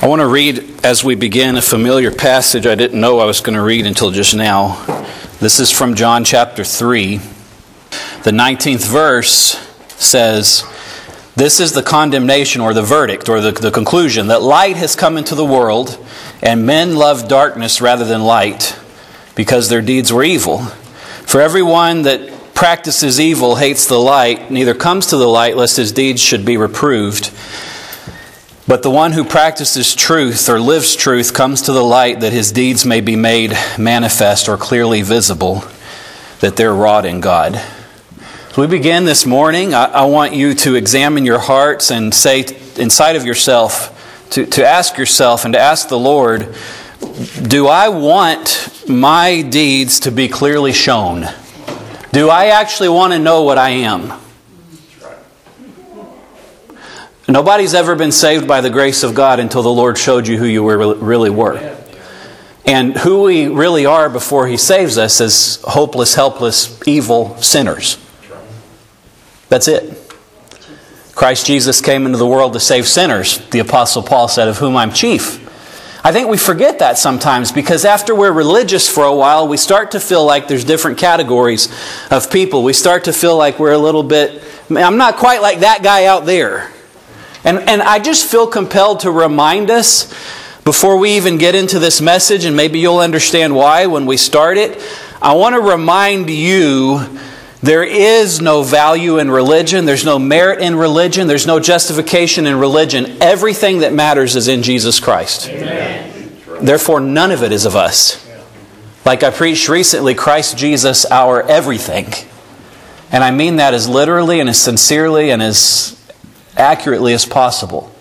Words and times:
I 0.00 0.06
want 0.06 0.20
to 0.20 0.28
read 0.28 0.84
as 0.84 1.02
we 1.02 1.16
begin 1.16 1.56
a 1.56 1.60
familiar 1.60 2.12
passage 2.12 2.68
I 2.68 2.76
didn't 2.76 3.00
know 3.00 3.18
I 3.18 3.24
was 3.24 3.40
going 3.40 3.56
to 3.56 3.62
read 3.62 3.84
until 3.84 4.12
just 4.12 4.32
now. 4.32 4.84
This 5.40 5.58
is 5.58 5.72
from 5.72 5.96
John 5.96 6.22
chapter 6.22 6.62
3. 6.62 7.16
The 8.22 8.30
19th 8.30 8.86
verse 8.86 9.58
says, 10.00 10.62
This 11.34 11.58
is 11.58 11.72
the 11.72 11.82
condemnation 11.82 12.60
or 12.60 12.74
the 12.74 12.82
verdict 12.82 13.28
or 13.28 13.40
the, 13.40 13.50
the 13.50 13.72
conclusion 13.72 14.28
that 14.28 14.40
light 14.40 14.76
has 14.76 14.94
come 14.94 15.16
into 15.16 15.34
the 15.34 15.44
world, 15.44 15.98
and 16.40 16.64
men 16.64 16.94
love 16.94 17.26
darkness 17.26 17.80
rather 17.80 18.04
than 18.04 18.22
light 18.22 18.78
because 19.34 19.68
their 19.68 19.82
deeds 19.82 20.12
were 20.12 20.22
evil. 20.22 20.58
For 21.26 21.40
everyone 21.40 22.02
that 22.02 22.54
practices 22.54 23.18
evil 23.18 23.56
hates 23.56 23.88
the 23.88 23.98
light, 23.98 24.48
neither 24.48 24.74
comes 24.74 25.08
to 25.08 25.16
the 25.16 25.26
light 25.26 25.56
lest 25.56 25.76
his 25.76 25.90
deeds 25.90 26.22
should 26.22 26.44
be 26.44 26.56
reproved. 26.56 27.32
But 28.68 28.82
the 28.82 28.90
one 28.90 29.12
who 29.12 29.24
practices 29.24 29.94
truth 29.94 30.46
or 30.50 30.60
lives 30.60 30.94
truth 30.94 31.32
comes 31.32 31.62
to 31.62 31.72
the 31.72 31.82
light 31.82 32.20
that 32.20 32.34
his 32.34 32.52
deeds 32.52 32.84
may 32.84 33.00
be 33.00 33.16
made 33.16 33.56
manifest 33.78 34.46
or 34.46 34.58
clearly 34.58 35.00
visible, 35.00 35.64
that 36.40 36.56
they're 36.56 36.74
wrought 36.74 37.06
in 37.06 37.22
God. 37.22 37.54
As 38.50 38.56
we 38.58 38.66
begin 38.66 39.06
this 39.06 39.24
morning, 39.24 39.72
I, 39.72 39.86
I 39.86 40.04
want 40.04 40.34
you 40.34 40.52
to 40.52 40.74
examine 40.74 41.24
your 41.24 41.38
hearts 41.38 41.90
and 41.90 42.12
say 42.12 42.44
inside 42.76 43.16
of 43.16 43.24
yourself, 43.24 43.94
to, 44.32 44.44
to 44.44 44.66
ask 44.66 44.98
yourself 44.98 45.46
and 45.46 45.54
to 45.54 45.58
ask 45.58 45.88
the 45.88 45.98
Lord, 45.98 46.54
do 47.40 47.68
I 47.68 47.88
want 47.88 48.84
my 48.86 49.40
deeds 49.40 50.00
to 50.00 50.12
be 50.12 50.28
clearly 50.28 50.74
shown? 50.74 51.24
Do 52.12 52.28
I 52.28 52.48
actually 52.48 52.90
want 52.90 53.14
to 53.14 53.18
know 53.18 53.44
what 53.44 53.56
I 53.56 53.70
am? 53.70 54.12
Nobody's 57.30 57.74
ever 57.74 57.94
been 57.94 58.10
saved 58.10 58.48
by 58.48 58.62
the 58.62 58.70
grace 58.70 59.02
of 59.02 59.14
God 59.14 59.38
until 59.38 59.62
the 59.62 59.68
Lord 59.68 59.98
showed 59.98 60.26
you 60.26 60.38
who 60.38 60.46
you 60.46 60.66
really 60.94 61.28
were. 61.28 61.76
And 62.64 62.96
who 62.96 63.22
we 63.22 63.48
really 63.48 63.84
are 63.84 64.08
before 64.08 64.46
He 64.46 64.56
saves 64.56 64.96
us 64.96 65.20
is 65.20 65.60
hopeless, 65.62 66.14
helpless, 66.14 66.80
evil 66.88 67.36
sinners. 67.42 67.98
That's 69.50 69.68
it. 69.68 69.94
Christ 71.14 71.46
Jesus 71.46 71.82
came 71.82 72.06
into 72.06 72.16
the 72.16 72.26
world 72.26 72.54
to 72.54 72.60
save 72.60 72.86
sinners, 72.86 73.38
the 73.50 73.58
Apostle 73.58 74.02
Paul 74.02 74.28
said, 74.28 74.48
of 74.48 74.56
whom 74.56 74.74
I'm 74.74 74.92
chief. 74.92 75.44
I 76.04 76.12
think 76.12 76.28
we 76.28 76.38
forget 76.38 76.78
that 76.78 76.96
sometimes 76.96 77.52
because 77.52 77.84
after 77.84 78.14
we're 78.14 78.32
religious 78.32 78.88
for 78.88 79.04
a 79.04 79.14
while, 79.14 79.48
we 79.48 79.58
start 79.58 79.90
to 79.90 80.00
feel 80.00 80.24
like 80.24 80.48
there's 80.48 80.64
different 80.64 80.96
categories 80.96 81.68
of 82.10 82.30
people. 82.30 82.62
We 82.62 82.72
start 82.72 83.04
to 83.04 83.12
feel 83.12 83.36
like 83.36 83.58
we're 83.58 83.72
a 83.72 83.78
little 83.78 84.02
bit, 84.02 84.42
I'm 84.70 84.96
not 84.96 85.16
quite 85.16 85.42
like 85.42 85.60
that 85.60 85.82
guy 85.82 86.06
out 86.06 86.24
there. 86.24 86.72
And, 87.48 87.60
and 87.60 87.80
I 87.80 87.98
just 87.98 88.30
feel 88.30 88.46
compelled 88.46 89.00
to 89.00 89.10
remind 89.10 89.70
us 89.70 90.12
before 90.64 90.98
we 90.98 91.16
even 91.16 91.38
get 91.38 91.54
into 91.54 91.78
this 91.78 91.98
message, 91.98 92.44
and 92.44 92.54
maybe 92.54 92.78
you'll 92.78 92.98
understand 92.98 93.54
why 93.54 93.86
when 93.86 94.04
we 94.04 94.18
start 94.18 94.58
it. 94.58 94.78
I 95.22 95.32
want 95.32 95.54
to 95.54 95.60
remind 95.62 96.28
you 96.28 97.00
there 97.62 97.84
is 97.84 98.42
no 98.42 98.62
value 98.62 99.16
in 99.16 99.30
religion, 99.30 99.86
there's 99.86 100.04
no 100.04 100.18
merit 100.18 100.60
in 100.60 100.76
religion, 100.76 101.26
there's 101.26 101.46
no 101.46 101.58
justification 101.58 102.46
in 102.46 102.58
religion. 102.58 103.16
Everything 103.22 103.78
that 103.78 103.94
matters 103.94 104.36
is 104.36 104.46
in 104.46 104.62
Jesus 104.62 105.00
Christ. 105.00 105.48
Amen. 105.48 106.36
Therefore, 106.60 107.00
none 107.00 107.30
of 107.30 107.42
it 107.42 107.50
is 107.50 107.64
of 107.64 107.76
us. 107.76 108.28
Like 109.06 109.22
I 109.22 109.30
preached 109.30 109.70
recently, 109.70 110.14
Christ 110.14 110.58
Jesus, 110.58 111.06
our 111.06 111.42
everything. 111.44 112.12
And 113.10 113.24
I 113.24 113.30
mean 113.30 113.56
that 113.56 113.72
as 113.72 113.88
literally 113.88 114.38
and 114.38 114.50
as 114.50 114.60
sincerely 114.60 115.30
and 115.30 115.40
as 115.40 115.97
accurately 116.58 117.12
as 117.12 117.24
possible. 117.24 117.92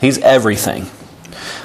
He's 0.00 0.18
everything. 0.18 0.86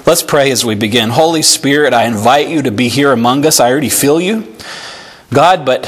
Let's 0.05 0.23
pray 0.23 0.51
as 0.51 0.65
we 0.65 0.75
begin. 0.75 1.09
Holy 1.09 1.41
Spirit, 1.41 1.93
I 1.93 2.05
invite 2.05 2.49
you 2.49 2.61
to 2.63 2.71
be 2.71 2.89
here 2.89 3.11
among 3.11 3.45
us. 3.45 3.59
I 3.59 3.69
already 3.69 3.89
feel 3.89 4.19
you. 4.19 4.55
God, 5.31 5.65
but 5.65 5.83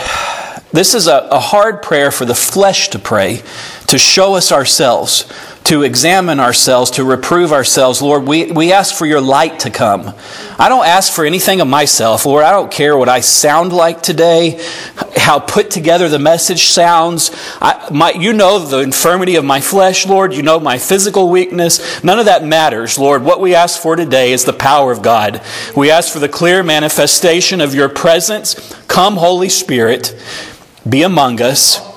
this 0.71 0.93
is 0.93 1.07
a, 1.07 1.27
a 1.31 1.39
hard 1.39 1.81
prayer 1.81 2.11
for 2.11 2.25
the 2.25 2.35
flesh 2.35 2.89
to 2.89 2.99
pray, 2.99 3.41
to 3.87 3.97
show 3.97 4.35
us 4.35 4.51
ourselves 4.51 5.23
to 5.63 5.83
examine 5.83 6.39
ourselves, 6.39 6.91
to 6.91 7.03
reprove 7.03 7.53
ourselves. 7.53 8.01
Lord, 8.01 8.27
we, 8.27 8.51
we 8.51 8.73
ask 8.73 8.95
for 8.95 9.05
your 9.05 9.21
light 9.21 9.59
to 9.59 9.69
come. 9.69 10.13
I 10.57 10.69
don't 10.69 10.85
ask 10.85 11.13
for 11.13 11.23
anything 11.23 11.61
of 11.61 11.67
myself. 11.67 12.25
Lord, 12.25 12.43
I 12.43 12.51
don't 12.51 12.71
care 12.71 12.97
what 12.97 13.09
I 13.09 13.19
sound 13.19 13.71
like 13.71 14.01
today, 14.01 14.59
how 15.15 15.39
put 15.39 15.69
together 15.69 16.09
the 16.09 16.19
message 16.19 16.65
sounds. 16.65 17.31
I, 17.61 17.89
my, 17.91 18.11
you 18.11 18.33
know 18.33 18.59
the 18.59 18.79
infirmity 18.79 19.35
of 19.35 19.45
my 19.45 19.61
flesh, 19.61 20.07
Lord. 20.07 20.33
You 20.33 20.41
know 20.41 20.59
my 20.59 20.79
physical 20.79 21.29
weakness. 21.29 22.03
None 22.03 22.17
of 22.17 22.25
that 22.25 22.43
matters, 22.43 22.97
Lord. 22.97 23.23
What 23.23 23.39
we 23.39 23.53
ask 23.53 23.79
for 23.79 23.95
today 23.95 24.33
is 24.33 24.45
the 24.45 24.53
power 24.53 24.91
of 24.91 25.03
God. 25.03 25.41
We 25.75 25.91
ask 25.91 26.11
for 26.11 26.19
the 26.19 26.29
clear 26.29 26.63
manifestation 26.63 27.61
of 27.61 27.75
your 27.75 27.87
presence. 27.87 28.55
Come, 28.87 29.15
Holy 29.15 29.49
Spirit, 29.49 30.19
be 30.89 31.03
among 31.03 31.39
us. 31.39 31.90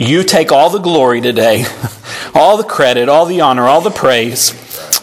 You 0.00 0.24
take 0.24 0.50
all 0.50 0.70
the 0.70 0.78
glory 0.78 1.20
today, 1.20 1.66
all 2.34 2.56
the 2.56 2.64
credit, 2.64 3.10
all 3.10 3.26
the 3.26 3.42
honor, 3.42 3.68
all 3.68 3.82
the 3.82 3.90
praise. 3.90 4.54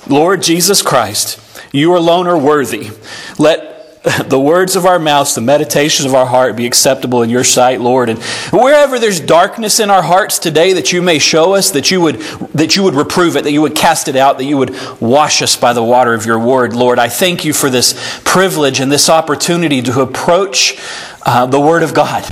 Lord 0.07 0.41
Jesus 0.41 0.81
Christ, 0.81 1.39
you 1.71 1.95
alone 1.95 2.25
are 2.25 2.37
worthy. 2.37 2.89
Let 3.37 3.77
the 4.29 4.39
words 4.39 4.75
of 4.75 4.87
our 4.87 4.97
mouths, 4.97 5.35
the 5.35 5.41
meditations 5.41 6.07
of 6.07 6.15
our 6.15 6.25
heart 6.25 6.55
be 6.55 6.65
acceptable 6.65 7.21
in 7.21 7.29
your 7.29 7.43
sight, 7.43 7.79
Lord. 7.79 8.09
And 8.09 8.17
wherever 8.51 8.97
there's 8.97 9.19
darkness 9.19 9.79
in 9.79 9.91
our 9.91 10.01
hearts 10.01 10.39
today 10.39 10.73
that 10.73 10.91
you 10.91 11.03
may 11.03 11.19
show 11.19 11.53
us, 11.53 11.69
that 11.71 11.91
you 11.91 12.01
would 12.01 12.19
that 12.55 12.75
you 12.75 12.81
would 12.81 12.95
reprove 12.95 13.37
it, 13.37 13.43
that 13.43 13.51
you 13.51 13.61
would 13.61 13.75
cast 13.75 14.07
it 14.07 14.15
out, 14.15 14.39
that 14.39 14.45
you 14.45 14.57
would 14.57 14.75
wash 14.99 15.43
us 15.43 15.55
by 15.55 15.73
the 15.73 15.83
water 15.83 16.15
of 16.15 16.25
your 16.25 16.39
word, 16.39 16.73
Lord. 16.73 16.97
I 16.97 17.09
thank 17.09 17.45
you 17.45 17.53
for 17.53 17.69
this 17.69 17.93
privilege 18.23 18.79
and 18.79 18.91
this 18.91 19.11
opportunity 19.11 19.83
to 19.83 20.01
approach 20.01 20.75
uh, 21.23 21.45
the 21.45 21.59
word 21.59 21.83
of 21.83 21.93
God 21.93 22.27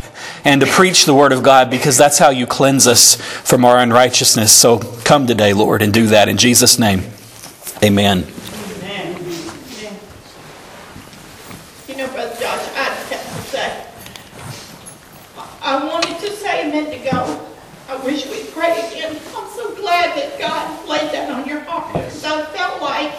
and 0.45 0.61
to 0.61 0.67
preach 0.67 1.05
the 1.05 1.13
Word 1.13 1.33
of 1.33 1.43
God 1.43 1.69
because 1.69 1.97
that's 1.97 2.17
how 2.17 2.29
you 2.29 2.47
cleanse 2.47 2.87
us 2.87 3.15
from 3.15 3.65
our 3.65 3.77
unrighteousness. 3.79 4.51
So 4.51 4.79
come 5.03 5.27
today, 5.27 5.51
Lord, 5.53 5.81
and 5.81 5.93
do 5.93 6.07
that 6.07 6.29
in 6.29 6.37
Jesus' 6.37 6.79
name. 6.79 7.03
Amen. 7.83 8.25
You 11.87 11.97
know, 11.97 12.07
Brother 12.07 12.35
Josh, 12.39 12.69
I 12.75 12.95
I 15.61 15.83
wanted 15.83 16.19
to 16.19 16.29
say 16.29 16.71
I 17.87 17.95
wish 18.03 18.25
we 18.27 18.43
prayed 18.51 18.77
again. 18.91 19.19
I'm 19.35 19.49
so 19.49 19.73
glad 19.75 20.15
that 20.15 20.37
God 20.39 20.87
laid 20.87 21.11
that 21.11 21.31
on 21.31 21.47
your 21.47 21.61
heart 21.61 21.95
I 21.95 22.45
felt 22.45 22.81
like 22.81 23.13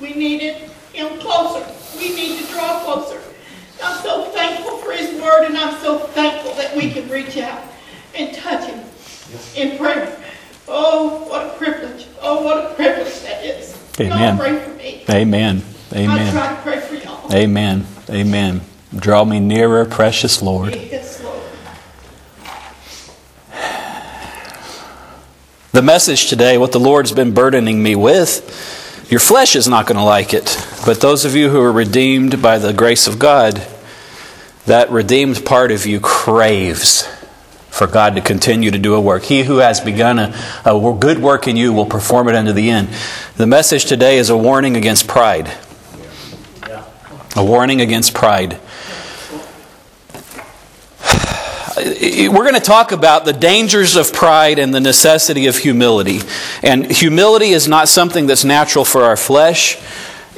we 0.00 0.14
needed 0.14 0.56
Him 0.92 1.18
closer. 1.18 1.66
We 1.98 2.14
need 2.14 2.38
to 2.40 2.52
draw 2.52 2.84
closer. 2.84 3.20
I'm 3.82 4.00
so 4.02 4.24
thankful 4.30 4.78
for 4.78 4.87
His 4.98 5.20
Word, 5.20 5.46
and 5.46 5.56
I'm 5.56 5.80
so 5.80 5.98
thankful 5.98 6.54
that 6.54 6.76
we 6.76 6.90
can 6.90 7.08
reach 7.08 7.36
out 7.38 7.62
and 8.14 8.34
touch 8.34 8.68
Him 8.68 8.84
in 9.54 9.78
prayer. 9.78 10.16
Oh, 10.66 11.24
what 11.28 11.46
a 11.46 11.50
privilege. 11.56 12.06
Oh, 12.20 12.42
what 12.42 12.70
a 12.70 12.74
privilege 12.74 13.20
that 13.22 13.44
is. 13.44 13.76
Amen. 14.00 14.36
God, 14.36 14.40
pray 14.40 14.58
for 14.62 14.70
me. 14.74 15.04
Amen. 15.08 15.62
Amen. 15.92 16.28
I 16.28 16.30
try 16.30 16.54
to 16.54 16.62
pray 16.62 16.80
for 16.80 16.94
y'all. 16.96 17.32
Amen. 17.32 17.86
Amen. 18.10 18.60
Draw 18.94 19.24
me 19.24 19.40
nearer, 19.40 19.84
precious 19.84 20.42
Lord. 20.42 20.74
Yes, 20.74 21.22
Lord. 21.22 21.42
The 25.72 25.82
message 25.82 26.28
today, 26.28 26.58
what 26.58 26.72
the 26.72 26.80
Lord's 26.80 27.12
been 27.12 27.32
burdening 27.32 27.82
me 27.82 27.94
with, 27.94 29.06
your 29.10 29.20
flesh 29.20 29.56
is 29.56 29.68
not 29.68 29.86
going 29.86 29.96
to 29.96 30.04
like 30.04 30.34
it. 30.34 30.56
But 30.84 31.00
those 31.00 31.24
of 31.24 31.34
you 31.34 31.50
who 31.50 31.60
are 31.60 31.72
redeemed 31.72 32.42
by 32.42 32.58
the 32.58 32.72
grace 32.72 33.06
of 33.06 33.18
God, 33.18 33.66
that 34.68 34.90
redeemed 34.90 35.44
part 35.44 35.72
of 35.72 35.84
you 35.86 35.98
craves 36.00 37.08
for 37.70 37.86
God 37.86 38.14
to 38.16 38.20
continue 38.20 38.70
to 38.70 38.78
do 38.78 38.94
a 38.94 39.00
work. 39.00 39.24
He 39.24 39.42
who 39.42 39.58
has 39.58 39.80
begun 39.80 40.18
a, 40.18 40.34
a 40.64 40.96
good 40.98 41.18
work 41.18 41.46
in 41.46 41.56
you 41.56 41.72
will 41.72 41.86
perform 41.86 42.28
it 42.28 42.34
unto 42.34 42.52
the 42.52 42.70
end. 42.70 42.88
The 43.36 43.46
message 43.46 43.84
today 43.84 44.18
is 44.18 44.30
a 44.30 44.36
warning 44.36 44.76
against 44.76 45.06
pride. 45.06 45.52
A 47.36 47.44
warning 47.44 47.80
against 47.80 48.14
pride. 48.14 48.52
we're 51.76 52.32
going 52.32 52.54
to 52.54 52.60
talk 52.60 52.90
about 52.92 53.24
the 53.24 53.32
dangers 53.32 53.96
of 53.96 54.12
pride 54.12 54.58
and 54.58 54.74
the 54.74 54.80
necessity 54.80 55.46
of 55.46 55.56
humility. 55.56 56.20
And 56.62 56.90
humility 56.90 57.50
is 57.50 57.68
not 57.68 57.88
something 57.88 58.26
that's 58.26 58.44
natural 58.44 58.84
for 58.84 59.04
our 59.04 59.16
flesh, 59.16 59.78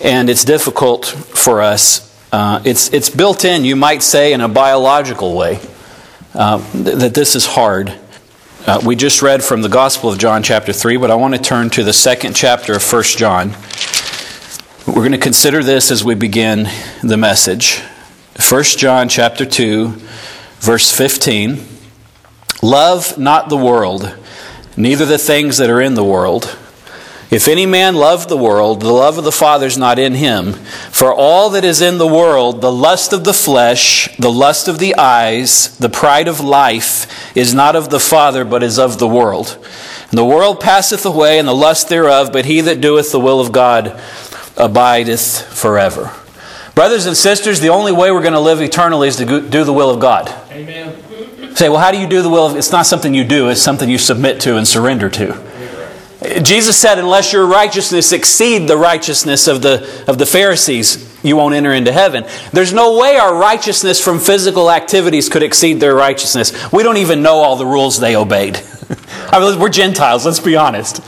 and 0.02 0.28
it's 0.28 0.44
difficult 0.44 1.06
for 1.06 1.62
us. 1.62 2.09
Uh, 2.32 2.62
it's, 2.64 2.92
it's 2.92 3.10
built 3.10 3.44
in, 3.44 3.64
you 3.64 3.76
might 3.76 4.02
say, 4.02 4.32
in 4.32 4.40
a 4.40 4.48
biological 4.48 5.36
way, 5.36 5.60
uh, 6.34 6.58
th- 6.72 6.96
that 6.98 7.14
this 7.14 7.34
is 7.34 7.46
hard. 7.46 7.92
Uh, 8.66 8.80
we 8.84 8.94
just 8.94 9.22
read 9.22 9.42
from 9.42 9.62
the 9.62 9.68
Gospel 9.68 10.10
of 10.10 10.18
John, 10.18 10.42
chapter 10.42 10.72
3, 10.72 10.96
but 10.96 11.10
I 11.10 11.16
want 11.16 11.34
to 11.34 11.40
turn 11.40 11.70
to 11.70 11.82
the 11.82 11.92
second 11.92 12.36
chapter 12.36 12.74
of 12.74 12.92
1 12.92 13.02
John. 13.02 13.54
We're 14.86 15.02
going 15.02 15.12
to 15.12 15.18
consider 15.18 15.62
this 15.62 15.90
as 15.90 16.04
we 16.04 16.14
begin 16.14 16.68
the 17.02 17.16
message. 17.16 17.80
1 18.38 18.62
John, 18.64 19.08
chapter 19.08 19.44
2 19.44 20.00
Verse 20.60 20.92
15 20.92 21.66
Love 22.62 23.16
not 23.16 23.48
the 23.48 23.56
world, 23.56 24.14
neither 24.76 25.06
the 25.06 25.16
things 25.16 25.56
that 25.56 25.70
are 25.70 25.80
in 25.80 25.94
the 25.94 26.04
world. 26.04 26.58
If 27.30 27.46
any 27.46 27.64
man 27.64 27.94
love 27.94 28.28
the 28.28 28.36
world, 28.36 28.80
the 28.80 28.92
love 28.92 29.16
of 29.16 29.22
the 29.22 29.30
Father 29.30 29.66
is 29.66 29.78
not 29.78 30.00
in 30.00 30.14
him. 30.14 30.54
For 30.90 31.14
all 31.14 31.50
that 31.50 31.64
is 31.64 31.80
in 31.80 31.98
the 31.98 32.06
world, 32.06 32.60
the 32.60 32.72
lust 32.72 33.12
of 33.12 33.22
the 33.22 33.32
flesh, 33.32 34.08
the 34.16 34.32
lust 34.32 34.66
of 34.66 34.80
the 34.80 34.96
eyes, 34.96 35.76
the 35.78 35.88
pride 35.88 36.26
of 36.26 36.40
life, 36.40 37.36
is 37.36 37.54
not 37.54 37.76
of 37.76 37.90
the 37.90 38.00
Father, 38.00 38.44
but 38.44 38.64
is 38.64 38.80
of 38.80 38.98
the 38.98 39.06
world. 39.06 39.64
And 40.10 40.18
the 40.18 40.24
world 40.24 40.58
passeth 40.58 41.06
away, 41.06 41.38
and 41.38 41.46
the 41.46 41.54
lust 41.54 41.88
thereof, 41.88 42.30
but 42.32 42.46
he 42.46 42.60
that 42.62 42.80
doeth 42.80 43.12
the 43.12 43.20
will 43.20 43.40
of 43.40 43.52
God 43.52 44.00
abideth 44.56 45.42
forever. 45.56 46.12
Brothers 46.74 47.06
and 47.06 47.16
sisters, 47.16 47.60
the 47.60 47.68
only 47.68 47.92
way 47.92 48.10
we're 48.10 48.22
going 48.22 48.32
to 48.32 48.40
live 48.40 48.60
eternally 48.60 49.06
is 49.06 49.16
to 49.16 49.40
do 49.40 49.62
the 49.62 49.72
will 49.72 49.90
of 49.90 50.00
God. 50.00 50.28
Amen. 50.50 51.54
Say, 51.54 51.68
well, 51.68 51.78
how 51.78 51.92
do 51.92 51.98
you 51.98 52.08
do 52.08 52.22
the 52.22 52.28
will 52.28 52.46
of 52.46 52.56
It's 52.56 52.72
not 52.72 52.86
something 52.86 53.14
you 53.14 53.22
do, 53.22 53.48
it's 53.50 53.62
something 53.62 53.88
you 53.88 53.98
submit 53.98 54.40
to 54.40 54.56
and 54.56 54.66
surrender 54.66 55.08
to. 55.10 55.49
Jesus 56.42 56.76
said, 56.76 56.98
unless 56.98 57.32
your 57.32 57.46
righteousness 57.46 58.12
exceed 58.12 58.68
the 58.68 58.76
righteousness 58.76 59.48
of 59.48 59.62
the, 59.62 60.04
of 60.06 60.18
the 60.18 60.26
Pharisees, 60.26 61.18
you 61.24 61.34
won't 61.34 61.54
enter 61.54 61.72
into 61.72 61.92
heaven. 61.92 62.26
There's 62.52 62.74
no 62.74 62.98
way 62.98 63.16
our 63.16 63.34
righteousness 63.34 64.02
from 64.02 64.18
physical 64.18 64.70
activities 64.70 65.30
could 65.30 65.42
exceed 65.42 65.80
their 65.80 65.94
righteousness. 65.94 66.70
We 66.72 66.82
don't 66.82 66.98
even 66.98 67.22
know 67.22 67.36
all 67.36 67.56
the 67.56 67.64
rules 67.64 67.98
they 67.98 68.16
obeyed. 68.16 68.56
I 69.30 69.40
mean, 69.40 69.58
we're 69.58 69.70
Gentiles, 69.70 70.26
let's 70.26 70.40
be 70.40 70.56
honest. 70.56 71.00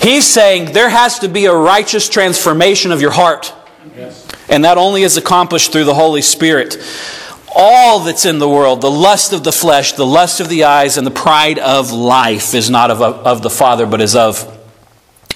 He's 0.00 0.26
saying 0.26 0.72
there 0.72 0.88
has 0.88 1.18
to 1.20 1.28
be 1.28 1.46
a 1.46 1.54
righteous 1.54 2.08
transformation 2.08 2.92
of 2.92 3.00
your 3.00 3.10
heart. 3.10 3.52
Yes. 3.96 4.28
And 4.48 4.64
that 4.64 4.78
only 4.78 5.02
is 5.02 5.16
accomplished 5.16 5.72
through 5.72 5.84
the 5.84 5.94
Holy 5.94 6.22
Spirit 6.22 6.76
all 7.54 8.00
that's 8.00 8.24
in 8.24 8.38
the 8.38 8.48
world, 8.48 8.80
the 8.80 8.90
lust 8.90 9.32
of 9.32 9.44
the 9.44 9.52
flesh, 9.52 9.92
the 9.92 10.06
lust 10.06 10.40
of 10.40 10.48
the 10.48 10.64
eyes, 10.64 10.96
and 10.96 11.06
the 11.06 11.10
pride 11.10 11.58
of 11.58 11.92
life 11.92 12.54
is 12.54 12.70
not 12.70 12.90
of, 12.90 13.02
of 13.02 13.42
the 13.42 13.50
Father, 13.50 13.86
but 13.86 14.00
is 14.00 14.14
of 14.14 14.58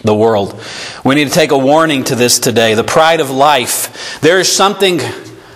the 0.03 0.15
world. 0.15 0.61
We 1.05 1.15
need 1.15 1.29
to 1.29 1.35
take 1.35 1.51
a 1.51 1.59
warning 1.59 2.05
to 2.05 2.15
this 2.15 2.39
today. 2.39 2.75
The 2.75 2.85
pride 2.85 3.21
of 3.21 3.31
life. 3.31 4.21
There 4.21 4.39
is 4.39 4.51
something 4.51 5.01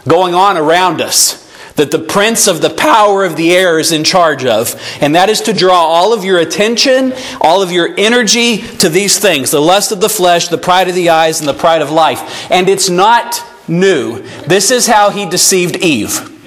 going 0.07 0.35
on 0.35 0.57
around 0.57 1.01
us 1.01 1.47
that 1.77 1.93
the 1.93 1.99
prince 1.99 2.49
of 2.49 2.61
the 2.61 2.71
power 2.71 3.25
of 3.25 3.37
the 3.37 3.55
air 3.55 3.79
is 3.79 3.93
in 3.93 4.03
charge 4.03 4.45
of, 4.45 4.75
and 5.01 5.15
that 5.15 5.29
is 5.29 5.41
to 5.43 5.53
draw 5.53 5.77
all 5.77 6.13
of 6.13 6.25
your 6.25 6.39
attention, 6.39 7.13
all 7.41 7.63
of 7.63 7.71
your 7.71 7.95
energy 7.97 8.59
to 8.59 8.89
these 8.89 9.19
things 9.21 9.53
the 9.53 9.61
lust 9.61 9.93
of 9.93 10.01
the 10.01 10.09
flesh, 10.09 10.49
the 10.49 10.59
pride 10.59 10.89
of 10.89 10.97
the 10.97 11.11
eyes, 11.11 11.39
and 11.39 11.49
the 11.49 11.55
pride 11.55 11.81
of 11.81 11.93
life. 11.93 12.51
And 12.51 12.69
it's 12.69 12.91
not 12.91 13.45
new. 13.69 14.23
This 14.47 14.73
is 14.73 14.89
how 14.89 15.11
he 15.11 15.25
deceived 15.25 15.77
Eve. 15.77 16.38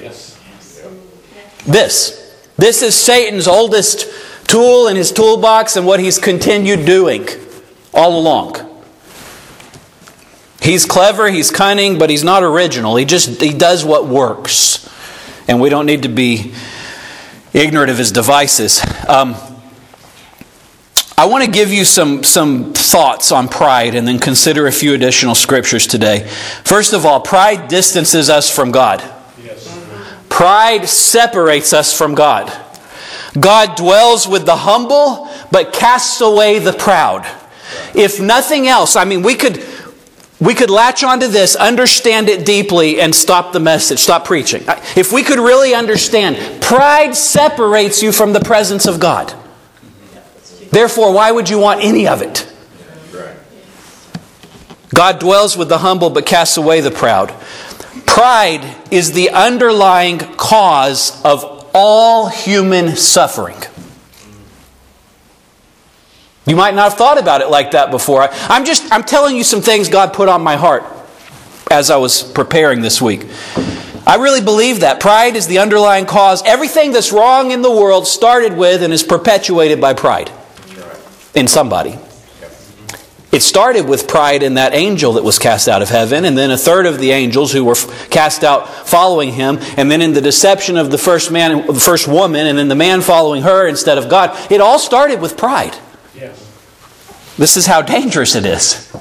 This. 1.65 2.17
This 2.57 2.81
is 2.81 2.95
Satan's 2.95 3.47
oldest 3.47 4.07
tool 4.47 4.87
in 4.87 4.95
his 4.95 5.11
toolbox 5.11 5.75
and 5.75 5.85
what 5.85 5.99
he's 5.99 6.19
continued 6.19 6.85
doing 6.85 7.27
all 7.93 8.19
along. 8.19 8.55
He's 10.61 10.85
clever, 10.85 11.29
he's 11.29 11.49
cunning, 11.49 11.97
but 11.97 12.09
he's 12.09 12.23
not 12.23 12.43
original. 12.43 12.95
He 12.95 13.05
just 13.05 13.41
he 13.41 13.51
does 13.51 13.83
what 13.83 14.07
works. 14.07 14.87
And 15.47 15.59
we 15.59 15.69
don't 15.69 15.85
need 15.85 16.03
to 16.03 16.09
be 16.09 16.53
ignorant 17.53 17.89
of 17.89 17.97
his 17.97 18.11
devices. 18.11 18.81
Um, 19.07 19.35
I 21.17 21.25
want 21.25 21.43
to 21.43 21.51
give 21.51 21.71
you 21.71 21.85
some, 21.85 22.23
some 22.23 22.73
thoughts 22.73 23.31
on 23.31 23.47
pride 23.47 23.93
and 23.93 24.07
then 24.07 24.17
consider 24.17 24.65
a 24.65 24.71
few 24.71 24.93
additional 24.93 25.35
scriptures 25.35 25.85
today. 25.85 26.27
First 26.63 26.93
of 26.93 27.05
all, 27.05 27.19
pride 27.19 27.67
distances 27.67 28.29
us 28.29 28.49
from 28.49 28.71
God. 28.71 29.03
Pride 30.41 30.89
separates 30.89 31.71
us 31.71 31.95
from 31.95 32.15
God. 32.15 32.51
God 33.39 33.77
dwells 33.77 34.27
with 34.27 34.47
the 34.47 34.55
humble, 34.55 35.29
but 35.51 35.71
casts 35.71 36.19
away 36.19 36.57
the 36.57 36.73
proud. 36.73 37.27
If 37.93 38.19
nothing 38.19 38.67
else, 38.67 38.95
I 38.95 39.05
mean, 39.05 39.21
we 39.21 39.35
could, 39.35 39.63
we 40.39 40.55
could 40.55 40.71
latch 40.71 41.03
onto 41.03 41.27
this, 41.27 41.55
understand 41.55 42.27
it 42.27 42.43
deeply, 42.43 42.99
and 42.99 43.13
stop 43.13 43.53
the 43.53 43.59
message, 43.59 43.99
stop 43.99 44.25
preaching. 44.25 44.63
If 44.95 45.13
we 45.13 45.21
could 45.21 45.37
really 45.37 45.75
understand, 45.75 46.59
pride 46.63 47.15
separates 47.15 48.01
you 48.01 48.11
from 48.11 48.33
the 48.33 48.39
presence 48.39 48.87
of 48.87 48.99
God. 48.99 49.31
Therefore, 50.71 51.13
why 51.13 51.31
would 51.31 51.51
you 51.51 51.59
want 51.59 51.83
any 51.83 52.07
of 52.07 52.23
it? 52.23 52.51
God 54.91 55.19
dwells 55.19 55.55
with 55.55 55.69
the 55.69 55.77
humble, 55.77 56.09
but 56.09 56.25
casts 56.25 56.57
away 56.57 56.81
the 56.81 56.89
proud. 56.89 57.31
Pride 58.05 58.77
is 58.91 59.11
the 59.11 59.31
underlying 59.31 60.19
cause 60.19 61.21
of 61.23 61.69
all 61.73 62.27
human 62.27 62.95
suffering. 62.95 63.57
You 66.45 66.55
might 66.55 66.73
not 66.73 66.89
have 66.89 66.97
thought 66.97 67.17
about 67.17 67.41
it 67.41 67.49
like 67.49 67.71
that 67.71 67.91
before. 67.91 68.27
I'm 68.31 68.65
just 68.65 68.91
I'm 68.91 69.03
telling 69.03 69.35
you 69.35 69.43
some 69.43 69.61
things 69.61 69.89
God 69.89 70.13
put 70.13 70.27
on 70.27 70.41
my 70.41 70.55
heart 70.55 70.83
as 71.69 71.91
I 71.91 71.97
was 71.97 72.23
preparing 72.23 72.81
this 72.81 73.01
week. 73.01 73.25
I 74.05 74.15
really 74.15 74.41
believe 74.41 74.79
that 74.79 74.99
pride 74.99 75.35
is 75.35 75.47
the 75.47 75.59
underlying 75.59 76.05
cause. 76.05 76.41
Everything 76.43 76.91
that's 76.91 77.11
wrong 77.11 77.51
in 77.51 77.61
the 77.61 77.71
world 77.71 78.07
started 78.07 78.57
with 78.57 78.81
and 78.81 78.91
is 78.91 79.03
perpetuated 79.03 79.79
by 79.79 79.93
pride 79.93 80.31
in 81.35 81.47
somebody. 81.47 81.97
It 83.31 83.41
started 83.41 83.87
with 83.87 84.09
pride 84.09 84.43
in 84.43 84.55
that 84.55 84.73
angel 84.73 85.13
that 85.13 85.23
was 85.23 85.39
cast 85.39 85.69
out 85.69 85.81
of 85.81 85.87
heaven, 85.87 86.25
and 86.25 86.37
then 86.37 86.51
a 86.51 86.57
third 86.57 86.85
of 86.85 86.99
the 86.99 87.11
angels 87.11 87.53
who 87.53 87.63
were 87.63 87.75
cast 88.09 88.43
out 88.43 88.67
following 88.87 89.31
him, 89.31 89.57
and 89.77 89.89
then 89.89 90.01
in 90.01 90.11
the 90.11 90.19
deception 90.19 90.75
of 90.75 90.91
the 90.91 90.97
first 90.97 91.31
man, 91.31 91.65
the 91.65 91.73
first 91.75 92.09
woman, 92.09 92.45
and 92.45 92.57
then 92.57 92.67
the 92.67 92.75
man 92.75 92.99
following 92.99 93.43
her 93.43 93.67
instead 93.67 93.97
of 93.97 94.09
God. 94.09 94.37
It 94.51 94.59
all 94.59 94.77
started 94.77 95.21
with 95.21 95.37
pride. 95.37 95.77
Yes. 96.13 96.37
This 97.37 97.55
is 97.55 97.65
how 97.65 97.81
dangerous 97.81 98.35
it 98.35 98.45
is. 98.45 98.93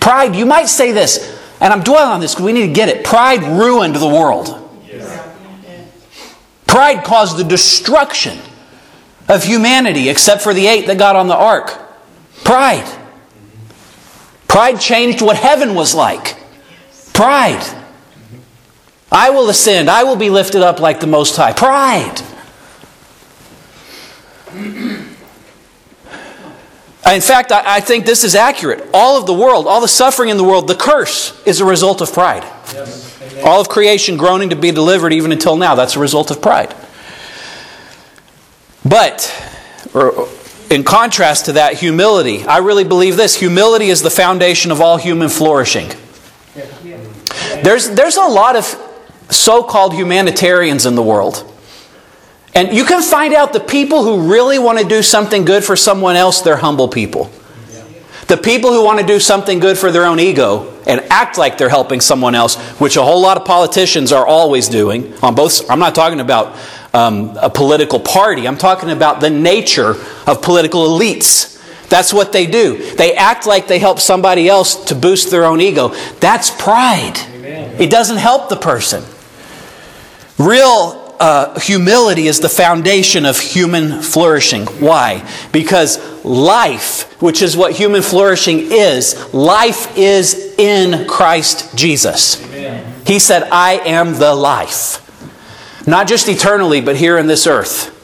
Pride, 0.00 0.34
you 0.34 0.46
might 0.46 0.68
say 0.68 0.92
this, 0.92 1.38
and 1.60 1.70
I'm 1.70 1.82
dwelling 1.82 2.12
on 2.12 2.20
this 2.20 2.34
because 2.34 2.46
we 2.46 2.54
need 2.54 2.68
to 2.68 2.72
get 2.72 2.88
it. 2.88 3.04
Pride 3.04 3.42
ruined 3.42 3.94
the 3.94 4.08
world. 4.08 4.70
Yes. 4.88 5.36
Pride 6.66 7.04
caused 7.04 7.36
the 7.36 7.44
destruction 7.44 8.38
of 9.28 9.44
humanity, 9.44 10.08
except 10.08 10.40
for 10.40 10.54
the 10.54 10.66
eight 10.66 10.86
that 10.86 10.96
got 10.96 11.14
on 11.14 11.28
the 11.28 11.36
ark. 11.36 11.78
Pride. 12.42 12.96
Pride 14.50 14.80
changed 14.80 15.22
what 15.22 15.36
heaven 15.36 15.76
was 15.76 15.94
like. 15.94 16.36
Pride. 17.12 17.64
I 19.12 19.30
will 19.30 19.48
ascend. 19.48 19.88
I 19.88 20.02
will 20.02 20.16
be 20.16 20.28
lifted 20.28 20.60
up 20.60 20.80
like 20.80 20.98
the 20.98 21.06
Most 21.06 21.36
High. 21.36 21.52
Pride. 21.52 22.20
In 27.14 27.20
fact, 27.20 27.52
I 27.52 27.78
think 27.78 28.06
this 28.06 28.24
is 28.24 28.34
accurate. 28.34 28.88
All 28.92 29.16
of 29.16 29.26
the 29.26 29.34
world, 29.34 29.68
all 29.68 29.80
the 29.80 29.86
suffering 29.86 30.30
in 30.30 30.36
the 30.36 30.42
world, 30.42 30.66
the 30.66 30.74
curse 30.74 31.40
is 31.46 31.60
a 31.60 31.64
result 31.64 32.00
of 32.00 32.12
pride. 32.12 32.42
Yes. 32.72 33.42
All 33.44 33.60
of 33.60 33.68
creation 33.68 34.16
groaning 34.16 34.50
to 34.50 34.56
be 34.56 34.72
delivered 34.72 35.12
even 35.12 35.30
until 35.30 35.56
now, 35.56 35.76
that's 35.76 35.94
a 35.94 36.00
result 36.00 36.32
of 36.32 36.42
pride. 36.42 36.74
But, 38.84 39.32
in 40.70 40.84
contrast 40.84 41.46
to 41.46 41.52
that, 41.52 41.74
humility. 41.74 42.44
I 42.44 42.58
really 42.58 42.84
believe 42.84 43.16
this 43.16 43.36
humility 43.36 43.90
is 43.90 44.02
the 44.02 44.10
foundation 44.10 44.70
of 44.70 44.80
all 44.80 44.96
human 44.96 45.28
flourishing. 45.28 45.88
There's, 47.62 47.90
there's 47.90 48.16
a 48.16 48.22
lot 48.22 48.56
of 48.56 48.64
so 49.28 49.62
called 49.62 49.94
humanitarians 49.94 50.86
in 50.86 50.94
the 50.94 51.02
world. 51.02 51.44
And 52.54 52.74
you 52.74 52.84
can 52.84 53.02
find 53.02 53.34
out 53.34 53.52
the 53.52 53.60
people 53.60 54.02
who 54.02 54.32
really 54.32 54.58
want 54.58 54.78
to 54.78 54.84
do 54.84 55.02
something 55.02 55.44
good 55.44 55.64
for 55.64 55.76
someone 55.76 56.16
else, 56.16 56.40
they're 56.40 56.56
humble 56.56 56.88
people. 56.88 57.30
The 58.26 58.36
people 58.36 58.72
who 58.72 58.84
want 58.84 59.00
to 59.00 59.06
do 59.06 59.18
something 59.18 59.58
good 59.58 59.76
for 59.76 59.90
their 59.90 60.04
own 60.04 60.20
ego 60.20 60.72
and 60.86 61.00
act 61.10 61.36
like 61.36 61.58
they're 61.58 61.68
helping 61.68 62.00
someone 62.00 62.36
else, 62.36 62.56
which 62.80 62.96
a 62.96 63.02
whole 63.02 63.20
lot 63.20 63.36
of 63.36 63.44
politicians 63.44 64.12
are 64.12 64.24
always 64.24 64.68
doing 64.68 65.12
on 65.20 65.34
both 65.34 65.68
I'm 65.68 65.80
not 65.80 65.96
talking 65.96 66.20
about 66.20 66.56
um, 66.92 67.36
a 67.40 67.50
political 67.50 68.00
party. 68.00 68.46
I'm 68.46 68.58
talking 68.58 68.90
about 68.90 69.20
the 69.20 69.30
nature 69.30 69.94
of 70.26 70.42
political 70.42 70.88
elites. 70.88 71.58
That's 71.88 72.12
what 72.12 72.32
they 72.32 72.46
do. 72.46 72.94
They 72.94 73.14
act 73.14 73.46
like 73.46 73.66
they 73.66 73.78
help 73.78 73.98
somebody 73.98 74.48
else 74.48 74.84
to 74.86 74.94
boost 74.94 75.30
their 75.30 75.44
own 75.44 75.60
ego. 75.60 75.88
That's 76.20 76.50
pride. 76.50 77.18
Amen. 77.34 77.80
It 77.80 77.90
doesn't 77.90 78.18
help 78.18 78.48
the 78.48 78.56
person. 78.56 79.02
Real 80.38 81.00
uh, 81.20 81.58
humility 81.60 82.28
is 82.28 82.40
the 82.40 82.48
foundation 82.48 83.26
of 83.26 83.38
human 83.38 84.00
flourishing. 84.00 84.64
Why? 84.66 85.28
Because 85.52 85.98
life, 86.24 87.20
which 87.20 87.42
is 87.42 87.56
what 87.56 87.72
human 87.72 88.02
flourishing 88.02 88.60
is, 88.70 89.34
life 89.34 89.98
is 89.98 90.54
in 90.58 91.06
Christ 91.06 91.76
Jesus. 91.76 92.42
Amen. 92.46 92.94
He 93.06 93.18
said, 93.18 93.48
I 93.50 93.72
am 93.84 94.14
the 94.14 94.34
life. 94.34 94.99
Not 95.90 96.06
just 96.06 96.28
eternally, 96.28 96.80
but 96.80 96.96
here 96.96 97.18
in 97.18 97.26
this 97.26 97.46
earth. 97.48 97.96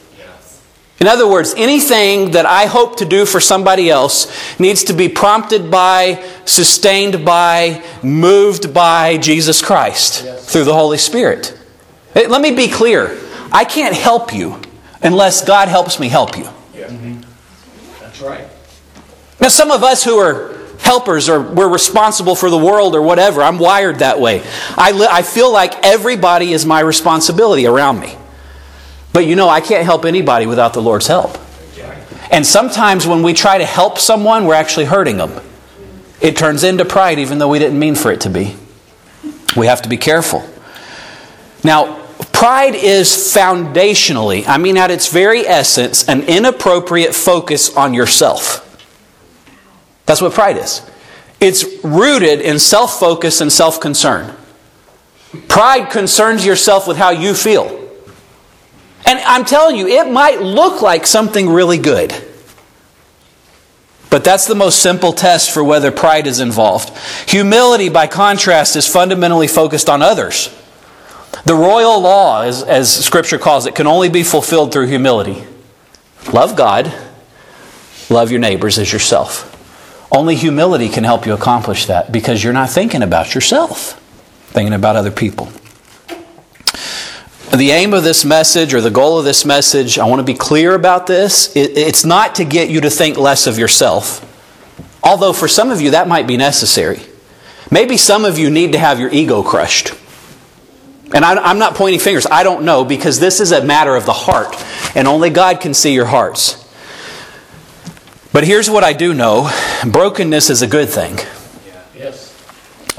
In 0.99 1.07
other 1.07 1.27
words, 1.27 1.53
anything 1.55 2.31
that 2.31 2.45
I 2.45 2.65
hope 2.65 2.97
to 2.97 3.05
do 3.05 3.25
for 3.25 3.39
somebody 3.39 3.89
else 3.89 4.59
needs 4.59 4.83
to 4.85 4.93
be 4.93 5.07
prompted 5.07 5.69
by, 5.69 6.25
sustained 6.43 7.23
by, 7.23 7.83
moved 8.03 8.73
by 8.73 9.17
Jesus 9.17 9.61
Christ 9.61 10.23
yes. 10.25 10.51
through 10.51 10.63
the 10.63 10.73
Holy 10.73 10.97
Spirit. 10.97 11.57
Let 12.15 12.41
me 12.41 12.55
be 12.55 12.67
clear. 12.67 13.15
I 13.51 13.63
can't 13.63 13.95
help 13.95 14.33
you 14.33 14.59
unless 15.03 15.45
God 15.45 15.67
helps 15.67 15.99
me 15.99 16.09
help 16.09 16.35
you. 16.35 16.49
Yeah. 16.73 16.87
Mm-hmm. 16.87 17.21
That's 18.01 18.19
right. 18.21 18.47
Now, 19.39 19.49
some 19.49 19.69
of 19.69 19.83
us 19.83 20.03
who 20.03 20.17
are 20.17 20.56
helpers 20.79 21.29
or 21.29 21.41
we're 21.41 21.67
responsible 21.69 22.35
for 22.35 22.49
the 22.49 22.57
world 22.57 22.95
or 22.95 23.01
whatever, 23.01 23.41
I'm 23.41 23.57
wired 23.57 23.99
that 23.99 24.19
way. 24.19 24.43
I, 24.77 24.91
li- 24.91 25.07
I 25.09 25.21
feel 25.21 25.51
like 25.51 25.85
everybody 25.85 26.53
is 26.53 26.65
my 26.65 26.79
responsibility 26.79 27.65
around 27.65 27.99
me. 27.99 28.15
But 29.13 29.25
you 29.25 29.35
know, 29.35 29.49
I 29.49 29.61
can't 29.61 29.85
help 29.85 30.05
anybody 30.05 30.45
without 30.45 30.73
the 30.73 30.81
Lord's 30.81 31.07
help. 31.07 31.37
And 32.31 32.45
sometimes 32.45 33.07
when 33.07 33.23
we 33.23 33.33
try 33.33 33.57
to 33.57 33.65
help 33.65 33.97
someone, 33.97 34.45
we're 34.45 34.53
actually 34.53 34.85
hurting 34.85 35.17
them. 35.17 35.41
It 36.21 36.35
turns 36.35 36.63
into 36.63 36.85
pride 36.85 37.19
even 37.19 37.37
though 37.37 37.47
we 37.47 37.59
didn't 37.59 37.79
mean 37.79 37.95
for 37.95 38.11
it 38.11 38.21
to 38.21 38.29
be. 38.29 38.55
We 39.55 39.67
have 39.67 39.81
to 39.83 39.89
be 39.89 39.97
careful. 39.97 40.47
Now, 41.63 42.05
pride 42.33 42.75
is 42.75 43.07
foundationally, 43.09 44.47
I 44.47 44.57
mean, 44.57 44.77
at 44.77 44.91
its 44.91 45.11
very 45.11 45.47
essence, 45.47 46.07
an 46.07 46.23
inappropriate 46.23 47.15
focus 47.15 47.75
on 47.75 47.93
yourself. 47.93 48.63
That's 50.07 50.21
what 50.21 50.33
pride 50.33 50.57
is. 50.57 50.81
It's 51.39 51.83
rooted 51.83 52.41
in 52.41 52.57
self 52.57 52.99
focus 52.99 53.41
and 53.41 53.51
self 53.51 53.79
concern. 53.79 54.35
Pride 55.47 55.91
concerns 55.91 56.45
yourself 56.45 56.87
with 56.87 56.97
how 56.97 57.11
you 57.11 57.35
feel. 57.35 57.67
And 59.05 59.19
I'm 59.19 59.45
telling 59.45 59.75
you, 59.75 59.87
it 59.87 60.11
might 60.11 60.41
look 60.41 60.81
like 60.81 61.05
something 61.05 61.49
really 61.49 61.77
good. 61.77 62.13
But 64.09 64.23
that's 64.23 64.47
the 64.47 64.55
most 64.55 64.81
simple 64.81 65.11
test 65.13 65.51
for 65.51 65.63
whether 65.63 65.91
pride 65.91 66.27
is 66.27 66.39
involved. 66.39 66.97
Humility, 67.29 67.89
by 67.89 68.07
contrast, 68.07 68.75
is 68.75 68.87
fundamentally 68.87 69.47
focused 69.47 69.89
on 69.89 70.01
others. 70.01 70.49
The 71.43 71.53
royal 71.53 71.99
law, 71.99 72.41
as, 72.41 72.63
as 72.63 72.89
Scripture 73.05 73.37
calls 73.37 73.65
it, 73.65 73.75
can 73.75 73.85
only 73.85 74.09
be 74.09 74.23
fulfilled 74.23 74.71
through 74.71 74.87
humility. 74.87 75.43
Love 76.33 76.55
God, 76.55 76.91
love 78.09 78.31
your 78.31 78.39
neighbors 78.39 78.79
as 78.79 78.91
yourself. 78.91 79.56
Only 80.11 80.35
humility 80.35 80.89
can 80.89 81.03
help 81.03 81.25
you 81.25 81.33
accomplish 81.33 81.85
that 81.87 82.11
because 82.11 82.43
you're 82.43 82.53
not 82.53 82.69
thinking 82.69 83.01
about 83.01 83.35
yourself, 83.35 83.99
thinking 84.47 84.73
about 84.73 84.95
other 84.95 85.11
people. 85.11 85.51
The 87.55 87.71
aim 87.71 87.93
of 87.93 88.03
this 88.03 88.23
message 88.23 88.73
or 88.73 88.81
the 88.81 88.91
goal 88.91 89.19
of 89.19 89.25
this 89.25 89.45
message, 89.45 89.97
I 89.97 90.05
want 90.05 90.19
to 90.19 90.23
be 90.23 90.33
clear 90.33 90.75
about 90.75 91.07
this. 91.07 91.51
It's 91.55 92.05
not 92.05 92.35
to 92.35 92.45
get 92.45 92.69
you 92.69 92.81
to 92.81 92.89
think 92.89 93.17
less 93.17 93.47
of 93.47 93.57
yourself, 93.57 94.23
although 95.03 95.33
for 95.33 95.47
some 95.47 95.71
of 95.71 95.81
you 95.81 95.91
that 95.91 96.07
might 96.07 96.27
be 96.27 96.37
necessary. 96.37 96.99
Maybe 97.71 97.97
some 97.97 98.25
of 98.25 98.37
you 98.37 98.49
need 98.49 98.73
to 98.73 98.79
have 98.79 98.99
your 98.99 99.09
ego 99.11 99.43
crushed. 99.43 99.93
And 101.13 101.23
I'm 101.23 101.57
not 101.57 101.75
pointing 101.75 102.01
fingers, 102.01 102.25
I 102.25 102.43
don't 102.43 102.63
know, 102.63 102.83
because 102.83 103.19
this 103.19 103.39
is 103.39 103.53
a 103.53 103.63
matter 103.63 103.95
of 103.95 104.05
the 104.05 104.13
heart, 104.13 104.55
and 104.93 105.07
only 105.07 105.29
God 105.29 105.61
can 105.61 105.73
see 105.73 105.93
your 105.93 106.05
hearts. 106.05 106.66
But 108.33 108.43
here's 108.43 108.69
what 108.69 108.83
I 108.83 108.93
do 108.93 109.13
know 109.13 109.49
brokenness 109.85 110.49
is 110.49 110.61
a 110.61 110.67
good 110.67 110.89
thing. 110.89 111.17
Yes. 111.95 112.33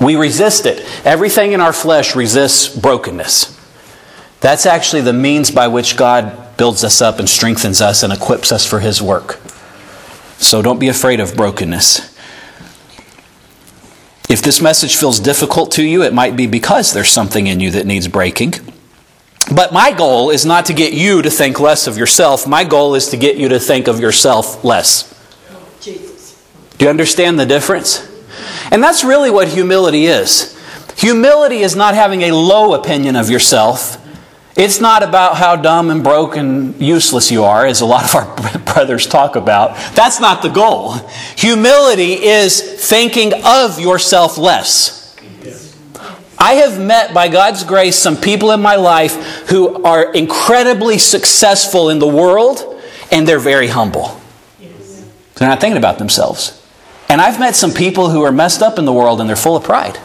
We 0.01 0.17
resist 0.17 0.67
it. 0.67 0.85
Everything 1.05 1.53
in 1.53 1.61
our 1.61 1.73
flesh 1.73 2.17
resists 2.17 2.69
brokenness. 2.69 3.57
That's 4.41 4.67
actually 4.67 5.03
the 5.03 5.13
means 5.13 5.51
by 5.51 5.69
which 5.69 5.97
God 5.97 6.57
builds 6.57 6.85
us 6.85 7.01
up 7.01 7.19
and 7.19 7.29
strengthens 7.29 7.81
us 7.81 8.03
and 8.03 8.13
equips 8.13 8.53
us 8.53 8.65
for 8.67 8.81
His 8.81 9.03
work. 9.03 9.41
So 10.39 10.63
don't 10.63 10.79
be 10.79 10.89
afraid 10.89 11.21
of 11.21 11.37
brokenness. 11.37 12.17
If 14.29 14.43
this 14.43 14.61
message 14.61 14.97
feels 14.97 15.21
difficult 15.21 15.73
to 15.73 15.83
you, 15.83 16.03
it 16.03 16.13
might 16.13 16.37
be 16.37 16.47
because 16.47 16.93
there's 16.93 17.09
something 17.09 17.47
in 17.47 17.61
you 17.61 17.71
that 17.73 17.87
needs 17.87 18.07
breaking. 18.09 18.55
But 19.53 19.73
my 19.73 19.93
goal 19.93 20.31
is 20.31 20.45
not 20.45 20.67
to 20.67 20.75
get 20.75 20.93
you 20.93 21.23
to 21.23 21.31
think 21.31 21.59
less 21.59 21.87
of 21.87 21.97
yourself. 21.97 22.47
My 22.47 22.65
goal 22.65 22.95
is 22.95 23.09
to 23.09 23.17
get 23.17 23.37
you 23.37 23.49
to 23.49 23.59
think 23.59 23.89
of 23.89 23.99
yourself 23.99 24.63
less. 24.63 25.08
Do 26.79 26.85
you 26.85 26.91
understand 26.91 27.39
the 27.39 27.47
difference? 27.47 28.07
And 28.71 28.83
that's 28.83 29.05
really 29.05 29.31
what 29.31 29.49
humility 29.49 30.07
is. 30.07 30.57
Humility 30.97 31.59
is 31.59 31.77
not 31.77 31.95
having 31.95 32.23
a 32.23 32.33
low 32.33 32.75
opinion 32.75 33.17
of 33.17 33.31
yourself. 33.31 34.05
It's 34.57 34.81
not 34.81 35.03
about 35.03 35.37
how 35.37 35.55
dumb 35.57 35.91
and 35.91 36.03
broken, 36.03 36.81
useless 36.81 37.31
you 37.31 37.45
are, 37.45 37.65
as 37.65 37.81
a 37.81 37.87
lot 37.87 38.05
of 38.05 38.15
our 38.15 38.59
brothers 38.75 39.07
talk 39.07 39.37
about. 39.37 39.77
That's 39.95 40.21
not 40.21 40.43
the 40.43 40.49
goal. 40.49 40.95
Humility 41.37 42.15
is 42.15 42.61
thinking 42.61 43.33
of 43.45 43.79
yourself 43.79 44.37
less. 44.39 45.17
I 46.39 46.55
have 46.55 46.81
met, 46.81 47.13
by 47.13 47.29
God's 47.29 47.65
grace, 47.65 47.97
some 47.97 48.17
people 48.17 48.53
in 48.53 48.61
my 48.61 48.77
life 48.77 49.49
who 49.49 49.83
are 49.83 50.13
incredibly 50.13 50.99
successful 50.99 51.91
in 51.91 51.99
the 51.99 52.07
world 52.07 52.81
and 53.11 53.27
they're 53.27 53.41
very 53.41 53.67
humble. 53.69 54.21
They're 55.35 55.49
not 55.49 55.61
thinking 55.61 55.79
about 55.79 55.99
themselves. 55.99 56.61
And 57.09 57.21
I've 57.21 57.41
met 57.41 57.57
some 57.57 57.73
people 57.73 58.11
who 58.11 58.23
are 58.23 58.33
messed 58.33 58.63
up 58.63 58.79
in 58.79 58.85
the 58.85 58.93
world 58.93 59.21
and 59.21 59.29
they're 59.29 59.37
full 59.37 59.57
of 59.57 59.65
pride 59.65 59.99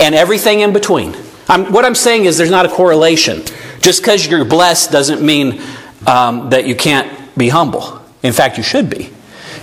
and 0.00 0.14
everything 0.14 0.60
in 0.60 0.72
between. 0.72 1.14
I'm, 1.48 1.72
what 1.72 1.84
I'm 1.84 1.94
saying 1.94 2.24
is 2.24 2.38
there's 2.38 2.50
not 2.50 2.66
a 2.66 2.68
correlation. 2.68 3.42
Just 3.80 4.02
because 4.02 4.26
you're 4.26 4.44
blessed 4.44 4.90
doesn't 4.90 5.24
mean 5.24 5.60
um, 6.06 6.50
that 6.50 6.66
you 6.66 6.74
can't 6.74 7.36
be 7.36 7.48
humble. 7.48 8.00
In 8.22 8.32
fact, 8.32 8.56
you 8.56 8.62
should 8.62 8.88
be. 8.88 9.10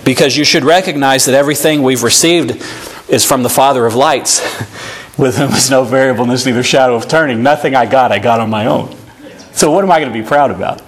Because 0.04 0.36
you 0.36 0.44
should 0.44 0.64
recognize 0.64 1.26
that 1.26 1.34
everything 1.34 1.82
we've 1.82 2.02
received 2.02 2.62
is 3.08 3.24
from 3.24 3.42
the 3.42 3.48
Father 3.48 3.86
of 3.86 3.94
lights, 3.94 4.40
with 5.18 5.36
whom 5.36 5.52
is 5.52 5.70
no 5.70 5.84
variableness, 5.84 6.46
neither 6.46 6.62
shadow 6.62 6.94
of 6.94 7.08
turning. 7.08 7.42
Nothing 7.42 7.74
I 7.74 7.86
got, 7.86 8.12
I 8.12 8.18
got 8.18 8.40
on 8.40 8.48
my 8.48 8.66
own. 8.66 8.96
So, 9.52 9.70
what 9.70 9.84
am 9.84 9.90
I 9.90 9.98
going 10.00 10.12
to 10.12 10.18
be 10.18 10.26
proud 10.26 10.50
about? 10.50 10.78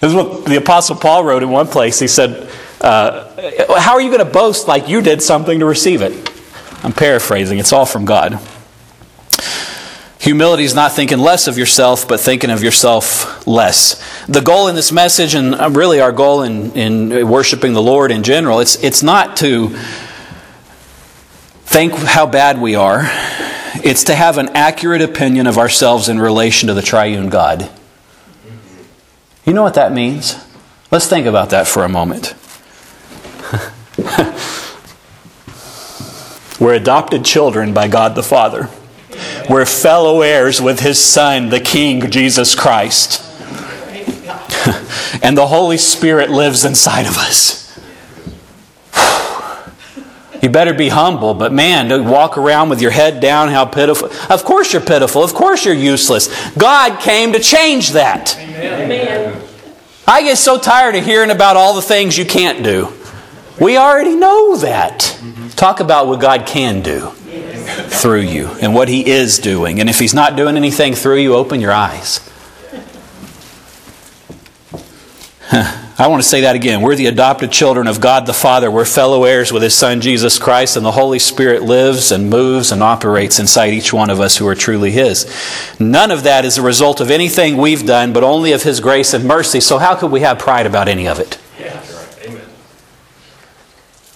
This 0.00 0.10
is 0.10 0.14
what 0.14 0.44
the 0.44 0.56
Apostle 0.56 0.96
Paul 0.96 1.24
wrote 1.24 1.42
in 1.42 1.50
one 1.50 1.66
place. 1.66 1.98
He 1.98 2.08
said, 2.08 2.50
uh, 2.80 3.27
How 3.38 3.92
are 3.92 4.00
you 4.00 4.08
going 4.08 4.24
to 4.24 4.32
boast 4.32 4.66
like 4.66 4.88
you 4.88 5.00
did 5.00 5.22
something 5.22 5.60
to 5.60 5.64
receive 5.64 6.02
it? 6.02 6.12
I'm 6.82 6.92
paraphrasing, 6.92 7.58
it's 7.58 7.72
all 7.72 7.86
from 7.86 8.04
God. 8.04 8.40
Humility 10.18 10.64
is 10.64 10.74
not 10.74 10.92
thinking 10.92 11.18
less 11.18 11.46
of 11.46 11.56
yourself, 11.56 12.08
but 12.08 12.18
thinking 12.18 12.50
of 12.50 12.64
yourself 12.64 13.46
less. 13.46 14.02
The 14.26 14.40
goal 14.40 14.66
in 14.66 14.74
this 14.74 14.90
message, 14.90 15.36
and 15.36 15.54
really 15.76 16.00
our 16.00 16.10
goal 16.10 16.42
in, 16.42 16.72
in 16.72 17.28
worshiping 17.28 17.74
the 17.74 17.82
Lord 17.82 18.10
in 18.10 18.24
general, 18.24 18.58
it's, 18.58 18.82
it's 18.82 19.04
not 19.04 19.36
to 19.36 19.68
think 21.62 21.92
how 21.92 22.26
bad 22.26 22.60
we 22.60 22.74
are, 22.74 23.02
it's 23.84 24.02
to 24.04 24.16
have 24.16 24.38
an 24.38 24.48
accurate 24.48 25.00
opinion 25.00 25.46
of 25.46 25.58
ourselves 25.58 26.08
in 26.08 26.18
relation 26.18 26.66
to 26.66 26.74
the 26.74 26.82
triune 26.82 27.28
God. 27.28 27.70
You 29.44 29.52
know 29.52 29.62
what 29.62 29.74
that 29.74 29.92
means? 29.92 30.34
Let's 30.90 31.06
think 31.06 31.26
about 31.26 31.50
that 31.50 31.68
for 31.68 31.84
a 31.84 31.88
moment. 31.88 32.34
We're 36.60 36.74
adopted 36.74 37.24
children 37.24 37.72
by 37.72 37.88
God 37.88 38.14
the 38.14 38.22
Father. 38.22 38.68
We're 39.48 39.64
fellow 39.64 40.22
heirs 40.22 40.60
with 40.60 40.80
his 40.80 40.98
Son, 40.98 41.48
the 41.50 41.60
King, 41.60 42.10
Jesus 42.10 42.54
Christ. 42.54 43.24
and 45.22 45.36
the 45.36 45.46
Holy 45.46 45.78
Spirit 45.78 46.30
lives 46.30 46.64
inside 46.64 47.06
of 47.06 47.16
us. 47.16 47.58
You 50.42 50.48
better 50.48 50.74
be 50.74 50.88
humble, 50.88 51.34
but 51.34 51.52
man, 51.52 51.88
to 51.88 52.02
walk 52.02 52.38
around 52.38 52.68
with 52.68 52.80
your 52.80 52.92
head 52.92 53.20
down, 53.20 53.48
how 53.48 53.64
pitiful. 53.64 54.10
Of 54.30 54.44
course 54.44 54.72
you're 54.72 54.82
pitiful. 54.82 55.24
Of 55.24 55.34
course 55.34 55.64
you're 55.64 55.74
useless. 55.74 56.28
God 56.54 57.00
came 57.00 57.32
to 57.32 57.40
change 57.40 57.92
that. 57.92 58.36
Amen. 58.38 59.42
I 60.06 60.22
get 60.22 60.38
so 60.38 60.58
tired 60.58 60.94
of 60.94 61.04
hearing 61.04 61.30
about 61.30 61.56
all 61.56 61.74
the 61.74 61.82
things 61.82 62.16
you 62.16 62.24
can't 62.24 62.62
do. 62.62 62.92
We 63.60 63.76
already 63.76 64.14
know 64.14 64.56
that. 64.58 65.20
Talk 65.58 65.80
about 65.80 66.06
what 66.06 66.20
God 66.20 66.46
can 66.46 66.82
do 66.82 67.10
through 67.10 68.20
you 68.20 68.46
and 68.62 68.74
what 68.74 68.88
He 68.88 69.04
is 69.04 69.40
doing. 69.40 69.80
And 69.80 69.90
if 69.90 69.98
He's 69.98 70.14
not 70.14 70.36
doing 70.36 70.56
anything 70.56 70.94
through 70.94 71.16
you, 71.16 71.34
open 71.34 71.60
your 71.60 71.72
eyes. 71.72 72.20
I 75.50 76.06
want 76.06 76.22
to 76.22 76.28
say 76.28 76.42
that 76.42 76.54
again. 76.54 76.80
We're 76.80 76.94
the 76.94 77.06
adopted 77.06 77.50
children 77.50 77.88
of 77.88 78.00
God 78.00 78.24
the 78.26 78.32
Father. 78.32 78.70
We're 78.70 78.84
fellow 78.84 79.24
heirs 79.24 79.50
with 79.50 79.64
His 79.64 79.74
Son 79.74 80.00
Jesus 80.00 80.38
Christ, 80.38 80.76
and 80.76 80.86
the 80.86 80.92
Holy 80.92 81.18
Spirit 81.18 81.64
lives 81.64 82.12
and 82.12 82.30
moves 82.30 82.70
and 82.70 82.80
operates 82.80 83.40
inside 83.40 83.74
each 83.74 83.92
one 83.92 84.10
of 84.10 84.20
us 84.20 84.36
who 84.36 84.46
are 84.46 84.54
truly 84.54 84.92
His. 84.92 85.26
None 85.80 86.12
of 86.12 86.22
that 86.22 86.44
is 86.44 86.56
a 86.56 86.62
result 86.62 87.00
of 87.00 87.10
anything 87.10 87.56
we've 87.56 87.84
done, 87.84 88.12
but 88.12 88.22
only 88.22 88.52
of 88.52 88.62
His 88.62 88.78
grace 88.78 89.12
and 89.12 89.24
mercy. 89.24 89.58
So, 89.58 89.78
how 89.78 89.96
could 89.96 90.12
we 90.12 90.20
have 90.20 90.38
pride 90.38 90.66
about 90.66 90.86
any 90.86 91.08
of 91.08 91.18
it? 91.18 91.36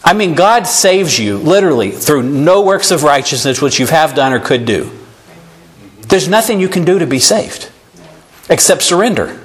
I 0.05 0.15
mean, 0.15 0.35
God 0.35 0.67
saves 0.67 1.19
you 1.19 1.39
literally 1.39 1.91
through 1.91 2.25
no 2.25 2.63
works 2.63 2.91
of 2.91 3.05
righteousness 3.05 3.63
which 3.63 3.79
you 3.79 3.87
have 3.87 4.15
done 4.15 4.33
or 4.33 4.41
could 4.41 4.65
do. 4.65 4.91
There's 6.09 6.29
nothing 6.29 6.61
you 6.61 6.69
can 6.69 6.85
do 6.85 6.99
to 6.99 7.07
be 7.07 7.19
saved 7.19 7.71
except 8.51 8.83
surrender. 8.83 9.39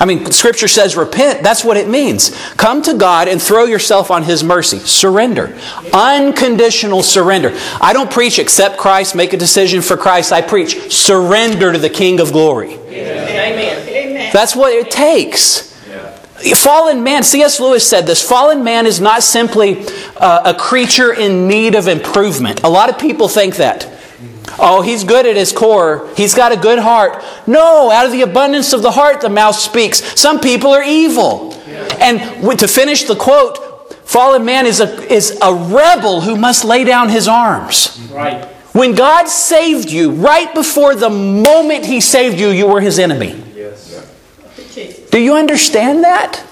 I 0.00 0.04
mean, 0.04 0.32
Scripture 0.32 0.66
says 0.66 0.96
repent. 0.96 1.42
That's 1.42 1.64
what 1.64 1.76
it 1.76 1.88
means. 1.88 2.30
Come 2.56 2.82
to 2.82 2.94
God 2.94 3.28
and 3.28 3.40
throw 3.40 3.64
yourself 3.64 4.10
on 4.10 4.24
His 4.24 4.42
mercy. 4.42 4.78
Surrender. 4.80 5.56
Unconditional 5.92 7.02
surrender. 7.02 7.56
I 7.80 7.92
don't 7.92 8.10
preach 8.10 8.38
accept 8.38 8.78
Christ, 8.78 9.14
make 9.14 9.32
a 9.32 9.36
decision 9.36 9.80
for 9.80 9.96
Christ. 9.96 10.32
I 10.32 10.40
preach 10.40 10.92
surrender 10.92 11.72
to 11.72 11.78
the 11.78 11.90
King 11.90 12.18
of 12.18 12.32
glory. 12.32 12.74
Amen. 12.74 14.32
That's 14.32 14.56
what 14.56 14.72
it 14.72 14.90
takes. 14.90 15.71
Fallen 16.54 17.02
man, 17.02 17.22
C.S. 17.22 17.60
Lewis 17.60 17.88
said 17.88 18.06
this 18.06 18.26
fallen 18.26 18.64
man 18.64 18.86
is 18.86 19.00
not 19.00 19.22
simply 19.22 19.84
uh, 20.16 20.52
a 20.52 20.54
creature 20.54 21.12
in 21.12 21.46
need 21.46 21.74
of 21.74 21.88
improvement. 21.88 22.62
A 22.64 22.68
lot 22.68 22.90
of 22.90 22.98
people 22.98 23.28
think 23.28 23.56
that. 23.56 23.88
Oh, 24.58 24.82
he's 24.82 25.04
good 25.04 25.24
at 25.24 25.36
his 25.36 25.52
core. 25.52 26.10
He's 26.16 26.34
got 26.34 26.52
a 26.52 26.56
good 26.56 26.78
heart. 26.78 27.24
No, 27.46 27.90
out 27.90 28.06
of 28.06 28.12
the 28.12 28.22
abundance 28.22 28.72
of 28.72 28.82
the 28.82 28.90
heart, 28.90 29.20
the 29.20 29.30
mouth 29.30 29.54
speaks. 29.54 30.20
Some 30.20 30.40
people 30.40 30.72
are 30.72 30.82
evil. 30.82 31.54
And 32.00 32.58
to 32.58 32.68
finish 32.68 33.04
the 33.04 33.16
quote, 33.16 33.94
fallen 34.06 34.44
man 34.44 34.66
is 34.66 34.80
a, 34.80 35.12
is 35.12 35.38
a 35.40 35.54
rebel 35.54 36.20
who 36.20 36.36
must 36.36 36.64
lay 36.64 36.84
down 36.84 37.08
his 37.08 37.28
arms. 37.28 37.98
Right. 38.12 38.52
When 38.72 38.94
God 38.94 39.28
saved 39.28 39.90
you, 39.90 40.12
right 40.12 40.52
before 40.54 40.94
the 40.94 41.10
moment 41.10 41.84
He 41.84 42.00
saved 42.00 42.40
you, 42.40 42.48
you 42.48 42.66
were 42.66 42.80
His 42.80 42.98
enemy. 42.98 43.42
Yes. 43.54 44.11
Do 44.74 45.20
you 45.20 45.34
understand 45.34 46.04
that? 46.04 46.44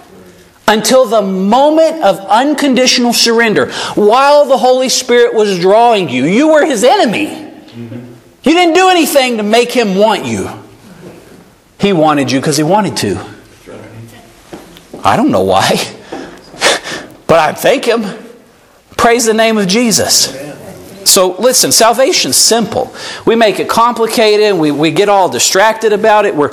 Until 0.68 1.06
the 1.06 1.22
moment 1.22 2.02
of 2.04 2.18
unconditional 2.20 3.12
surrender, 3.12 3.72
while 3.94 4.44
the 4.44 4.56
Holy 4.56 4.88
Spirit 4.88 5.34
was 5.34 5.58
drawing 5.58 6.08
you, 6.08 6.24
you 6.24 6.52
were 6.52 6.64
His 6.64 6.84
enemy. 6.84 7.26
Mm-hmm. 7.26 8.14
You 8.44 8.52
didn't 8.52 8.74
do 8.74 8.88
anything 8.88 9.38
to 9.38 9.42
make 9.42 9.72
Him 9.72 9.96
want 9.96 10.26
you. 10.26 10.48
He 11.80 11.92
wanted 11.92 12.30
you 12.30 12.40
because 12.40 12.56
He 12.56 12.62
wanted 12.62 12.96
to. 12.98 13.24
I 15.02 15.16
don't 15.16 15.30
know 15.30 15.42
why, 15.42 15.70
but 17.26 17.38
I 17.38 17.52
thank 17.52 17.86
Him. 17.86 18.04
Praise 18.96 19.24
the 19.24 19.34
name 19.34 19.56
of 19.58 19.66
Jesus. 19.66 20.36
So 21.04 21.36
listen, 21.38 21.72
salvation's 21.72 22.36
simple. 22.36 22.94
We 23.26 23.34
make 23.34 23.58
it 23.58 23.68
complicated, 23.68 24.56
we, 24.56 24.70
we 24.70 24.90
get 24.90 25.08
all 25.08 25.28
distracted 25.28 25.92
about 25.92 26.26
it. 26.26 26.36
We're, 26.36 26.52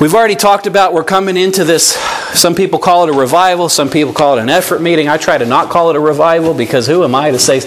we've 0.00 0.14
already 0.14 0.34
talked 0.34 0.66
about 0.66 0.92
we're 0.92 1.04
coming 1.04 1.36
into 1.36 1.64
this, 1.64 1.94
some 2.32 2.54
people 2.54 2.78
call 2.78 3.04
it 3.04 3.14
a 3.14 3.18
revival, 3.18 3.68
some 3.68 3.90
people 3.90 4.12
call 4.12 4.38
it 4.38 4.40
an 4.40 4.48
effort 4.48 4.80
meeting. 4.80 5.08
I 5.08 5.18
try 5.18 5.38
to 5.38 5.46
not 5.46 5.70
call 5.70 5.90
it 5.90 5.96
a 5.96 6.00
revival 6.00 6.54
because 6.54 6.86
who 6.86 7.04
am 7.04 7.14
I 7.14 7.30
to 7.30 7.38
say, 7.38 7.60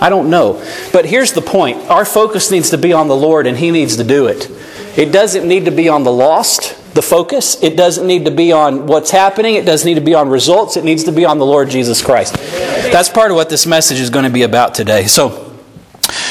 I 0.00 0.08
don't 0.08 0.30
know. 0.30 0.64
But 0.92 1.06
here's 1.06 1.32
the 1.32 1.42
point 1.42 1.78
our 1.90 2.04
focus 2.04 2.50
needs 2.50 2.70
to 2.70 2.78
be 2.78 2.92
on 2.92 3.08
the 3.08 3.16
Lord 3.16 3.46
and 3.46 3.56
He 3.56 3.70
needs 3.70 3.96
to 3.96 4.04
do 4.04 4.26
it. 4.26 4.50
It 4.96 5.12
doesn't 5.12 5.46
need 5.46 5.64
to 5.64 5.70
be 5.70 5.88
on 5.88 6.04
the 6.04 6.12
lost, 6.12 6.94
the 6.94 7.02
focus. 7.02 7.62
It 7.62 7.76
doesn't 7.76 8.06
need 8.06 8.26
to 8.26 8.30
be 8.30 8.52
on 8.52 8.86
what's 8.86 9.10
happening. 9.10 9.54
It 9.54 9.64
doesn't 9.64 9.86
need 9.86 9.94
to 9.94 10.04
be 10.04 10.14
on 10.14 10.28
results. 10.28 10.76
It 10.76 10.84
needs 10.84 11.04
to 11.04 11.12
be 11.12 11.24
on 11.24 11.38
the 11.38 11.46
Lord 11.46 11.70
Jesus 11.70 12.02
Christ. 12.02 12.34
That's 12.34 13.08
part 13.08 13.30
of 13.30 13.36
what 13.36 13.48
this 13.48 13.66
message 13.66 14.00
is 14.00 14.10
going 14.10 14.24
to 14.24 14.30
be 14.30 14.42
about 14.42 14.74
today. 14.74 15.06
So, 15.06 15.41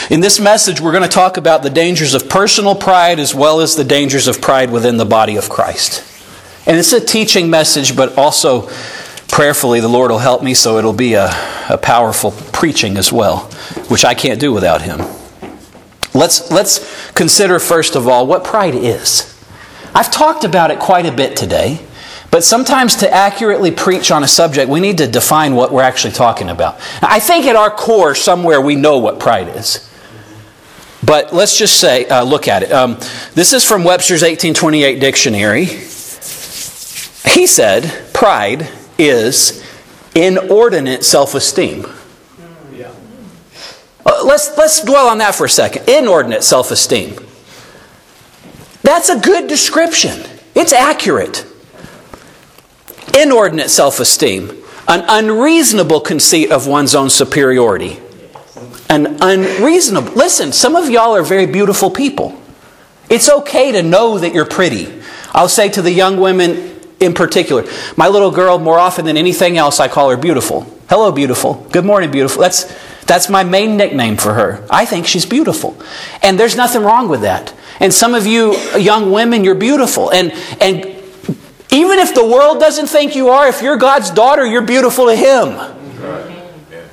in 0.10 0.20
this 0.20 0.40
message, 0.40 0.82
we're 0.82 0.92
going 0.92 1.04
to 1.04 1.10
talk 1.10 1.38
about 1.38 1.64
the 1.64 1.70
dangers 1.70 2.14
of 2.14 2.30
personal 2.30 2.76
pride 2.76 3.20
as 3.20 3.34
well 3.34 3.62
as 3.62 3.76
the 3.76 3.84
dangers 3.84 4.28
of 4.28 4.42
pride 4.42 4.72
within 4.72 4.98
the 4.98 5.06
body 5.06 5.38
of 5.38 5.50
Christ. 5.50 6.04
And 6.68 6.78
it's 6.78 6.94
a 6.94 7.04
teaching 7.04 7.50
message, 7.50 7.96
but 7.96 8.18
also 8.18 8.70
prayerfully, 9.28 9.80
the 9.80 9.88
Lord 9.88 10.12
will 10.12 10.20
help 10.20 10.44
me 10.44 10.54
so 10.54 10.78
it'll 10.78 10.94
be 10.94 11.14
a, 11.14 11.30
a 11.70 11.78
powerful 11.78 12.32
preaching 12.52 12.98
as 12.98 13.12
well, 13.12 13.50
which 13.88 14.06
I 14.06 14.14
can't 14.14 14.40
do 14.40 14.54
without 14.54 14.82
Him. 14.82 15.00
Let's, 16.14 16.52
let's 16.52 17.12
consider, 17.14 17.58
first 17.60 17.96
of 17.96 18.08
all, 18.08 18.28
what 18.28 18.44
pride 18.44 18.76
is. 18.76 19.28
I've 19.96 20.12
talked 20.12 20.44
about 20.44 20.72
it 20.72 20.80
quite 20.80 21.06
a 21.06 21.12
bit 21.12 21.36
today, 21.36 21.80
but 22.32 22.46
sometimes 22.46 22.96
to 22.96 23.14
accurately 23.14 23.72
preach 23.72 24.10
on 24.10 24.24
a 24.24 24.28
subject, 24.28 24.70
we 24.70 24.80
need 24.80 25.00
to 25.00 25.08
define 25.08 25.54
what 25.54 25.74
we're 25.74 25.84
actually 25.84 26.14
talking 26.14 26.50
about. 26.50 26.80
I 27.02 27.20
think 27.20 27.46
at 27.46 27.58
our 27.58 27.70
core, 27.70 28.16
somewhere, 28.16 28.62
we 28.62 28.76
know 28.76 29.00
what 29.00 29.20
pride 29.20 29.50
is. 29.50 29.90
But 31.04 31.34
let's 31.34 31.58
just 31.58 31.78
say, 31.78 32.06
uh, 32.06 32.24
look 32.24 32.48
at 32.48 32.64
it. 32.64 32.72
Um, 32.72 32.94
this 33.34 33.52
is 33.52 33.66
from 33.66 33.84
Webster's 33.84 34.22
1828 34.22 35.00
dictionary. 35.02 35.66
He 35.66 37.48
said, 37.48 38.14
pride 38.14 38.70
is 38.98 39.62
inordinate 40.16 41.04
self 41.04 41.36
esteem. 41.36 41.86
Yeah. 42.74 42.94
Uh, 44.06 44.24
let's, 44.24 44.58
let's 44.58 44.82
dwell 44.84 45.10
on 45.10 45.18
that 45.18 45.36
for 45.36 45.46
a 45.46 45.50
second. 45.50 45.90
Inordinate 45.90 46.44
self 46.44 46.72
esteem. 46.72 47.16
That's 48.84 49.10
a 49.10 49.20
good 49.20 49.50
description, 49.50 50.24
it's 50.56 50.72
accurate. 50.72 51.46
Inordinate 53.17 53.69
self 53.69 54.00
esteem, 54.00 54.50
an 54.88 55.04
unreasonable 55.08 56.02
conceit 56.02 56.52
of 56.52 56.67
one's 56.67 56.95
own 56.95 57.10
superiority. 57.10 58.00
An 58.89 59.17
unreasonable. 59.21 60.13
Listen, 60.13 60.52
some 60.52 60.76
of 60.76 60.89
y'all 60.89 61.15
are 61.15 61.24
very 61.24 61.45
beautiful 61.45 61.89
people. 61.89 62.39
It's 63.10 63.30
okay 63.30 63.71
to 63.74 63.84
know 63.84 64.17
that 64.17 64.34
you're 64.34 64.45
pretty. 64.45 65.02
I'll 65.34 65.50
say 65.50 65.69
to 65.69 65.82
the 65.82 65.91
young 65.91 66.19
women 66.19 66.80
in 67.00 67.13
particular, 67.13 67.65
my 67.97 68.08
little 68.08 68.32
girl, 68.32 68.60
more 68.60 68.80
often 68.80 69.06
than 69.06 69.17
anything 69.17 69.58
else, 69.58 69.80
I 69.80 69.88
call 69.88 70.10
her 70.10 70.17
beautiful. 70.17 70.62
Hello, 70.89 71.12
beautiful. 71.12 71.65
Good 71.71 71.86
morning, 71.86 72.12
beautiful. 72.12 72.41
That's, 72.41 72.71
that's 73.06 73.30
my 73.30 73.43
main 73.43 73.78
nickname 73.78 74.17
for 74.17 74.34
her. 74.34 74.65
I 74.69 74.86
think 74.86 75.08
she's 75.08 75.26
beautiful. 75.26 75.76
And 76.21 76.39
there's 76.39 76.56
nothing 76.56 76.84
wrong 76.84 77.08
with 77.10 77.21
that. 77.21 77.54
And 77.80 77.93
some 77.93 78.13
of 78.13 78.28
you 78.28 78.56
young 78.78 79.12
women, 79.12 79.43
you're 79.43 79.56
beautiful. 79.56 80.12
And, 80.12 80.32
and 80.60 80.90
even 81.71 81.99
if 81.99 82.13
the 82.13 82.25
world 82.25 82.60
doesn't 82.60 82.88
think 82.88 83.15
you 83.15 83.29
are, 83.29 83.47
if 83.47 83.62
you're 83.62 83.77
God's 83.77 84.12
daughter, 84.12 84.45
you're 84.45 84.62
beautiful 84.62 85.07
to 85.07 85.15
Him. 85.15 85.77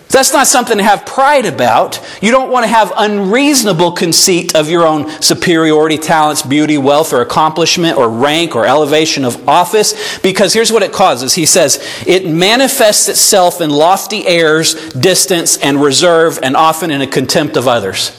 That's 0.08 0.32
not 0.32 0.46
something 0.46 0.78
to 0.78 0.82
have 0.82 1.04
pride 1.04 1.44
about. 1.44 2.02
You 2.22 2.30
don't 2.30 2.50
want 2.50 2.64
to 2.64 2.68
have 2.68 2.92
unreasonable 2.96 3.92
conceit 3.92 4.56
of 4.56 4.70
your 4.70 4.86
own 4.86 5.10
superiority, 5.20 5.98
talents, 5.98 6.40
beauty, 6.40 6.78
wealth, 6.78 7.12
or 7.12 7.20
accomplishment, 7.20 7.98
or 7.98 8.08
rank, 8.08 8.56
or 8.56 8.64
elevation 8.64 9.24
of 9.24 9.46
office, 9.48 10.18
because 10.20 10.54
here's 10.54 10.72
what 10.72 10.82
it 10.82 10.92
causes. 10.92 11.34
He 11.34 11.44
says, 11.44 11.84
it 12.06 12.26
manifests 12.26 13.08
itself 13.08 13.60
in 13.60 13.68
lofty 13.68 14.26
airs, 14.26 14.74
distance, 14.92 15.58
and 15.58 15.80
reserve, 15.80 16.38
and 16.42 16.56
often 16.56 16.90
in 16.90 17.02
a 17.02 17.06
contempt 17.06 17.56
of 17.58 17.68
others. 17.68 18.18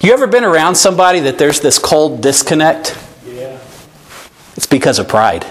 You 0.00 0.12
ever 0.12 0.26
been 0.26 0.44
around 0.44 0.74
somebody 0.74 1.20
that 1.20 1.38
there's 1.38 1.60
this 1.60 1.78
cold 1.78 2.20
disconnect? 2.20 2.98
It's 4.56 4.66
because 4.66 4.98
of 4.98 5.08
pride. 5.08 5.46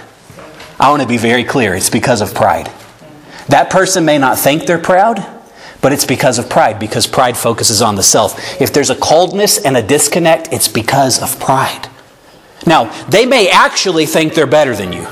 I 0.79 0.89
want 0.89 1.01
to 1.01 1.07
be 1.07 1.17
very 1.17 1.43
clear. 1.43 1.75
It's 1.75 1.89
because 1.89 2.21
of 2.21 2.33
pride. 2.33 2.71
That 3.49 3.69
person 3.69 4.05
may 4.05 4.17
not 4.17 4.37
think 4.37 4.65
they're 4.65 4.79
proud, 4.79 5.25
but 5.81 5.91
it's 5.91 6.05
because 6.05 6.39
of 6.39 6.49
pride, 6.49 6.79
because 6.79 7.07
pride 7.07 7.37
focuses 7.37 7.81
on 7.81 7.95
the 7.95 8.03
self. 8.03 8.61
If 8.61 8.71
there's 8.71 8.89
a 8.89 8.95
coldness 8.95 9.57
and 9.57 9.75
a 9.75 9.81
disconnect, 9.81 10.53
it's 10.53 10.67
because 10.67 11.21
of 11.21 11.39
pride. 11.39 11.89
Now, 12.65 12.85
they 13.07 13.25
may 13.25 13.49
actually 13.49 14.05
think 14.05 14.33
they're 14.33 14.47
better 14.47 14.75
than 14.75 14.93
you. 14.93 15.07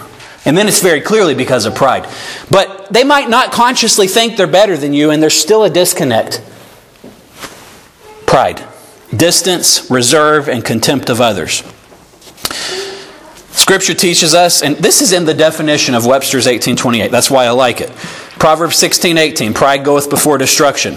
And 0.46 0.58
then 0.58 0.68
it's 0.68 0.82
very 0.82 1.02
clearly 1.02 1.36
because 1.36 1.66
of 1.66 1.76
pride. 1.76 2.08
But 2.50 2.92
they 2.92 3.04
might 3.04 3.30
not 3.30 3.52
consciously 3.52 4.08
think 4.08 4.38
they're 4.38 4.48
better 4.48 4.78
than 4.78 4.94
you, 4.94 5.12
and 5.12 5.22
there's 5.22 5.38
still 5.38 5.64
a 5.64 5.70
disconnect. 5.70 6.42
Pride. 8.26 8.64
Distance, 9.16 9.92
reserve, 9.92 10.48
and 10.48 10.64
contempt 10.64 11.10
of 11.10 11.20
others. 11.20 11.64
Scripture 13.52 13.94
teaches 13.94 14.34
us, 14.34 14.64
and 14.64 14.78
this 14.78 15.02
is 15.02 15.12
in 15.12 15.26
the 15.26 15.34
definition 15.34 15.94
of 15.94 16.06
Webster's 16.06 16.46
1828. 16.46 17.12
That's 17.12 17.30
why 17.30 17.46
I 17.46 17.52
like 17.52 17.82
it. 17.82 17.90
Proverbs 18.40 18.78
16, 18.78 19.18
18. 19.18 19.54
Pride 19.54 19.84
goeth 19.84 20.10
before 20.10 20.38
destruction. 20.38 20.96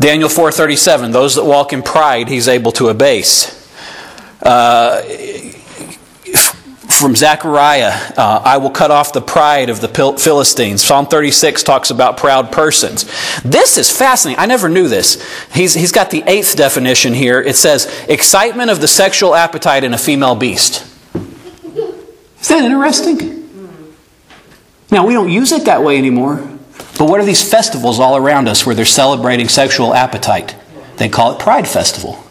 Daniel 0.00 0.28
4.37. 0.28 1.12
Those 1.12 1.36
that 1.36 1.44
walk 1.44 1.72
in 1.72 1.82
pride, 1.82 2.28
he's 2.28 2.48
able 2.48 2.72
to 2.72 2.88
abase. 2.88 3.56
Uh, 4.42 5.02
from 7.00 7.16
Zechariah, 7.16 7.92
uh, 8.16 8.42
I 8.44 8.58
will 8.58 8.70
cut 8.70 8.90
off 8.90 9.12
the 9.12 9.22
pride 9.22 9.70
of 9.70 9.80
the 9.80 9.88
Philistines. 9.88 10.84
Psalm 10.84 11.06
36 11.06 11.62
talks 11.62 11.90
about 11.90 12.18
proud 12.18 12.52
persons. 12.52 13.04
This 13.42 13.78
is 13.78 13.90
fascinating. 13.90 14.38
I 14.38 14.46
never 14.46 14.68
knew 14.68 14.86
this. 14.86 15.26
He's, 15.52 15.72
he's 15.72 15.92
got 15.92 16.10
the 16.10 16.22
eighth 16.26 16.56
definition 16.56 17.14
here. 17.14 17.40
It 17.40 17.56
says, 17.56 17.86
excitement 18.08 18.70
of 18.70 18.80
the 18.80 18.88
sexual 18.88 19.34
appetite 19.34 19.82
in 19.82 19.94
a 19.94 19.98
female 19.98 20.34
beast. 20.34 20.86
Is 21.14 22.48
that 22.48 22.64
interesting? 22.64 23.48
Now, 24.90 25.06
we 25.06 25.14
don't 25.14 25.30
use 25.30 25.52
it 25.52 25.64
that 25.64 25.82
way 25.82 25.96
anymore. 25.96 26.36
But 26.98 27.08
what 27.08 27.18
are 27.18 27.24
these 27.24 27.48
festivals 27.48 27.98
all 27.98 28.16
around 28.16 28.46
us 28.46 28.66
where 28.66 28.74
they're 28.74 28.84
celebrating 28.84 29.48
sexual 29.48 29.94
appetite? 29.94 30.54
They 30.96 31.08
call 31.08 31.32
it 31.32 31.38
Pride 31.38 31.66
Festival. 31.66 32.22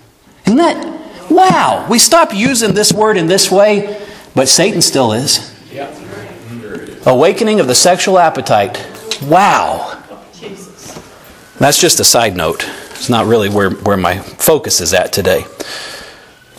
Isn't 0.46 0.58
that? 0.58 1.32
Wow! 1.32 1.88
We 1.90 1.98
stop 1.98 2.34
using 2.34 2.74
this 2.74 2.94
word 2.94 3.18
in 3.18 3.28
this 3.28 3.50
way 3.50 4.06
but 4.36 4.48
Satan 4.48 4.82
still 4.82 5.12
is. 5.14 5.56
Awakening 7.06 7.60
of 7.60 7.68
the 7.68 7.76
sexual 7.76 8.20
appetite. 8.20 8.78
Wow. 9.24 10.02
That's 11.58 11.80
just 11.80 12.00
a 12.00 12.04
side 12.04 12.36
note. 12.36 12.68
It's 12.92 13.10
not 13.10 13.26
really 13.26 13.50
where, 13.50 13.70
where 13.70 13.98
my 13.98 14.20
focus 14.20 14.82
is 14.82 14.94
at 14.94 15.12
today. 15.14 15.46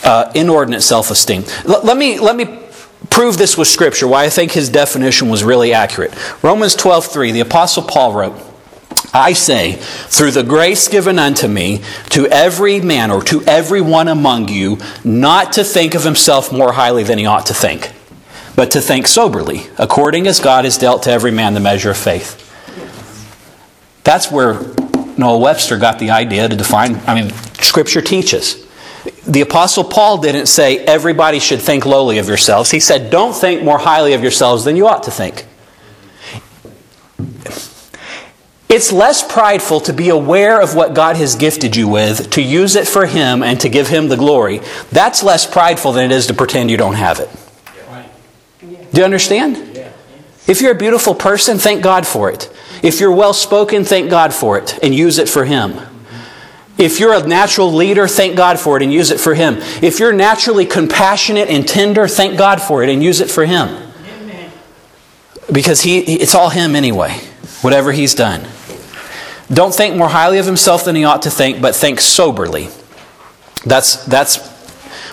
Uh, 0.05 0.31
inordinate 0.35 0.83
self 0.83 1.11
esteem. 1.11 1.45
L- 1.67 1.83
let, 1.85 1.97
me, 1.97 2.19
let 2.19 2.37
me 2.37 2.61
prove 3.11 3.37
this 3.39 3.57
with 3.57 3.69
Scripture, 3.69 4.07
why 4.07 4.25
I 4.25 4.31
think 4.31 4.53
his 4.53 4.69
definition 4.69 5.29
was 5.29 5.45
really 5.45 5.73
accurate. 5.73 6.15
Romans 6.43 6.75
12 6.75 7.07
3, 7.07 7.33
the 7.33 7.41
Apostle 7.41 7.83
Paul 7.83 8.13
wrote, 8.13 8.50
I 9.13 9.33
say, 9.33 9.73
through 9.73 10.31
the 10.33 10.45
grace 10.45 10.87
given 10.87 11.19
unto 11.19 11.49
me, 11.49 11.83
to 12.11 12.27
every 12.29 12.81
man 12.81 13.11
or 13.11 13.23
to 13.25 13.43
every 13.43 13.81
one 13.81 14.07
among 14.09 14.49
you, 14.49 14.79
not 15.03 15.53
to 15.55 15.65
think 15.65 15.95
of 15.95 16.05
himself 16.05 16.53
more 16.53 16.73
highly 16.73 17.03
than 17.03 17.19
he 17.19 17.27
ought 17.27 17.47
to 17.47 17.55
think, 17.55 17.93
but 18.55 18.71
to 18.73 18.81
think 18.81 19.09
soberly, 19.09 19.67
according 19.79 20.27
as 20.29 20.39
God 20.39 20.65
has 20.65 20.79
dealt 20.79 21.03
to 21.05 21.11
every 21.11 21.33
man 21.33 21.55
the 21.55 21.61
measure 21.61 21.91
of 21.91 21.97
faith. 21.97 22.47
That's 24.05 24.31
where 24.31 24.61
Noah 25.19 25.39
Webster 25.39 25.77
got 25.77 25.99
the 25.99 26.11
idea 26.11 26.49
to 26.49 26.57
define, 26.57 27.01
I 27.07 27.21
mean, 27.21 27.33
Scripture 27.61 28.01
teaches. 28.01 28.67
The 29.27 29.41
Apostle 29.41 29.85
Paul 29.85 30.19
didn't 30.19 30.47
say 30.47 30.79
everybody 30.79 31.41
should 31.41 31.61
think 31.61 31.85
lowly 31.85 32.19
of 32.19 32.29
yourselves. 32.29 32.71
He 32.71 32.81
said, 32.81 33.11
don't 33.11 33.35
think 33.35 33.63
more 33.63 33.79
highly 33.79 34.13
of 34.13 34.23
yourselves 34.23 34.65
than 34.65 34.77
you 34.77 34.87
ought 34.87 35.03
to 35.05 35.11
think. 35.11 35.47
It's 38.71 38.93
less 38.93 39.21
prideful 39.21 39.81
to 39.81 39.93
be 39.93 40.11
aware 40.11 40.61
of 40.61 40.77
what 40.77 40.95
God 40.95 41.17
has 41.17 41.35
gifted 41.35 41.75
you 41.75 41.89
with, 41.89 42.31
to 42.31 42.41
use 42.41 42.77
it 42.77 42.87
for 42.87 43.05
Him, 43.05 43.43
and 43.43 43.61
to 43.63 43.69
give 43.69 43.89
Him 43.89 44.09
the 44.09 44.17
glory. 44.17 44.61
That's 44.93 45.25
less 45.25 45.45
prideful 45.45 45.91
than 45.91 46.05
it 46.05 46.13
is 46.13 46.29
to 46.29 46.35
pretend 46.35 46.71
you 46.71 46.77
don't 46.77 46.95
have 46.95 47.19
it. 47.19 47.29
Do 48.93 49.01
you 49.01 49.05
understand? 49.05 49.57
If 50.47 50.61
you're 50.61 50.71
a 50.71 50.79
beautiful 50.79 51.17
person, 51.17 51.59
thank 51.59 51.83
God 51.83 52.07
for 52.07 52.31
it. 52.31 52.49
If 52.81 53.01
you're 53.01 53.13
well 53.13 53.33
spoken, 53.33 53.83
thank 53.83 54.09
God 54.09 54.33
for 54.33 54.57
it 54.57 54.79
and 54.85 54.95
use 54.95 55.19
it 55.19 55.29
for 55.29 55.45
Him. 55.45 55.75
If 56.79 57.01
you're 57.01 57.13
a 57.13 57.27
natural 57.27 57.73
leader, 57.73 58.07
thank 58.07 58.37
God 58.37 58.61
for 58.61 58.77
it 58.77 58.85
and 58.85 58.93
use 58.93 59.11
it 59.11 59.19
for 59.19 59.35
Him. 59.35 59.57
If 59.83 59.99
you're 59.99 60.13
naturally 60.13 60.65
compassionate 60.65 61.49
and 61.49 61.67
tender, 61.67 62.07
thank 62.07 62.39
God 62.39 62.63
for 62.63 62.85
it 62.85 62.89
and 62.89 63.03
use 63.03 63.21
it 63.21 63.33
for 63.33 63.45
Him. 63.45 63.93
Because 65.51 65.81
he, 65.81 65.99
it's 65.99 66.37
all 66.37 66.51
Him 66.51 66.77
anyway, 66.77 67.21
whatever 67.63 67.91
He's 67.91 68.15
done. 68.15 68.47
Don't 69.53 69.75
think 69.75 69.97
more 69.97 70.09
highly 70.09 70.39
of 70.39 70.47
himself 70.47 70.85
than 70.85 70.95
he 70.95 71.05
ought 71.05 71.23
to 71.23 71.31
think, 71.31 71.61
but 71.61 71.75
think 71.75 72.01
soberly. 72.01 72.69
That's, 73.65 74.05
that's 74.05 74.39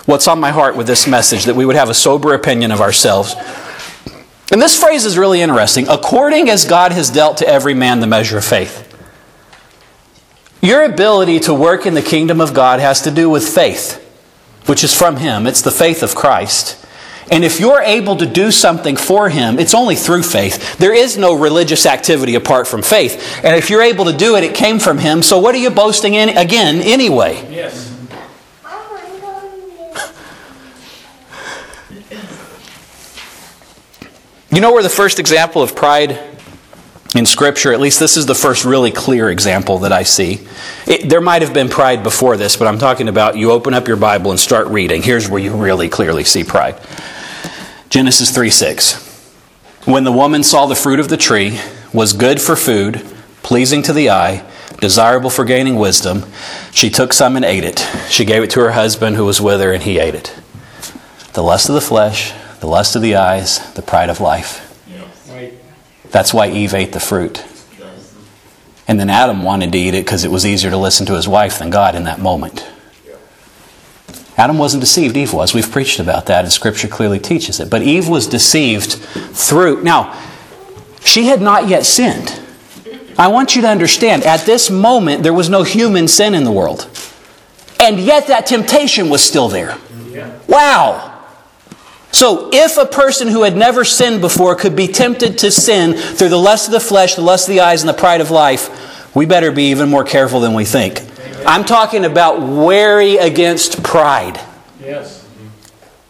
what's 0.06 0.28
on 0.28 0.38
my 0.40 0.50
heart 0.50 0.76
with 0.76 0.86
this 0.86 1.06
message, 1.06 1.44
that 1.44 1.56
we 1.56 1.66
would 1.66 1.76
have 1.76 1.90
a 1.90 1.94
sober 1.94 2.34
opinion 2.34 2.70
of 2.70 2.80
ourselves. 2.80 3.34
And 4.50 4.62
this 4.62 4.78
phrase 4.78 5.04
is 5.04 5.18
really 5.18 5.42
interesting. 5.42 5.86
According 5.88 6.48
as 6.48 6.64
God 6.64 6.92
has 6.92 7.10
dealt 7.10 7.38
to 7.38 7.48
every 7.48 7.74
man 7.74 8.00
the 8.00 8.06
measure 8.06 8.38
of 8.38 8.44
faith. 8.44 8.84
Your 10.62 10.84
ability 10.84 11.40
to 11.40 11.54
work 11.54 11.86
in 11.86 11.94
the 11.94 12.02
kingdom 12.02 12.40
of 12.40 12.54
God 12.54 12.80
has 12.80 13.02
to 13.02 13.10
do 13.10 13.28
with 13.28 13.46
faith, 13.46 13.96
which 14.66 14.82
is 14.82 14.94
from 14.94 15.16
Him. 15.16 15.46
It's 15.46 15.62
the 15.62 15.70
faith 15.70 16.02
of 16.02 16.14
Christ. 16.14 16.84
And 17.30 17.44
if 17.44 17.60
you're 17.60 17.80
able 17.80 18.16
to 18.16 18.26
do 18.26 18.50
something 18.50 18.96
for 18.96 19.28
Him, 19.28 19.58
it's 19.58 19.74
only 19.74 19.96
through 19.96 20.22
faith. 20.22 20.78
There 20.78 20.94
is 20.94 21.18
no 21.18 21.34
religious 21.34 21.86
activity 21.86 22.34
apart 22.34 22.66
from 22.66 22.82
faith. 22.82 23.40
And 23.44 23.56
if 23.56 23.70
you're 23.70 23.82
able 23.82 24.06
to 24.06 24.16
do 24.16 24.36
it, 24.36 24.44
it 24.44 24.54
came 24.54 24.78
from 24.78 24.98
Him. 24.98 25.22
So 25.22 25.38
what 25.38 25.54
are 25.54 25.58
you 25.58 25.70
boasting 25.70 26.14
in 26.14 26.30
again 26.30 26.80
anyway? 26.80 27.34
Yes. 27.50 27.94
you 34.50 34.60
know 34.60 34.72
where 34.72 34.82
the 34.82 34.88
first 34.88 35.18
example 35.18 35.62
of 35.62 35.76
pride 35.76 36.18
in 37.14 37.24
Scripture, 37.24 37.72
at 37.72 37.80
least 37.80 38.00
this 38.00 38.16
is 38.16 38.26
the 38.26 38.34
first 38.34 38.64
really 38.64 38.90
clear 38.90 39.30
example 39.30 39.78
that 39.78 39.92
I 39.92 40.02
see. 40.02 40.46
It, 40.86 41.08
there 41.08 41.22
might 41.22 41.40
have 41.42 41.54
been 41.54 41.68
pride 41.68 42.02
before 42.02 42.36
this, 42.36 42.56
but 42.56 42.68
I'm 42.68 42.78
talking 42.78 43.08
about 43.08 43.36
you 43.36 43.50
open 43.50 43.72
up 43.72 43.88
your 43.88 43.96
Bible 43.96 44.30
and 44.30 44.38
start 44.38 44.66
reading. 44.66 45.02
Here's 45.02 45.28
where 45.28 45.40
you 45.40 45.56
really 45.56 45.88
clearly 45.88 46.24
see 46.24 46.44
pride. 46.44 46.78
Genesis 47.88 48.30
3 48.30 48.50
6. 48.50 49.04
When 49.86 50.04
the 50.04 50.12
woman 50.12 50.42
saw 50.42 50.66
the 50.66 50.74
fruit 50.74 51.00
of 51.00 51.08
the 51.08 51.16
tree 51.16 51.58
was 51.92 52.12
good 52.12 52.40
for 52.40 52.54
food, 52.54 53.02
pleasing 53.42 53.82
to 53.84 53.94
the 53.94 54.10
eye, 54.10 54.44
desirable 54.78 55.30
for 55.30 55.46
gaining 55.46 55.76
wisdom, 55.76 56.26
she 56.70 56.90
took 56.90 57.14
some 57.14 57.34
and 57.34 57.44
ate 57.44 57.64
it. 57.64 57.78
She 58.08 58.26
gave 58.26 58.42
it 58.42 58.50
to 58.50 58.60
her 58.60 58.72
husband 58.72 59.16
who 59.16 59.24
was 59.24 59.40
with 59.40 59.60
her, 59.60 59.72
and 59.72 59.82
he 59.82 59.98
ate 59.98 60.14
it. 60.14 60.38
The 61.32 61.42
lust 61.42 61.70
of 61.70 61.74
the 61.74 61.80
flesh, 61.80 62.34
the 62.60 62.66
lust 62.66 62.94
of 62.94 63.00
the 63.00 63.14
eyes, 63.16 63.72
the 63.72 63.82
pride 63.82 64.10
of 64.10 64.20
life. 64.20 64.64
That's 66.10 66.34
why 66.34 66.50
Eve 66.50 66.74
ate 66.74 66.92
the 66.92 67.00
fruit. 67.00 67.42
And 68.86 69.00
then 69.00 69.08
Adam 69.08 69.42
wanted 69.42 69.72
to 69.72 69.78
eat 69.78 69.94
it 69.94 70.04
because 70.04 70.24
it 70.24 70.30
was 70.30 70.44
easier 70.44 70.70
to 70.70 70.76
listen 70.76 71.06
to 71.06 71.14
his 71.14 71.28
wife 71.28 71.58
than 71.58 71.70
God 71.70 71.94
in 71.94 72.04
that 72.04 72.18
moment. 72.20 72.66
Adam 74.38 74.56
wasn't 74.56 74.80
deceived, 74.80 75.16
Eve 75.16 75.32
was. 75.32 75.52
We've 75.52 75.68
preached 75.68 75.98
about 75.98 76.26
that, 76.26 76.44
and 76.44 76.52
Scripture 76.52 76.86
clearly 76.86 77.18
teaches 77.18 77.58
it. 77.58 77.68
But 77.68 77.82
Eve 77.82 78.08
was 78.08 78.28
deceived 78.28 78.92
through. 78.92 79.82
Now, 79.82 80.16
she 81.04 81.26
had 81.26 81.42
not 81.42 81.68
yet 81.68 81.84
sinned. 81.84 82.40
I 83.18 83.26
want 83.28 83.56
you 83.56 83.62
to 83.62 83.68
understand, 83.68 84.22
at 84.22 84.46
this 84.46 84.70
moment, 84.70 85.24
there 85.24 85.34
was 85.34 85.50
no 85.50 85.64
human 85.64 86.06
sin 86.06 86.34
in 86.34 86.44
the 86.44 86.52
world. 86.52 86.88
And 87.80 87.98
yet 87.98 88.28
that 88.28 88.46
temptation 88.46 89.10
was 89.10 89.22
still 89.22 89.48
there. 89.48 89.76
Wow. 90.46 91.24
So, 92.12 92.50
if 92.52 92.78
a 92.78 92.86
person 92.86 93.28
who 93.28 93.42
had 93.42 93.56
never 93.56 93.84
sinned 93.84 94.20
before 94.20 94.54
could 94.54 94.76
be 94.76 94.86
tempted 94.86 95.38
to 95.38 95.50
sin 95.50 95.94
through 95.94 96.28
the 96.30 96.38
lust 96.38 96.68
of 96.68 96.72
the 96.72 96.80
flesh, 96.80 97.16
the 97.16 97.22
lust 97.22 97.48
of 97.48 97.54
the 97.54 97.60
eyes, 97.60 97.82
and 97.82 97.88
the 97.88 97.94
pride 97.94 98.20
of 98.20 98.30
life, 98.30 99.14
we 99.14 99.26
better 99.26 99.50
be 99.50 99.70
even 99.70 99.88
more 99.88 100.04
careful 100.04 100.38
than 100.40 100.54
we 100.54 100.64
think. 100.64 101.00
I'm 101.46 101.64
talking 101.64 102.04
about 102.04 102.40
wary 102.40 103.16
against 103.16 103.82
pride. 103.82 104.40
Yes. 104.80 105.26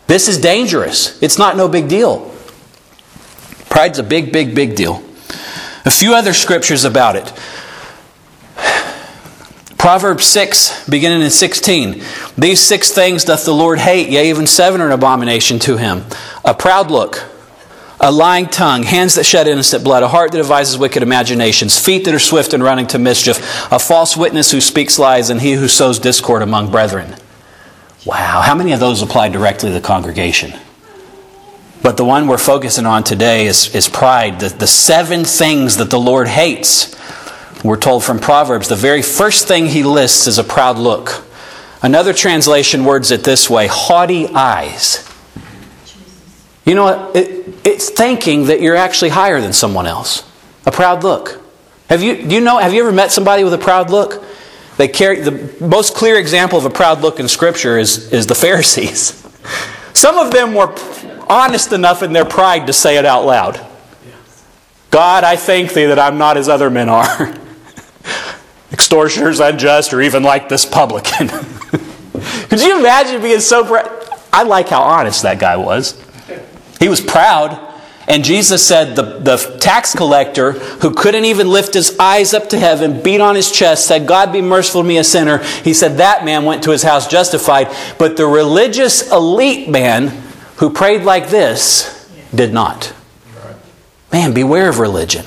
This 0.07 0.29
is 0.29 0.41
dangerous. 0.41 1.23
It's 1.23 1.38
not 1.38 1.57
no 1.57 1.69
big 1.69 1.88
deal. 1.88 2.35
Pride's 3.69 3.99
a 3.99 4.03
big, 4.03 4.33
big, 4.33 4.55
big 4.55 4.75
deal. 4.75 5.03
A 5.85 5.91
few 5.91 6.14
other 6.14 6.33
scriptures 6.33 6.85
about 6.85 7.17
it. 7.17 7.33
Proverbs 9.77 10.27
6, 10.27 10.88
beginning 10.88 11.23
in 11.23 11.31
16. 11.31 12.03
These 12.37 12.61
six 12.61 12.91
things 12.91 13.25
doth 13.25 13.45
the 13.45 13.55
Lord 13.55 13.79
hate, 13.79 14.09
yea, 14.09 14.29
even 14.29 14.47
seven 14.47 14.81
are 14.81 14.87
an 14.87 14.93
abomination 14.93 15.59
to 15.61 15.77
him. 15.77 16.05
A 16.45 16.53
proud 16.53 16.91
look, 16.91 17.25
a 18.01 18.13
lying 18.13 18.47
tongue, 18.47 18.85
hands 18.85 19.15
that 19.17 19.25
shed 19.25 19.49
innocent 19.49 19.83
blood, 19.83 20.03
a 20.03 20.09
heart 20.09 20.31
that 20.33 20.39
devises 20.39 20.79
wicked 20.79 21.03
imaginations, 21.03 21.79
feet 21.79 22.05
that 22.05 22.15
are 22.15 22.21
swift 22.21 22.55
in 22.55 22.63
running 22.63 22.87
to 22.89 22.99
mischief, 22.99 23.39
a 23.73 23.79
false 23.79 24.17
witness 24.17 24.53
who 24.53 24.61
speaks 24.61 24.99
lies, 24.99 25.31
and 25.31 25.41
he 25.41 25.53
who 25.53 25.69
sows 25.69 25.99
discord 25.99 26.43
among 26.43 26.71
brethren. 26.71 27.17
Wow, 28.07 28.41
how 28.41 28.55
many 28.55 28.73
of 28.73 28.81
those 28.81 29.03
apply 29.03 29.31
directly 29.31 29.71
to 29.71 29.73
the 29.73 29.81
congregation? 29.81 30.53
But 31.83 31.97
the 31.97 32.05
one 32.05 32.27
we're 32.27 32.39
focusing 32.39 32.87
on 32.87 33.05
today 33.05 33.47
is, 33.47 33.75
is 33.75 33.89
pride. 33.89 34.41
The, 34.41 34.49
the 34.49 34.67
seven 34.67 35.25
things 35.25 35.77
that 35.77 35.91
the 35.91 35.99
Lord 35.99 36.29
hates. 36.29 36.97
We're 37.65 37.77
told 37.77 38.05
from 38.05 38.19
Proverbs, 38.21 38.69
the 38.69 38.77
very 38.77 39.03
first 39.03 39.49
thing 39.49 39.67
he 39.67 39.83
lists 39.83 40.27
is 40.27 40.39
a 40.39 40.45
proud 40.45 40.79
look. 40.79 41.25
Another 41.83 42.13
translation 42.13 42.85
words 42.85 43.11
it 43.11 43.25
this 43.25 43.49
way 43.49 43.67
haughty 43.69 44.29
eyes. 44.29 45.08
You 46.68 46.74
know? 46.74 47.12
It, 47.12 47.54
it's 47.64 47.90
thinking 47.90 48.46
that 48.46 48.61
you're 48.61 48.76
actually 48.76 49.09
higher 49.09 49.40
than 49.40 49.52
someone 49.52 49.87
else. 49.87 50.28
A 50.66 50.70
proud 50.70 51.02
look. 51.02 51.40
Have 51.88 52.02
you, 52.02 52.28
do 52.28 52.35
you 52.35 52.40
know, 52.42 52.59
have 52.59 52.74
you 52.74 52.83
ever 52.83 52.92
met 52.92 53.11
somebody 53.11 53.42
with 53.42 53.54
a 53.54 53.59
proud 53.59 53.90
look? 53.90 54.22
They 54.76 54.87
carry, 54.87 55.20
the 55.20 55.54
most 55.64 55.96
clear 55.96 56.18
example 56.18 56.59
of 56.59 56.66
a 56.66 56.70
proud 56.70 57.00
look 57.00 57.18
in 57.18 57.26
Scripture 57.26 57.78
is, 57.78 58.12
is 58.12 58.26
the 58.26 58.35
Pharisees. 58.35 59.26
Some 59.94 60.18
of 60.18 60.31
them 60.31 60.54
were 60.54 60.74
honest 61.28 61.72
enough 61.72 62.02
in 62.02 62.12
their 62.12 62.26
pride 62.26 62.66
to 62.66 62.72
say 62.72 62.98
it 62.98 63.04
out 63.04 63.24
loud. 63.24 63.64
God, 64.90 65.24
I 65.24 65.37
thank 65.37 65.72
thee 65.72 65.87
that 65.87 65.98
I'm 65.98 66.18
not 66.18 66.37
as 66.37 66.48
other 66.48 66.70
men 66.70 66.88
are. 66.88 67.35
Extortioners, 68.72 69.40
unjust, 69.40 69.92
or 69.92 70.02
even 70.02 70.22
like 70.22 70.48
this 70.48 70.64
publican. 70.64 71.28
Could 72.48 72.61
you 72.61 72.78
imagine 72.78 73.20
being 73.22 73.40
so 73.40 73.64
proud? 73.64 73.90
I 74.33 74.42
like 74.42 74.68
how 74.68 74.83
honest 74.83 75.22
that 75.22 75.38
guy 75.38 75.57
was. 75.57 76.00
He 76.79 76.88
was 76.88 77.01
proud. 77.01 77.67
And 78.07 78.25
Jesus 78.25 78.67
said 78.67 78.97
the, 78.97 79.03
the 79.03 79.59
tax 79.61 79.95
collector 79.95 80.53
who 80.53 80.95
couldn't 80.95 81.27
even 81.27 81.51
lift 81.51 81.75
his 81.75 81.99
eyes 81.99 82.33
up 82.33 82.49
to 82.49 82.59
heaven, 82.59 83.03
beat 83.03 83.21
on 83.21 83.35
his 83.35 83.53
chest, 83.53 83.87
said, 83.87 84.07
God 84.07 84.33
be 84.33 84.41
merciful 84.41 84.81
to 84.81 84.88
me, 84.88 84.97
a 84.97 85.05
sinner. 85.05 85.38
He 85.38 85.75
said 85.75 85.99
that 85.99 86.25
man 86.25 86.47
went 86.47 86.62
to 86.62 86.71
his 86.71 86.83
house 86.83 87.07
justified. 87.07 87.69
But 87.99 88.17
the 88.17 88.27
religious 88.27 89.12
elite 89.12 89.69
man 89.69 90.09
who 90.57 90.71
prayed 90.71 91.03
like 91.03 91.29
this 91.29 92.11
did 92.35 92.55
not. 92.55 92.95
Man, 94.11 94.33
beware 94.33 94.71
of 94.71 94.79
religion. 94.79 95.27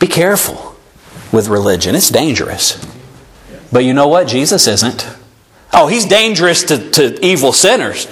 Be 0.00 0.08
careful 0.08 0.74
with 1.30 1.46
religion. 1.46 1.94
It's 1.94 2.10
dangerous. 2.10 2.84
But 3.70 3.84
you 3.84 3.94
know 3.94 4.08
what? 4.08 4.26
Jesus 4.26 4.66
isn't. 4.66 5.08
Oh, 5.72 5.86
he's 5.86 6.06
dangerous 6.06 6.64
to, 6.64 6.90
to 6.90 7.24
evil 7.24 7.52
sinners 7.52 8.08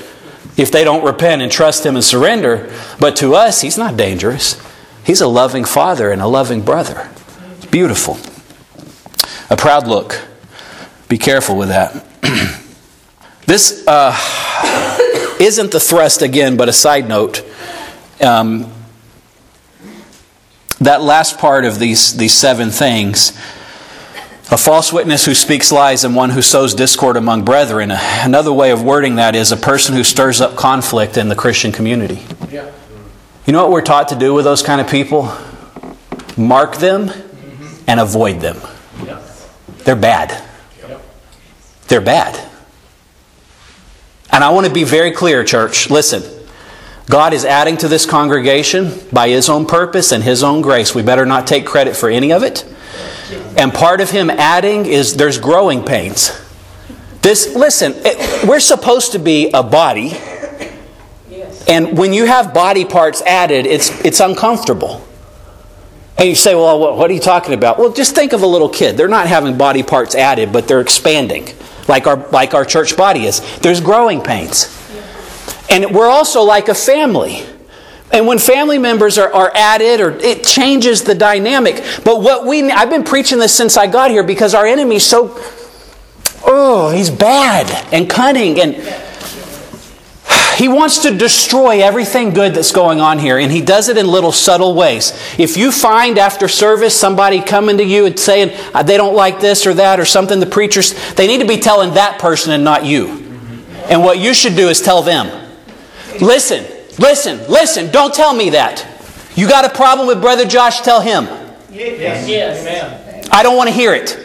if 0.57 0.71
they 0.71 0.85
don't 0.85 1.05
repent 1.05 1.43
and 1.43 1.51
trust 1.51 1.85
Him 1.85 1.97
and 1.97 2.05
surrender. 2.05 2.73
But 3.01 3.17
to 3.17 3.35
us, 3.35 3.61
He's 3.61 3.79
not 3.79 3.97
dangerous. 3.97 4.61
He's 5.05 5.21
a 5.21 5.27
loving 5.27 5.65
father 5.65 6.11
and 6.11 6.23
a 6.23 6.27
loving 6.27 6.63
brother. 6.63 7.11
It's 7.57 7.67
beautiful. 7.67 8.19
A 9.51 9.57
proud 9.57 9.87
look. 9.87 10.21
Be 11.09 11.19
careful 11.19 11.57
with 11.57 11.69
that. 11.69 12.07
this 13.47 13.87
uh, 13.87 14.17
isn't 15.41 15.71
the 15.71 15.81
thrust 15.81 16.23
again, 16.23 16.57
but 16.57 16.69
a 16.69 16.73
side 16.73 17.09
note. 17.09 17.45
Um, 18.21 18.73
that 20.81 21.03
last 21.03 21.39
part 21.39 21.65
of 21.65 21.79
these, 21.79 22.17
these 22.17 22.35
seven 22.35 22.71
things 22.71 23.33
a 24.51 24.59
false 24.59 24.93
witness 24.93 25.25
who 25.25 25.35
speaks 25.35 25.73
lies 25.73 26.05
and 26.05 26.15
one 26.15 26.31
who 26.31 26.43
sows 26.43 26.75
discord 26.75 27.17
among 27.17 27.45
brethren. 27.45 27.91
Another 27.91 28.53
way 28.53 28.71
of 28.71 28.83
wording 28.83 29.17
that 29.17 29.35
is 29.35 29.53
a 29.53 29.57
person 29.57 29.95
who 29.95 30.05
stirs 30.05 30.41
up 30.41 30.55
conflict 30.57 31.17
in 31.17 31.29
the 31.29 31.35
Christian 31.35 31.73
community. 31.73 32.23
Yeah. 32.51 32.71
You 33.47 33.53
know 33.53 33.63
what 33.63 33.73
we're 33.73 33.83
taught 33.83 34.09
to 34.09 34.17
do 34.17 34.35
with 34.35 34.45
those 34.45 34.63
kind 34.63 34.81
of 34.81 34.89
people? 34.89 35.35
Mark 36.37 36.77
them 36.77 37.11
and 37.87 38.01
avoid 38.01 38.41
them. 38.41 38.59
They're 39.85 39.97
bad. 39.97 40.43
They're 41.89 42.01
bad. 42.01 42.51
And 44.31 44.43
I 44.43 44.51
want 44.51 44.67
to 44.67 44.73
be 44.73 44.85
very 44.85 45.13
clear, 45.13 45.45
church. 45.45 45.91
Listen, 45.91 46.23
God 47.09 47.35
is 47.35 47.45
adding 47.45 47.77
to 47.79 47.89
this 47.89 48.07
congregation 48.07 48.93
by 49.13 49.29
His 49.29 49.49
own 49.49 49.67
purpose 49.67 50.11
and 50.11 50.25
His 50.25 50.43
own 50.43 50.63
grace. 50.63 50.95
We 50.95 51.03
better 51.03 51.27
not 51.27 51.47
take 51.47 51.67
credit 51.67 51.97
for 51.97 52.09
any 52.09 52.33
of 52.33 52.43
it. 52.43 52.65
And 53.57 53.73
part 53.73 54.01
of 54.01 54.11
Him 54.11 54.31
adding 54.31 54.87
is 54.87 55.17
there's 55.17 55.39
growing 55.39 55.85
pains. 55.85 56.41
This, 57.23 57.55
listen, 57.55 57.95
it, 57.97 58.47
we're 58.49 58.61
supposed 58.61 59.13
to 59.13 59.19
be 59.19 59.51
a 59.53 59.63
body. 59.63 60.13
And 61.67 61.97
when 61.97 62.13
you 62.13 62.27
have 62.27 62.53
body 62.53 62.85
parts 62.85 63.23
added, 63.23 63.65
it's, 63.65 63.89
it's 64.05 64.21
uncomfortable. 64.21 65.07
And 66.19 66.29
you 66.29 66.35
say, 66.35 66.55
well, 66.55 66.97
what 66.97 67.11
are 67.11 67.15
you 67.15 67.21
talking 67.21 67.55
about? 67.55 67.79
Well, 67.79 67.93
just 67.93 68.15
think 68.15 68.33
of 68.33 68.43
a 68.43 68.47
little 68.47 68.69
kid. 68.69 68.97
They're 68.97 69.09
not 69.09 69.27
having 69.27 69.57
body 69.57 69.83
parts 69.83 70.15
added, 70.15 70.53
but 70.53 70.69
they're 70.69 70.81
expanding, 70.81 71.49
like 71.89 72.07
our, 72.07 72.17
like 72.29 72.55
our 72.55 72.65
church 72.65 72.97
body 72.97 73.25
is. 73.25 73.41
There's 73.59 73.81
growing 73.81 74.21
pains. 74.21 74.69
And 75.71 75.95
we're 75.95 76.09
also 76.09 76.43
like 76.43 76.69
a 76.69 76.75
family. 76.75 77.45
And 78.15 78.29
when 78.29 78.39
family 78.39 78.79
members 78.79 79.19
are, 79.19 79.31
are 79.35 79.51
added, 79.57 80.01
or 80.01 80.11
it 80.13 80.45
changes 80.45 81.03
the 81.03 81.17
dynamic. 81.17 81.85
But 82.05 82.23
what 82.23 82.47
we, 82.47 82.71
I've 82.71 82.89
been 82.89 83.03
preaching 83.03 83.39
this 83.39 83.53
since 83.53 83.77
I 83.77 83.89
got 83.89 84.13
here 84.13 84.23
because 84.23 84.55
our 84.55 84.65
enemy's 84.65 85.05
so, 85.05 85.33
oh, 86.47 86.93
he's 86.95 87.11
bad 87.11 87.93
and 87.93 88.09
cunning 88.09 88.61
and 88.61 88.77
he 90.57 90.69
wants 90.69 90.99
to 90.99 91.11
destroy 91.11 91.83
everything 91.83 92.31
good 92.31 92.55
that's 92.55 92.71
going 92.71 93.01
on 93.01 93.19
here, 93.19 93.39
and 93.39 93.51
he 93.51 93.61
does 93.61 93.89
it 93.89 93.97
in 93.97 94.07
little 94.07 94.31
subtle 94.31 94.77
ways. 94.77 95.11
If 95.37 95.57
you 95.57 95.73
find 95.73 96.17
after 96.17 96.47
service 96.47 96.97
somebody 96.97 97.41
coming 97.41 97.79
to 97.79 97.85
you 97.85 98.07
and 98.07 98.17
saying 98.17 98.57
uh, 98.73 98.85
they 98.85 98.97
don't 98.97 99.17
like 99.17 99.41
this 99.41 99.67
or 99.67 99.75
that 99.75 99.99
or 99.99 100.05
something, 100.05 100.39
the 100.39 100.47
preachers, 100.47 100.95
they 101.15 101.27
need 101.27 101.41
to 101.41 101.49
be 101.49 101.59
telling 101.59 101.95
that 101.95 102.21
person 102.21 102.53
and 102.53 102.63
not 102.63 102.85
you. 102.85 103.09
And 103.89 104.05
what 104.05 104.21
you 104.21 104.33
should 104.33 104.55
do 104.55 104.69
is 104.69 104.81
tell 104.81 105.03
them, 105.03 105.49
listen, 106.21 106.65
listen, 106.99 107.39
listen, 107.51 107.91
don't 107.91 108.15
tell 108.15 108.35
me 108.35 108.51
that. 108.51 108.87
You 109.35 109.49
got 109.49 109.65
a 109.65 109.75
problem 109.75 110.07
with 110.07 110.21
Brother 110.21 110.45
Josh, 110.45 110.81
tell 110.81 111.01
him. 111.01 111.25
Yes. 111.71 112.29
yes. 112.29 113.29
I 113.31 113.43
don't 113.43 113.57
want 113.57 113.69
to 113.69 113.75
hear 113.75 113.95
it. 113.95 114.21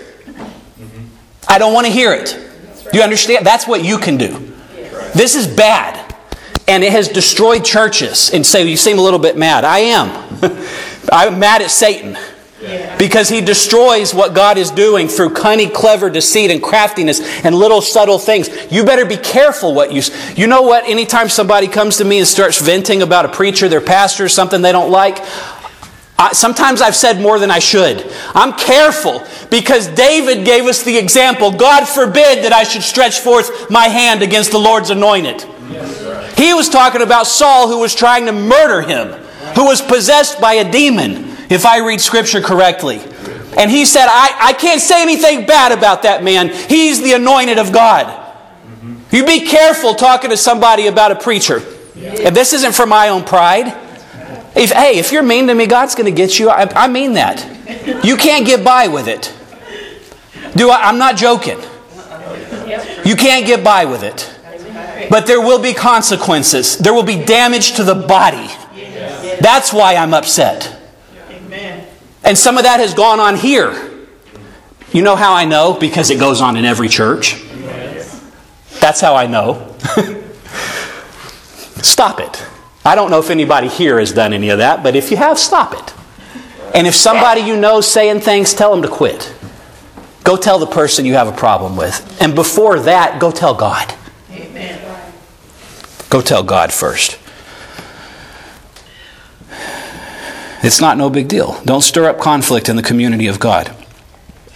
I 1.48 1.58
don't 1.58 1.74
want 1.74 1.88
to 1.88 1.92
hear 1.92 2.14
it. 2.14 2.38
Do 2.92 2.98
you 2.98 3.04
understand? 3.04 3.46
That's 3.46 3.68
what 3.68 3.84
you 3.84 3.98
can 3.98 4.18
do. 4.18 4.54
This 5.16 5.36
is 5.36 5.48
bad 5.48 6.10
and 6.68 6.84
it 6.84 6.92
has 6.92 7.08
destroyed 7.08 7.66
churches. 7.66 8.30
And 8.32 8.46
so 8.46 8.60
you 8.60 8.78
seem 8.78 9.00
a 9.00 9.02
little 9.02 9.20
bit 9.20 9.36
mad. 9.36 9.66
I 9.66 9.80
am. 9.80 10.10
I'm 11.12 11.40
mad 11.40 11.64
at 11.64 11.72
Satan. 11.72 12.16
Because 12.98 13.30
he 13.30 13.40
destroys 13.40 14.14
what 14.14 14.34
God 14.34 14.58
is 14.58 14.70
doing 14.70 15.08
through 15.08 15.34
cunning, 15.34 15.70
clever 15.72 16.10
deceit 16.10 16.52
and 16.52 16.62
craftiness 16.62 17.22
and 17.46 17.56
little 17.56 17.82
subtle 17.82 18.20
things. 18.20 18.50
You 18.70 18.84
better 18.84 19.06
be 19.06 19.16
careful 19.16 19.74
what 19.74 19.94
you. 19.94 20.02
You 20.36 20.48
know 20.48 20.64
what? 20.64 20.84
Anytime 20.86 21.30
somebody 21.30 21.70
comes 21.70 21.98
to 21.98 22.06
me 22.06 22.18
and 22.18 22.28
starts 22.28 22.60
venting 22.60 23.02
about 23.02 23.24
a 23.24 23.30
preacher, 23.30 23.70
their 23.70 23.80
pastor, 23.80 24.28
something 24.28 24.62
they 24.62 24.74
don't 24.74 24.92
like, 24.92 25.20
I, 26.20 26.34
sometimes 26.34 26.82
I've 26.82 26.98
said 26.98 27.22
more 27.22 27.40
than 27.40 27.50
I 27.50 27.60
should. 27.60 28.12
I'm 28.36 28.52
careful 28.52 29.24
because 29.50 29.88
David 29.88 30.44
gave 30.44 30.66
us 30.66 30.84
the 30.84 30.98
example 30.98 31.52
God 31.52 31.88
forbid 31.88 32.44
that 32.44 32.52
I 32.52 32.64
should 32.64 32.84
stretch 32.84 33.20
forth 33.20 33.72
my 33.72 33.88
hand 33.88 34.22
against 34.22 34.52
the 34.52 34.60
Lord's 34.60 34.90
anointed. 34.90 35.42
He 36.36 36.54
was 36.54 36.68
talking 36.68 37.02
about 37.02 37.26
Saul 37.26 37.70
who 37.70 37.80
was 37.80 37.96
trying 37.96 38.26
to 38.26 38.34
murder 38.34 38.82
him, 38.82 39.14
who 39.56 39.64
was 39.64 39.82
possessed 39.82 40.42
by 40.42 40.56
a 40.56 40.70
demon, 40.70 41.30
if 41.50 41.66
I 41.66 41.80
read 41.80 42.00
scripture 42.02 42.42
correctly. 42.42 43.02
And 43.58 43.72
he 43.72 43.86
said, 43.86 44.06
I, 44.08 44.38
I 44.40 44.54
can't 44.54 44.80
say 44.80 45.02
anything 45.02 45.46
bad 45.46 45.72
about 45.72 46.04
that 46.04 46.24
man. 46.24 46.50
He's 46.50 47.02
the 47.02 47.14
anointed 47.14 47.58
of 47.58 47.74
God. 47.74 48.16
You 49.12 49.26
be 49.26 49.46
careful 49.46 49.96
talking 49.96 50.30
to 50.30 50.38
somebody 50.38 50.88
about 50.88 51.12
a 51.12 51.16
preacher. 51.16 51.64
If 51.96 52.34
this 52.34 52.54
isn't 52.54 52.76
for 52.76 52.86
my 52.86 53.10
own 53.10 53.24
pride. 53.24 53.68
If, 54.56 54.72
hey, 54.72 55.00
if 55.00 55.12
you're 55.12 55.24
mean 55.24 55.48
to 55.48 55.56
me, 55.56 55.66
God's 55.68 55.96
going 55.96 56.06
to 56.06 56.16
get 56.16 56.40
you. 56.40 56.50
I, 56.50 56.70
I 56.76 56.88
mean 56.88 57.14
that. 57.14 58.06
You 58.06 58.18
can't 58.18 58.46
get 58.46 58.64
by 58.64 58.88
with 58.88 59.08
it. 59.08 59.34
Do 60.56 60.70
I, 60.70 60.88
I'm 60.88 60.98
not 60.98 61.18
joking. 61.18 61.60
You 63.06 63.16
can't 63.16 63.46
get 63.46 63.64
by 63.64 63.86
with 63.86 64.04
it. 64.04 64.36
But 65.10 65.28
there 65.28 65.42
will 65.42 65.62
be 65.62 65.74
consequences. 65.74 66.78
There 66.78 66.94
will 66.94 67.04
be 67.04 67.24
damage 67.24 67.74
to 67.74 67.84
the 67.84 67.96
body. 67.96 68.48
That's 69.42 69.74
why 69.74 69.96
I'm 69.96 70.14
upset. 70.14 70.79
And 72.24 72.38
some 72.38 72.58
of 72.58 72.64
that 72.64 72.80
has 72.80 72.94
gone 72.94 73.20
on 73.20 73.36
here. 73.36 73.92
You 74.92 75.02
know 75.04 75.16
how 75.16 75.34
I 75.34 75.46
know? 75.46 75.74
Because 75.74 76.10
it 76.10 76.20
goes 76.20 76.42
on 76.42 76.58
in 76.58 76.66
every 76.66 76.90
church. 76.90 77.42
That's 78.80 79.02
how 79.02 79.16
I 79.16 79.28
know. 79.28 79.76
stop 81.82 82.20
it. 82.20 82.46
I 82.84 82.96
don't 82.96 83.12
know 83.12 83.20
if 83.20 83.30
anybody 83.30 83.68
here 83.68 84.00
has 84.00 84.12
done 84.12 84.34
any 84.34 84.50
of 84.50 84.60
that, 84.60 84.84
but 84.84 84.96
if 84.96 85.12
you 85.12 85.18
have, 85.18 85.38
stop 85.38 85.74
it. 85.74 85.94
And 86.74 86.88
if 86.88 86.96
somebody 86.96 87.42
you 87.42 87.58
know 87.58 87.82
saying 87.82 88.22
things, 88.22 88.54
tell 88.54 88.72
them 88.72 88.82
to 88.84 88.88
quit. 88.88 89.34
Go 90.24 90.38
tell 90.38 90.60
the 90.60 90.68
person 90.68 91.06
you 91.06 91.14
have 91.14 91.28
a 91.28 91.36
problem 91.36 91.76
with. 91.76 92.18
And 92.22 92.36
before 92.36 92.80
that, 92.82 93.20
go 93.20 93.32
tell 93.32 93.54
God. 93.54 93.94
Amen. 94.32 94.80
Go 96.10 96.22
tell 96.22 96.44
God 96.44 96.72
first. 96.72 97.20
It's 100.62 100.82
not 100.82 100.98
no 100.98 101.10
big 101.10 101.28
deal. 101.28 101.60
Don't 101.64 101.82
stir 101.82 102.10
up 102.10 102.20
conflict 102.20 102.70
in 102.70 102.76
the 102.76 102.84
community 102.84 103.28
of 103.28 103.40
God. 103.40 103.70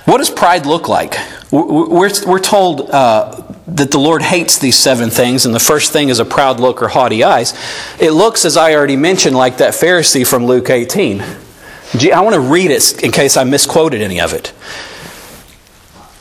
What 0.06 0.18
does 0.18 0.30
pride 0.30 0.66
look 0.66 0.90
like? 0.90 1.16
We're, 1.50 2.10
we're 2.28 2.40
told 2.40 2.90
uh, 2.90 3.42
that 3.68 3.92
the 3.92 4.00
Lord 4.00 4.22
hates 4.22 4.58
these 4.58 4.78
seven 4.78 5.10
things, 5.10 5.46
and 5.46 5.56
the 5.56 5.60
first 5.60 5.94
thing 5.94 6.10
is 6.10 6.20
a 6.20 6.26
proud 6.26 6.60
look 6.60 6.82
or 6.82 6.90
haughty 6.90 7.24
eyes. 7.24 7.54
It 8.00 8.12
looks, 8.12 8.44
as 8.44 8.58
I 8.58 8.74
already 8.74 8.98
mentioned, 8.98 9.36
like 9.36 9.58
that 9.58 9.74
Pharisee 9.74 10.28
from 10.28 10.46
Luke 10.46 10.70
18. 10.70 11.22
I 11.22 12.22
want 12.22 12.34
to 12.34 12.42
read 12.42 12.72
it 12.72 13.04
in 13.04 13.12
case 13.12 13.38
I 13.38 13.44
misquoted 13.46 14.02
any 14.02 14.20
of 14.20 14.34
it. 14.34 14.52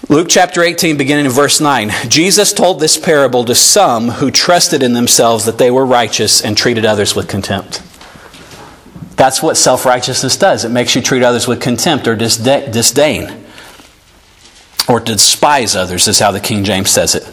Luke 0.09 0.29
chapter 0.29 0.62
18, 0.62 0.97
beginning 0.97 1.25
in 1.25 1.31
verse 1.31 1.61
9. 1.61 1.90
Jesus 2.09 2.53
told 2.53 2.79
this 2.79 2.99
parable 2.99 3.45
to 3.47 3.55
some 3.55 4.11
who 4.11 4.31
trusted 4.31 4.83
in 4.83 4.92
themselves 4.92 5.47
that 5.47 5.59
they 5.59 5.71
were 5.71 5.87
righteous 5.87 6.45
and 6.45 6.57
treated 6.57 6.85
others 6.85 7.16
with 7.16 7.29
contempt. 7.29 7.83
That's 9.16 9.42
what 9.42 9.57
self 9.57 9.85
righteousness 9.85 10.37
does. 10.37 10.64
It 10.64 10.70
makes 10.70 10.94
you 10.94 11.03
treat 11.03 11.22
others 11.22 11.46
with 11.46 11.61
contempt 11.61 12.09
or 12.09 12.16
disdain. 12.16 13.44
Or 14.88 14.98
despise 14.98 15.77
others, 15.77 16.09
is 16.09 16.18
how 16.18 16.33
the 16.33 16.40
King 16.40 16.64
James 16.64 16.90
says 16.90 17.14
it. 17.14 17.29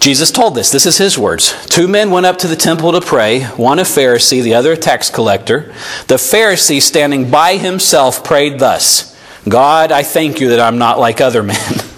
Jesus 0.00 0.30
told 0.30 0.54
this. 0.54 0.70
This 0.70 0.86
is 0.86 0.98
his 0.98 1.18
words. 1.18 1.54
Two 1.66 1.88
men 1.88 2.10
went 2.10 2.26
up 2.26 2.38
to 2.38 2.46
the 2.46 2.56
temple 2.56 2.92
to 2.92 3.00
pray, 3.00 3.44
one 3.44 3.78
a 3.78 3.82
Pharisee, 3.82 4.42
the 4.42 4.54
other 4.54 4.72
a 4.72 4.76
tax 4.76 5.10
collector. 5.10 5.72
The 6.06 6.16
Pharisee, 6.16 6.80
standing 6.80 7.30
by 7.30 7.56
himself, 7.56 8.22
prayed 8.22 8.58
thus 8.58 9.16
God, 9.48 9.92
I 9.92 10.02
thank 10.02 10.40
you 10.40 10.50
that 10.50 10.60
I'm 10.60 10.78
not 10.78 10.98
like 10.98 11.20
other 11.20 11.42
men. 11.42 11.56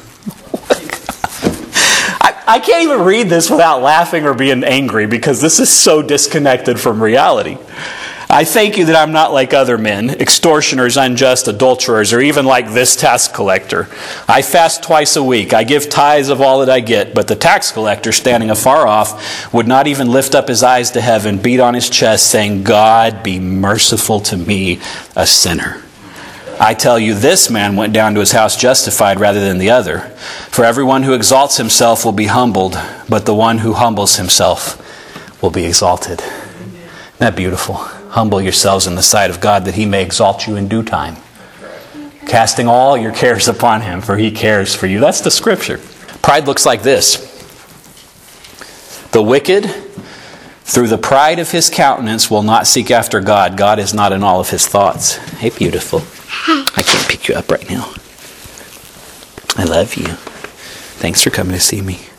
I 2.51 2.59
can't 2.59 2.83
even 2.83 3.03
read 3.03 3.29
this 3.29 3.49
without 3.49 3.81
laughing 3.81 4.27
or 4.27 4.35
being 4.35 4.65
angry 4.65 5.07
because 5.07 5.41
this 5.41 5.61
is 5.61 5.71
so 5.73 6.03
disconnected 6.03 6.81
from 6.81 7.01
reality. 7.01 7.57
I 8.33 8.45
thank 8.45 8.79
you 8.79 8.85
that 8.85 8.95
I'm 8.95 9.11
not 9.11 9.33
like 9.33 9.53
other 9.53 9.77
men, 9.77 10.09
extortioners, 10.09 10.97
unjust, 10.97 11.49
adulterers, 11.49 12.13
or 12.13 12.21
even 12.21 12.47
like 12.47 12.71
this 12.71 12.95
tax 12.95 13.27
collector. 13.27 13.89
I 14.29 14.43
fast 14.43 14.85
twice 14.85 15.17
a 15.17 15.23
week. 15.23 15.53
I 15.53 15.65
give 15.65 15.89
tithes 15.89 16.29
of 16.29 16.41
all 16.41 16.61
that 16.61 16.71
I 16.71 16.79
get. 16.79 17.13
But 17.13 17.27
the 17.27 17.35
tax 17.35 17.73
collector, 17.73 18.13
standing 18.13 18.49
afar 18.49 18.87
off, 18.87 19.53
would 19.53 19.67
not 19.67 19.89
even 19.89 20.13
lift 20.13 20.37
up 20.37 20.47
his 20.47 20.63
eyes 20.63 20.93
to 20.93 21.01
heaven, 21.01 21.39
beat 21.39 21.59
on 21.59 21.75
his 21.75 21.91
chest, 21.91 22.31
saying, 22.31 22.63
God, 22.63 23.25
be 23.25 23.41
merciful 23.41 24.21
to 24.21 24.37
me, 24.37 24.79
a 25.17 25.27
sinner. 25.27 25.83
I 26.61 26.75
tell 26.75 27.01
you, 27.01 27.15
this 27.15 27.51
man 27.51 27.75
went 27.75 27.93
down 27.93 28.15
to 28.15 28.21
his 28.21 28.31
house 28.31 28.57
justified 28.57 29.19
rather 29.19 29.41
than 29.41 29.59
the 29.59 29.71
other. 29.71 30.03
For 30.51 30.65
everyone 30.65 31.03
who 31.03 31.15
exalts 31.15 31.57
himself 31.57 32.05
will 32.05 32.13
be 32.13 32.27
humbled, 32.27 32.79
but 33.09 33.27
the 33.27 33.35
one 33.35 33.59
who 33.59 33.73
humbles 33.73 34.19
himself 34.19 35.43
will 35.43 35.51
be 35.51 35.65
exalted. 35.65 36.21
Isn't 36.21 37.19
that 37.19 37.35
beautiful? 37.35 37.89
Humble 38.11 38.41
yourselves 38.41 38.89
in 38.89 38.97
the 38.97 39.03
sight 39.03 39.31
of 39.31 39.41
God 39.41 39.65
that 39.65 39.75
he 39.75 39.87
may 39.87 40.03
exalt 40.03 40.47
you 40.47 40.57
in 40.57 40.67
due 40.67 40.83
time. 40.83 41.17
Casting 42.27 42.67
all 42.67 42.97
your 42.97 43.13
cares 43.13 43.47
upon 43.47 43.83
him, 43.83 44.01
for 44.01 44.17
he 44.17 44.33
cares 44.33 44.75
for 44.75 44.87
you. 44.87 44.99
That's 44.99 45.21
the 45.21 45.31
scripture. 45.31 45.79
Pride 46.21 46.47
looks 46.47 46.67
like 46.67 46.83
this 46.83 47.17
The 49.13 49.23
wicked, 49.23 49.65
through 50.65 50.89
the 50.89 50.99
pride 50.99 51.39
of 51.39 51.53
his 51.53 51.71
countenance, 51.71 52.29
will 52.29 52.43
not 52.43 52.67
seek 52.67 52.91
after 52.91 53.21
God. 53.21 53.57
God 53.57 53.79
is 53.79 53.95
not 53.95 54.13
in 54.13 54.25
all 54.25 54.41
of 54.41 54.51
his 54.51 54.67
thoughts. 54.67 55.17
Hey, 55.39 55.51
beautiful. 55.51 56.03
I 56.49 56.83
can't 56.85 57.09
pick 57.09 57.29
you 57.29 57.37
up 57.37 57.51
right 57.51 57.69
now. 57.71 57.93
I 59.57 59.65
love 59.65 59.95
you. 59.95 60.07
Thanks 60.99 61.23
for 61.23 61.31
coming 61.31 61.55
to 61.55 61.61
see 61.61 61.81
me. 61.81 62.10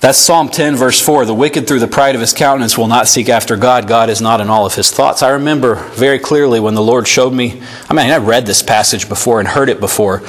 That's 0.00 0.18
Psalm 0.18 0.50
10, 0.50 0.76
verse 0.76 1.00
4. 1.00 1.24
The 1.24 1.34
wicked, 1.34 1.66
through 1.66 1.80
the 1.80 1.88
pride 1.88 2.14
of 2.14 2.20
his 2.20 2.34
countenance, 2.34 2.76
will 2.76 2.86
not 2.86 3.08
seek 3.08 3.30
after 3.30 3.56
God. 3.56 3.88
God 3.88 4.10
is 4.10 4.20
not 4.20 4.42
in 4.42 4.50
all 4.50 4.66
of 4.66 4.74
his 4.74 4.90
thoughts. 4.90 5.22
I 5.22 5.30
remember 5.30 5.76
very 5.92 6.18
clearly 6.18 6.60
when 6.60 6.74
the 6.74 6.82
Lord 6.82 7.08
showed 7.08 7.32
me. 7.32 7.62
I 7.88 7.94
mean, 7.94 8.10
I 8.10 8.18
read 8.18 8.44
this 8.44 8.62
passage 8.62 9.08
before 9.08 9.40
and 9.40 9.48
heard 9.48 9.70
it 9.70 9.80
before, 9.80 10.22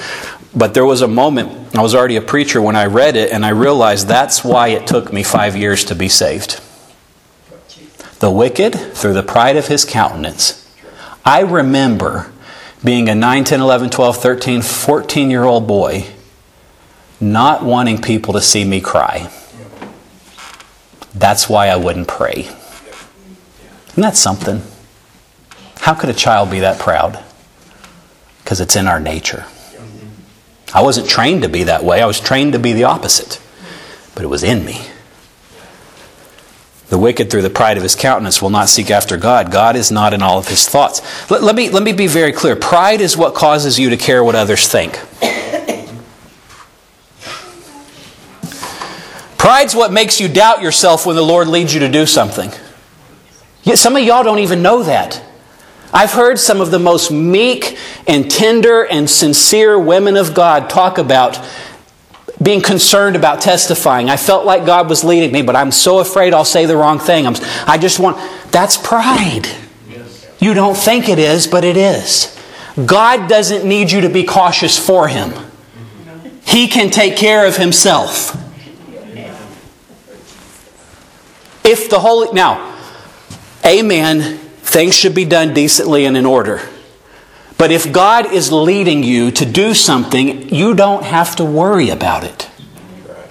but 0.55 0.73
there 0.73 0.85
was 0.85 1.01
a 1.01 1.07
moment, 1.07 1.75
I 1.75 1.81
was 1.81 1.93
already 1.93 2.15
a 2.15 2.21
preacher 2.21 2.61
when 2.61 2.77
I 2.77 2.85
read 2.85 3.17
it, 3.17 3.31
and 3.31 3.45
I 3.45 3.49
realized 3.49 4.07
that's 4.07 4.43
why 4.43 4.69
it 4.69 4.87
took 4.87 5.11
me 5.11 5.21
five 5.21 5.55
years 5.57 5.83
to 5.85 5.95
be 5.95 6.07
saved. 6.07 6.61
The 8.19 8.31
wicked, 8.31 8.73
through 8.73 9.13
the 9.13 9.21
pride 9.21 9.57
of 9.57 9.67
his 9.67 9.83
countenance. 9.83 10.63
I 11.25 11.41
remember 11.41 12.31
being 12.83 13.09
a 13.09 13.15
9, 13.15 13.43
10, 13.43 13.59
11, 13.59 13.89
12, 13.89 14.17
13, 14.17 14.61
14 14.61 15.29
year 15.29 15.43
old 15.43 15.67
boy, 15.67 16.05
not 17.19 17.63
wanting 17.63 18.01
people 18.01 18.33
to 18.33 18.41
see 18.41 18.63
me 18.63 18.79
cry. 18.79 19.29
That's 21.17 21.49
why 21.49 21.67
I 21.67 21.75
wouldn't 21.75 22.07
pray. 22.07 22.49
Isn't 23.89 24.03
that 24.03 24.15
something? 24.15 24.61
How 25.79 25.93
could 25.93 26.09
a 26.09 26.13
child 26.13 26.51
be 26.51 26.59
that 26.59 26.79
proud? 26.79 27.23
Because 28.43 28.61
it's 28.61 28.75
in 28.75 28.87
our 28.87 28.99
nature. 28.99 29.45
I 30.73 30.81
wasn't 30.81 31.09
trained 31.09 31.41
to 31.43 31.49
be 31.49 31.63
that 31.63 31.83
way, 31.83 32.01
I 32.01 32.05
was 32.05 32.19
trained 32.19 32.53
to 32.53 32.59
be 32.59 32.73
the 32.73 32.83
opposite. 32.83 33.41
But 34.13 34.23
it 34.23 34.27
was 34.27 34.43
in 34.43 34.65
me. 34.65 34.81
The 36.89 36.97
wicked, 36.97 37.29
through 37.29 37.41
the 37.41 37.49
pride 37.49 37.77
of 37.77 37.83
his 37.83 37.95
countenance, 37.95 38.41
will 38.41 38.49
not 38.49 38.69
seek 38.69 38.89
after 38.89 39.17
God. 39.17 39.51
God 39.51 39.75
is 39.75 39.91
not 39.91 40.13
in 40.13 40.21
all 40.21 40.37
of 40.37 40.47
his 40.47 40.67
thoughts. 40.69 41.01
Let, 41.29 41.43
let, 41.43 41.55
me, 41.55 41.69
let 41.69 41.83
me 41.83 41.91
be 41.91 42.07
very 42.07 42.31
clear. 42.31 42.55
Pride 42.55 43.01
is 43.01 43.17
what 43.17 43.35
causes 43.35 43.77
you 43.77 43.89
to 43.89 43.97
care 43.97 44.23
what 44.23 44.35
others 44.35 44.67
think. 44.67 44.97
Pride's 49.47 49.73
what 49.73 49.93
makes 49.93 50.19
you 50.19 50.27
doubt 50.27 50.61
yourself 50.61 51.05
when 51.05 51.15
the 51.15 51.21
Lord 51.21 51.47
leads 51.47 51.73
you 51.73 51.79
to 51.79 51.87
do 51.87 52.05
something. 52.05 52.51
Yet 53.63 53.77
some 53.77 53.95
of 53.95 54.03
y'all 54.03 54.21
don't 54.21 54.39
even 54.39 54.61
know 54.61 54.83
that. 54.83 55.23
I've 55.93 56.11
heard 56.11 56.37
some 56.37 56.59
of 56.59 56.69
the 56.69 56.79
most 56.79 57.11
meek 57.11 57.77
and 58.05 58.29
tender 58.29 58.85
and 58.85 59.09
sincere 59.09 59.79
women 59.79 60.17
of 60.17 60.33
God 60.33 60.69
talk 60.69 60.97
about 60.97 61.39
being 62.43 62.59
concerned 62.59 63.15
about 63.15 63.39
testifying. 63.39 64.09
I 64.09 64.17
felt 64.17 64.45
like 64.45 64.65
God 64.65 64.89
was 64.89 65.05
leading 65.05 65.31
me, 65.31 65.43
but 65.43 65.55
I'm 65.55 65.71
so 65.71 65.99
afraid 65.99 66.33
I'll 66.33 66.43
say 66.43 66.65
the 66.65 66.75
wrong 66.75 66.99
thing. 66.99 67.25
I'm, 67.25 67.35
I 67.65 67.77
just 67.77 67.99
want, 67.99 68.17
that's 68.51 68.75
pride. 68.75 69.47
You 70.39 70.55
don't 70.55 70.75
think 70.75 71.07
it 71.07 71.19
is, 71.19 71.47
but 71.47 71.63
it 71.63 71.77
is. 71.77 72.37
God 72.85 73.29
doesn't 73.29 73.65
need 73.65 73.93
you 73.93 74.01
to 74.01 74.09
be 74.09 74.25
cautious 74.25 74.77
for 74.77 75.07
Him, 75.07 75.31
He 76.45 76.67
can 76.67 76.89
take 76.89 77.15
care 77.15 77.47
of 77.47 77.55
Himself. 77.55 78.43
If 81.67 81.89
the 81.89 81.99
Holy, 81.99 82.31
now, 82.31 82.77
amen, 83.65 84.37
things 84.37 84.95
should 84.95 85.13
be 85.13 85.25
done 85.25 85.53
decently 85.53 86.05
and 86.05 86.15
in 86.15 86.25
order. 86.25 86.61
But 87.57 87.71
if 87.71 87.91
God 87.91 88.31
is 88.31 88.51
leading 88.53 89.03
you 89.03 89.31
to 89.31 89.45
do 89.45 89.73
something, 89.73 90.47
you 90.53 90.75
don't 90.75 91.03
have 91.03 91.35
to 91.35 91.43
worry 91.45 91.89
about 91.89 92.23
it 92.23 92.49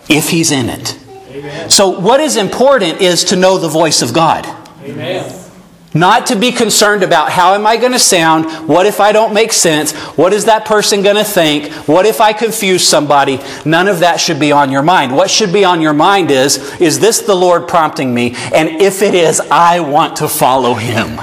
if 0.09 0.29
He's 0.29 0.53
in 0.53 0.69
it. 0.69 0.99
Amen. 1.31 1.71
So, 1.71 1.89
what 1.89 2.21
is 2.21 2.37
important 2.37 3.01
is 3.01 3.25
to 3.25 3.37
know 3.37 3.57
the 3.57 3.69
voice 3.69 4.03
of 4.03 4.13
God. 4.13 4.47
Amen. 4.83 5.46
Not 5.95 6.27
to 6.27 6.37
be 6.37 6.53
concerned 6.53 7.03
about 7.03 7.31
how 7.31 7.55
am 7.55 7.67
I 7.67 7.77
going 7.77 7.93
to 7.93 7.99
sound? 7.99 8.69
What 8.69 8.85
if 8.85 9.01
I 9.01 9.13
don't 9.13 9.33
make 9.33 9.53
sense? 9.53 9.93
What 10.17 10.33
is 10.33 10.45
that 10.45 10.67
person 10.67 11.03
going 11.03 11.17
to 11.17 11.25
think? 11.25 11.73
What 11.89 12.05
if 12.05 12.21
I 12.21 12.33
confuse 12.33 12.87
somebody? 12.87 13.41
None 13.65 13.89
of 13.89 14.01
that 14.01 14.21
should 14.21 14.39
be 14.39 14.53
on 14.53 14.71
your 14.71 14.83
mind. 14.83 15.17
What 15.17 15.31
should 15.31 15.53
be 15.53 15.65
on 15.65 15.81
your 15.81 15.95
mind 15.95 16.31
is 16.31 16.59
is 16.81 17.01
this 17.01 17.21
the 17.21 17.35
Lord 17.35 17.67
prompting 17.67 18.13
me? 18.13 18.35
And 18.53 18.83
if 18.83 19.01
it 19.01 19.15
is, 19.15 19.41
I 19.41 19.81
want 19.81 20.17
to 20.17 20.29
follow 20.29 20.75
him. 20.75 21.19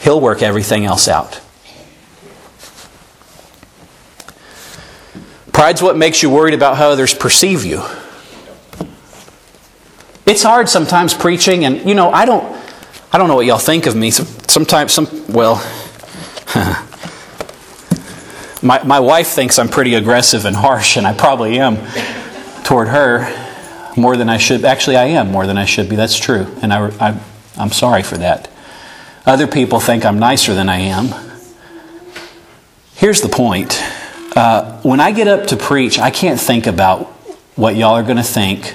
He'll 0.00 0.20
work 0.20 0.42
everything 0.42 0.84
else 0.84 1.06
out. 1.06 1.40
Pride's 5.54 5.80
what 5.80 5.96
makes 5.96 6.20
you 6.20 6.30
worried 6.30 6.52
about 6.52 6.76
how 6.76 6.90
others 6.90 7.14
perceive 7.14 7.64
you. 7.64 7.82
It's 10.26 10.42
hard 10.42 10.68
sometimes 10.68 11.14
preaching, 11.14 11.64
and 11.64 11.88
you 11.88 11.94
know, 11.94 12.10
I 12.10 12.24
don't, 12.24 12.44
I 13.14 13.16
don't 13.16 13.28
know 13.28 13.36
what 13.36 13.46
y'all 13.46 13.58
think 13.58 13.86
of 13.86 13.94
me. 13.94 14.10
Sometimes, 14.10 14.92
some, 14.92 15.06
well, 15.28 15.54
my, 18.60 18.82
my 18.82 18.98
wife 18.98 19.28
thinks 19.28 19.56
I'm 19.60 19.68
pretty 19.68 19.94
aggressive 19.94 20.44
and 20.46 20.56
harsh, 20.56 20.96
and 20.96 21.06
I 21.06 21.14
probably 21.14 21.60
am 21.60 21.76
toward 22.64 22.88
her 22.88 23.32
more 23.96 24.16
than 24.16 24.28
I 24.28 24.38
should. 24.38 24.64
Actually, 24.64 24.96
I 24.96 25.04
am 25.04 25.30
more 25.30 25.46
than 25.46 25.56
I 25.56 25.64
should 25.64 25.88
be. 25.88 25.94
That's 25.94 26.18
true, 26.18 26.52
and 26.60 26.72
I, 26.72 26.88
I, 26.98 27.16
I'm 27.56 27.70
sorry 27.70 28.02
for 28.02 28.16
that. 28.16 28.50
Other 29.24 29.46
people 29.46 29.78
think 29.78 30.04
I'm 30.04 30.18
nicer 30.18 30.52
than 30.52 30.68
I 30.68 30.78
am. 30.78 31.14
Here's 32.96 33.20
the 33.20 33.28
point 33.28 33.80
uh, 34.34 34.80
when 34.80 34.98
I 34.98 35.12
get 35.12 35.28
up 35.28 35.46
to 35.50 35.56
preach, 35.56 36.00
I 36.00 36.10
can't 36.10 36.40
think 36.40 36.66
about 36.66 37.06
what 37.54 37.76
y'all 37.76 37.94
are 37.94 38.02
going 38.02 38.16
to 38.16 38.24
think, 38.24 38.74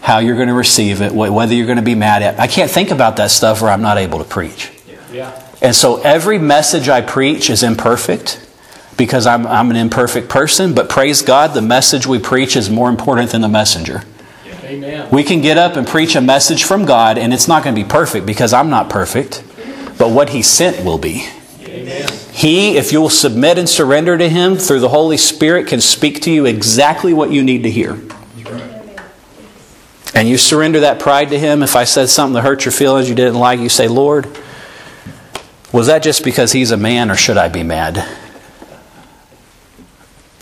how 0.00 0.18
you're 0.18 0.36
going 0.36 0.48
to 0.48 0.54
receive 0.54 1.02
it, 1.02 1.12
whether 1.12 1.54
you're 1.54 1.66
going 1.66 1.76
to 1.76 1.82
be 1.82 1.94
mad 1.94 2.22
at. 2.22 2.38
I 2.38 2.46
can't 2.46 2.70
think 2.70 2.90
about 2.90 3.16
that 3.16 3.30
stuff 3.30 3.62
or 3.62 3.68
I'm 3.68 3.82
not 3.82 3.98
able 3.98 4.18
to 4.18 4.24
preach. 4.24 4.70
Yeah. 5.12 5.44
And 5.60 5.74
so 5.74 6.00
every 6.02 6.38
message 6.38 6.88
I 6.88 7.00
preach 7.00 7.50
is 7.50 7.62
imperfect 7.62 8.44
because 8.96 9.26
I'm, 9.26 9.46
I'm 9.46 9.70
an 9.70 9.76
imperfect 9.76 10.28
person, 10.28 10.74
but 10.74 10.88
praise 10.88 11.22
God, 11.22 11.54
the 11.54 11.62
message 11.62 12.06
we 12.06 12.18
preach 12.18 12.56
is 12.56 12.70
more 12.70 12.88
important 12.88 13.30
than 13.30 13.40
the 13.40 13.48
messenger. 13.48 14.02
Amen. 14.64 15.08
We 15.10 15.24
can 15.24 15.40
get 15.40 15.56
up 15.56 15.76
and 15.76 15.86
preach 15.86 16.14
a 16.14 16.20
message 16.20 16.64
from 16.64 16.84
God, 16.84 17.16
and 17.16 17.32
it's 17.32 17.48
not 17.48 17.64
going 17.64 17.74
to 17.74 17.82
be 17.82 17.88
perfect 17.88 18.26
because 18.26 18.52
I'm 18.52 18.68
not 18.68 18.90
perfect 18.90 19.42
but 19.98 20.12
what 20.12 20.30
He 20.30 20.42
sent 20.42 20.84
will 20.84 20.96
be. 20.96 21.26
Amen. 21.62 22.08
He, 22.32 22.76
if 22.76 22.92
you 22.92 23.00
will 23.00 23.10
submit 23.10 23.58
and 23.58 23.68
surrender 23.68 24.16
to 24.16 24.28
Him 24.28 24.56
through 24.56 24.80
the 24.80 24.88
Holy 24.88 25.16
Spirit, 25.16 25.66
can 25.66 25.80
speak 25.80 26.22
to 26.22 26.30
you 26.30 26.46
exactly 26.46 27.12
what 27.12 27.32
you 27.32 27.42
need 27.42 27.64
to 27.64 27.70
hear. 27.70 28.00
And 30.18 30.28
you 30.28 30.36
surrender 30.36 30.80
that 30.80 30.98
pride 30.98 31.30
to 31.30 31.38
Him. 31.38 31.62
If 31.62 31.76
I 31.76 31.84
said 31.84 32.08
something 32.08 32.34
that 32.34 32.42
hurt 32.42 32.64
your 32.64 32.72
feelings 32.72 33.08
you 33.08 33.14
didn't 33.14 33.38
like, 33.38 33.60
you 33.60 33.68
say, 33.68 33.86
Lord, 33.86 34.26
was 35.70 35.86
that 35.86 36.02
just 36.02 36.24
because 36.24 36.50
He's 36.50 36.72
a 36.72 36.76
man 36.76 37.08
or 37.08 37.14
should 37.14 37.36
I 37.36 37.48
be 37.48 37.62
mad? 37.62 38.04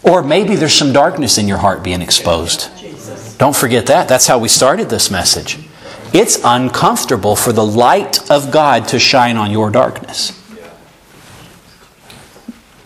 Or 0.02 0.22
maybe 0.22 0.56
there's 0.56 0.72
some 0.72 0.94
darkness 0.94 1.36
in 1.36 1.46
your 1.46 1.58
heart 1.58 1.82
being 1.82 2.00
exposed. 2.00 2.70
Don't 3.36 3.54
forget 3.54 3.84
that. 3.88 4.08
That's 4.08 4.26
how 4.26 4.38
we 4.38 4.48
started 4.48 4.88
this 4.88 5.10
message. 5.10 5.58
It's 6.14 6.40
uncomfortable 6.42 7.36
for 7.36 7.52
the 7.52 7.66
light 7.66 8.30
of 8.30 8.50
God 8.50 8.88
to 8.88 8.98
shine 8.98 9.36
on 9.36 9.50
your 9.50 9.70
darkness. 9.70 10.42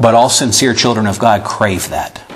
But 0.00 0.16
all 0.16 0.28
sincere 0.28 0.74
children 0.74 1.06
of 1.06 1.20
God 1.20 1.44
crave 1.44 1.90
that. 1.90 2.28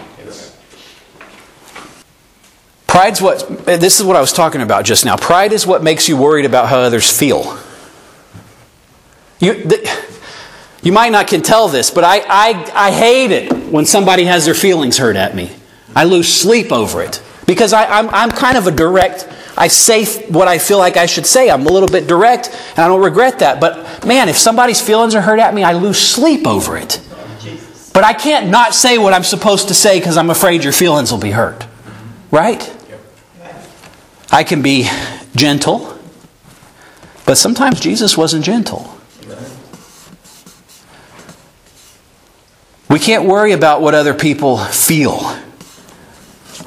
Pride's 2.94 3.20
what, 3.20 3.66
this 3.66 3.98
is 3.98 4.07
what 4.07 4.14
I 4.14 4.20
was 4.20 4.33
talking 4.33 4.61
about 4.61 4.85
just 4.85 5.04
now. 5.04 5.16
Pride 5.16 5.52
is 5.52 5.66
what 5.66 5.83
makes 5.83 6.09
you 6.09 6.16
worried 6.16 6.44
about 6.44 6.68
how 6.68 6.78
others 6.78 7.11
feel. 7.11 7.59
You, 9.40 9.64
the, 9.64 10.07
you 10.80 10.92
might 10.92 11.11
not 11.11 11.26
can 11.26 11.42
tell 11.42 11.66
this, 11.66 11.90
but 11.90 12.04
I, 12.04 12.20
I, 12.20 12.72
I 12.72 12.92
hate 12.92 13.33
it 13.33 13.52
when 13.72 13.85
somebody 13.85 14.26
has 14.26 14.44
their 14.44 14.54
feelings 14.54 14.96
hurt 14.96 15.16
at 15.16 15.35
me. 15.35 15.50
I 15.92 16.04
lose 16.04 16.33
sleep 16.33 16.70
over 16.70 17.02
it 17.02 17.20
because 17.48 17.72
I, 17.72 17.85
I'm, 17.98 18.09
I'm 18.11 18.30
kind 18.30 18.57
of 18.57 18.68
a 18.68 18.70
direct 18.70 19.28
I 19.57 19.66
say 19.66 20.04
what 20.28 20.46
I 20.46 20.59
feel 20.59 20.78
like 20.78 20.96
I 20.96 21.07
should 21.07 21.26
say. 21.26 21.50
I'm 21.50 21.66
a 21.66 21.70
little 21.70 21.88
bit 21.88 22.07
direct, 22.07 22.48
and 22.70 22.78
I 22.78 22.87
don't 22.87 23.02
regret 23.02 23.40
that. 23.40 23.61
But 23.61 24.07
man, 24.07 24.28
if 24.28 24.37
somebody's 24.37 24.80
feelings 24.80 25.16
are 25.16 25.20
hurt 25.20 25.40
at 25.40 25.52
me, 25.52 25.64
I 25.64 25.72
lose 25.72 25.98
sleep 25.98 26.46
over 26.46 26.76
it. 26.76 27.00
But 27.92 28.04
I 28.04 28.12
can't 28.12 28.50
not 28.50 28.72
say 28.72 28.98
what 28.98 29.12
I'm 29.12 29.24
supposed 29.24 29.66
to 29.66 29.74
say 29.74 29.98
because 29.98 30.16
I'm 30.16 30.30
afraid 30.30 30.62
your 30.62 30.72
feelings 30.72 31.11
will 31.11 31.18
be 31.18 31.33
hurt. 31.33 31.66
Right? 32.30 32.70
I 34.35 34.42
can 34.42 34.62
be 34.62 34.90
gentle, 35.37 35.97
but 37.24 37.37
sometimes 37.37 37.78
Jesus 37.78 38.16
wasn't 38.16 38.45
gentle. 38.45 38.99
We 42.91 42.99
can't 42.99 43.24
worry 43.24 43.53
about 43.53 43.80
what 43.80 43.95
other 43.95 44.12
people 44.12 44.59
feel 44.59 45.37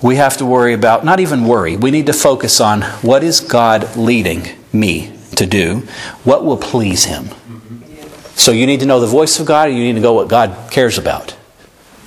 we 0.02 0.16
have 0.16 0.38
to 0.38 0.46
worry 0.46 0.74
about, 0.74 1.04
not 1.04 1.20
even 1.20 1.46
worry, 1.46 1.76
we 1.76 1.92
need 1.92 2.06
to 2.06 2.14
focus 2.14 2.62
on 2.62 2.84
what 3.02 3.24
is 3.24 3.42
God 3.42 3.98
leading 3.98 4.48
me 4.72 5.14
to 5.36 5.46
do? 5.46 5.80
What 6.24 6.46
will 6.46 6.58
please 6.58 7.06
Him? 7.06 7.30
So 8.36 8.52
you 8.52 8.66
need 8.66 8.80
to 8.82 8.86
know 8.86 9.00
the 9.00 9.08
voice 9.08 9.40
of 9.40 9.46
God, 9.46 9.70
and 9.70 9.78
you 9.78 9.84
need 9.84 9.96
to 9.96 10.00
know 10.00 10.14
what 10.14 10.28
God 10.28 10.72
cares 10.72 10.98
about. 10.98 11.36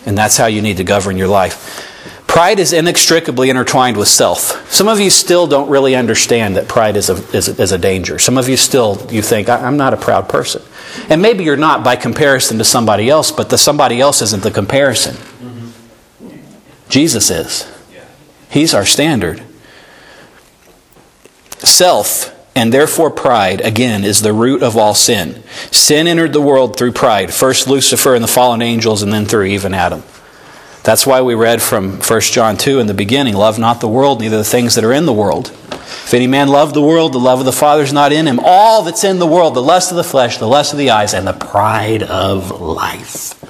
And 0.06 0.16
that's 0.16 0.36
how 0.36 0.46
you 0.46 0.62
need 0.62 0.78
to 0.78 0.84
govern 0.84 1.18
your 1.18 1.28
life. 1.28 1.89
Pride 2.30 2.60
is 2.60 2.72
inextricably 2.72 3.50
intertwined 3.50 3.96
with 3.96 4.06
self. 4.06 4.72
Some 4.72 4.86
of 4.86 5.00
you 5.00 5.10
still 5.10 5.48
don't 5.48 5.68
really 5.68 5.96
understand 5.96 6.56
that 6.56 6.68
pride 6.68 6.96
is 6.96 7.10
a, 7.10 7.14
is 7.36 7.48
a, 7.48 7.60
is 7.60 7.72
a 7.72 7.76
danger. 7.76 8.20
Some 8.20 8.38
of 8.38 8.48
you 8.48 8.56
still, 8.56 9.04
you 9.10 9.20
think, 9.20 9.48
I'm 9.48 9.76
not 9.76 9.94
a 9.94 9.96
proud 9.96 10.28
person. 10.28 10.62
And 11.08 11.20
maybe 11.20 11.42
you're 11.42 11.56
not 11.56 11.82
by 11.82 11.96
comparison 11.96 12.58
to 12.58 12.64
somebody 12.64 13.10
else, 13.10 13.32
but 13.32 13.50
the 13.50 13.58
somebody 13.58 14.00
else 14.00 14.22
isn't 14.22 14.44
the 14.44 14.52
comparison. 14.52 15.16
Jesus 16.88 17.30
is. 17.30 17.68
He's 18.48 18.74
our 18.74 18.86
standard. 18.86 19.42
Self 21.58 22.32
and 22.54 22.72
therefore 22.72 23.10
pride, 23.10 23.60
again, 23.60 24.04
is 24.04 24.22
the 24.22 24.32
root 24.32 24.62
of 24.62 24.76
all 24.76 24.94
sin. 24.94 25.42
Sin 25.72 26.06
entered 26.06 26.32
the 26.32 26.40
world 26.40 26.76
through 26.76 26.92
pride, 26.92 27.34
first 27.34 27.66
Lucifer 27.66 28.14
and 28.14 28.22
the 28.22 28.28
fallen 28.28 28.62
angels, 28.62 29.02
and 29.02 29.12
then 29.12 29.26
through 29.26 29.46
even 29.46 29.74
Adam. 29.74 30.04
That's 30.90 31.06
why 31.06 31.20
we 31.20 31.36
read 31.36 31.62
from 31.62 32.00
1 32.00 32.20
John 32.22 32.56
2 32.56 32.80
in 32.80 32.88
the 32.88 32.94
beginning 32.94 33.36
Love 33.36 33.60
not 33.60 33.80
the 33.80 33.86
world, 33.86 34.18
neither 34.18 34.38
the 34.38 34.42
things 34.42 34.74
that 34.74 34.82
are 34.82 34.92
in 34.92 35.06
the 35.06 35.12
world. 35.12 35.52
If 35.70 36.12
any 36.12 36.26
man 36.26 36.48
love 36.48 36.74
the 36.74 36.82
world, 36.82 37.12
the 37.12 37.20
love 37.20 37.38
of 37.38 37.44
the 37.44 37.52
Father 37.52 37.84
is 37.84 37.92
not 37.92 38.10
in 38.10 38.26
him. 38.26 38.40
All 38.42 38.82
that's 38.82 39.04
in 39.04 39.20
the 39.20 39.26
world, 39.26 39.54
the 39.54 39.62
lust 39.62 39.92
of 39.92 39.96
the 39.96 40.02
flesh, 40.02 40.38
the 40.38 40.48
lust 40.48 40.72
of 40.72 40.80
the 40.80 40.90
eyes, 40.90 41.14
and 41.14 41.28
the 41.28 41.32
pride 41.32 42.02
of 42.02 42.60
life, 42.60 43.40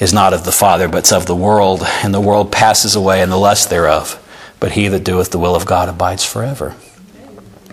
is 0.00 0.12
not 0.12 0.34
of 0.34 0.44
the 0.44 0.50
Father, 0.50 0.88
but 0.88 1.12
of 1.12 1.26
the 1.26 1.36
world. 1.36 1.84
And 2.02 2.12
the 2.12 2.20
world 2.20 2.50
passes 2.50 2.96
away, 2.96 3.22
and 3.22 3.30
the 3.30 3.36
lust 3.36 3.70
thereof. 3.70 4.20
But 4.58 4.72
he 4.72 4.88
that 4.88 5.04
doeth 5.04 5.30
the 5.30 5.38
will 5.38 5.54
of 5.54 5.64
God 5.64 5.88
abides 5.88 6.24
forever. 6.24 6.74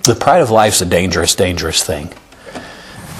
The 0.03 0.13
pride 0.13 0.43
of 0.43 0.51
life 0.51 0.74
is 0.74 0.84
a 0.84 0.86
dangerous, 0.86 1.34
dangerous 1.34 1.84
thing. 1.84 2.13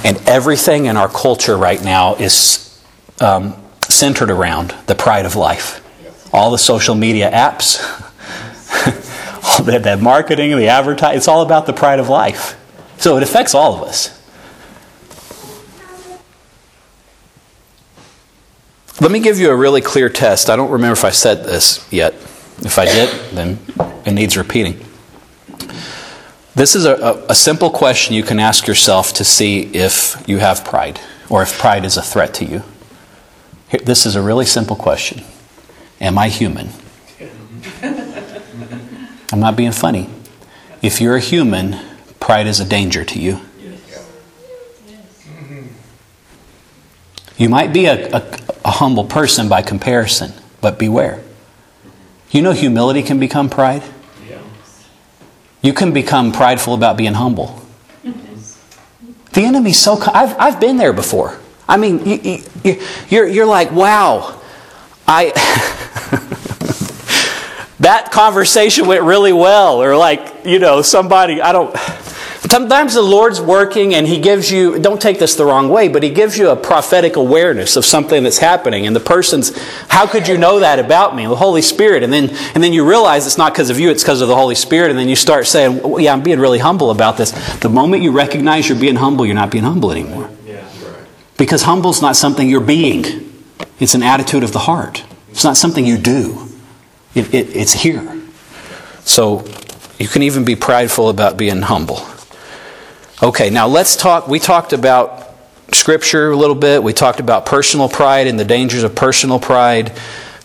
And 0.04 0.18
everything 0.28 0.86
in 0.86 0.96
our 0.96 1.10
culture 1.10 1.58
right 1.58 1.84
now 1.84 2.14
is 2.18 2.80
um, 3.20 3.56
centered 4.02 4.32
around 4.32 4.74
the 4.88 4.96
pride 4.96 5.28
of 5.28 5.36
life. 5.36 5.80
All 6.34 6.50
the 6.50 6.58
social 6.58 6.96
media 6.96 7.30
apps, 7.30 7.80
all 9.60 9.64
the, 9.64 9.78
the 9.78 9.96
marketing, 9.96 10.58
the 10.58 10.70
advertising, 10.70 11.18
it's 11.18 11.28
all 11.28 11.44
about 11.44 11.68
the 11.68 11.74
pride 11.74 12.00
of 12.00 12.10
life. 12.10 12.58
So 12.98 13.16
it 13.18 13.22
affects 13.22 13.54
all 13.54 13.76
of 13.76 13.88
us. 13.88 14.18
Let 19.00 19.12
me 19.12 19.20
give 19.20 19.38
you 19.38 19.52
a 19.52 19.56
really 19.56 19.82
clear 19.82 20.10
test. 20.10 20.50
I 20.50 20.56
don't 20.56 20.72
remember 20.72 20.94
if 20.94 21.06
I 21.06 21.12
said 21.12 21.44
this 21.44 21.88
yet. 21.94 22.14
If 22.64 22.80
I 22.80 22.86
did, 22.86 23.10
then 23.36 23.60
it 24.04 24.14
needs 24.14 24.36
repeating. 24.36 24.84
This 26.56 26.76
is 26.76 26.86
a, 26.86 27.24
a, 27.30 27.36
simple 27.36 27.70
question 27.70 28.16
you 28.16 28.24
can 28.24 28.40
ask 28.40 28.66
yourself 28.66 29.14
to 29.14 29.24
see 29.24 29.62
if 29.62 30.24
you 30.28 30.40
have 30.40 30.66
pride 30.66 31.00
or 31.30 31.44
if 31.44 31.60
pride 31.60 31.86
is 31.86 31.98
a 31.98 32.02
threat 32.02 32.34
to 32.36 32.46
you. 32.46 32.64
Here, 33.72 33.80
this 33.80 34.06
is 34.06 34.18
a 34.18 34.22
really 34.22 34.46
simple 34.46 34.76
question 34.76 35.24
Am 36.02 36.18
I 36.18 36.28
human? 36.28 36.70
I'm 39.32 39.40
not 39.40 39.56
being 39.56 39.72
funny. 39.72 40.10
If 40.82 41.00
you're 41.00 41.16
a 41.16 41.22
human, 41.22 41.80
pride 42.20 42.48
is 42.48 42.60
a 42.60 42.66
danger 42.66 43.06
to 43.06 43.20
you. 43.20 43.40
You 47.38 47.50
might 47.50 47.72
be 47.72 47.86
a, 47.86 48.12
a, 48.12 48.40
a 48.66 48.72
humble 48.72 49.06
person 49.06 49.48
by 49.48 49.62
comparison, 49.62 50.34
but 50.60 50.78
beware. 50.78 51.24
You 52.30 52.42
know, 52.42 52.52
humility 52.52 53.02
can 53.02 53.20
become 53.20 53.50
pride. 53.50 53.84
You 55.62 55.74
can 55.74 55.94
become 55.94 56.32
prideful 56.32 56.74
about 56.74 56.98
being 56.98 57.14
humble. 57.14 57.62
The 58.04 59.44
enemy's 59.44 59.80
so. 59.80 59.98
I've, 60.14 60.38
I've 60.38 60.60
been 60.60 60.78
there 60.78 60.92
before. 60.92 61.40
I 61.68 61.78
mean, 61.78 62.06
you, 62.06 62.44
you, 62.64 62.82
you're, 63.10 63.28
you're 63.28 63.46
like, 63.46 63.72
wow, 63.72 64.40
I. 65.08 65.32
that 67.80 68.12
conversation 68.12 68.88
went 68.88 69.04
really 69.04 69.34
well. 69.34 69.82
Or, 69.82 69.98
like, 69.98 70.46
you 70.46 70.60
know, 70.60 70.82
somebody, 70.82 71.42
I 71.42 71.52
don't. 71.52 71.76
Sometimes 72.50 72.96
the 72.96 73.02
Lord's 73.02 73.40
working 73.40 73.94
and 73.94 74.06
He 74.06 74.20
gives 74.20 74.52
you, 74.52 74.78
don't 74.80 75.02
take 75.02 75.20
this 75.20 75.36
the 75.36 75.46
wrong 75.46 75.70
way, 75.70 75.88
but 75.88 76.04
He 76.04 76.10
gives 76.10 76.38
you 76.38 76.50
a 76.50 76.56
prophetic 76.56 77.16
awareness 77.16 77.78
of 77.78 77.86
something 77.86 78.24
that's 78.24 78.40
happening. 78.40 78.86
And 78.86 78.96
the 78.96 79.00
person's, 79.00 79.58
how 79.88 80.06
could 80.06 80.28
you 80.28 80.38
know 80.38 80.60
that 80.60 80.78
about 80.78 81.16
me? 81.16 81.26
The 81.26 81.36
Holy 81.36 81.62
Spirit. 81.62 82.04
And 82.04 82.12
then, 82.12 82.30
and 82.54 82.64
then 82.64 82.74
you 82.74 82.88
realize 82.88 83.26
it's 83.26 83.38
not 83.38 83.54
because 83.54 83.70
of 83.70 83.80
you, 83.80 83.90
it's 83.90 84.04
because 84.04 84.22
of 84.22 84.28
the 84.28 84.36
Holy 84.36 84.56
Spirit. 84.56 84.90
And 84.90 85.00
then 85.00 85.08
you 85.08 85.16
start 85.16 85.48
saying, 85.48 85.82
well, 85.82 86.00
yeah, 86.00 86.12
I'm 86.12 86.24
being 86.24 86.40
really 86.40 86.60
humble 86.60 86.92
about 86.92 87.16
this. 87.16 87.32
The 87.60 87.70
moment 87.70 88.04
you 88.04 88.12
recognize 88.12 88.68
you're 88.68 88.78
being 88.78 88.98
humble, 88.98 89.26
you're 89.26 89.36
not 89.36 89.52
being 89.52 89.64
humble 89.64 89.92
anymore. 89.92 90.30
Because 91.42 91.64
humble 91.64 91.90
is 91.90 92.04
not 92.04 92.16
something 92.16 92.48
you're 92.48 92.62
being, 92.62 93.34
it's 93.80 93.96
an 93.96 94.04
attitude 94.04 94.44
of 94.44 94.54
the 94.54 94.60
heart. 94.60 95.04
It's 95.32 95.44
not 95.44 95.58
something 95.58 95.84
you 95.84 95.98
do, 95.98 96.48
it, 97.16 97.34
it, 97.34 97.56
it's 97.56 97.74
here. 97.74 98.22
So 99.06 99.44
you 99.98 100.08
can 100.08 100.22
even 100.22 100.46
be 100.46 100.56
prideful 100.56 101.10
about 101.10 101.38
being 101.38 101.64
humble. 101.64 102.06
Okay, 103.24 103.50
now 103.50 103.66
let's 103.66 103.96
talk. 103.96 104.28
We 104.28 104.38
talked 104.38 104.72
about 104.72 105.34
Scripture 105.72 106.30
a 106.30 106.36
little 106.36 106.54
bit. 106.54 106.84
We 106.84 106.94
talked 106.94 107.20
about 107.20 107.48
personal 107.48 107.90
pride 107.90 108.28
and 108.28 108.40
the 108.40 108.46
dangers 108.46 108.84
of 108.84 108.94
personal 108.94 109.40
pride. 109.40 109.94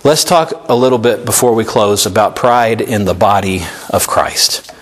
Let's 0.03 0.25
talk 0.25 0.71
a 0.71 0.75
little 0.75 0.97
bit 0.97 1.27
before 1.27 1.55
we 1.55 1.67
close 1.67 2.07
about 2.07 2.37
pride 2.37 2.81
in 2.81 3.05
the 3.05 3.13
body 3.13 3.61
of 3.91 4.07
Christ. 4.07 4.73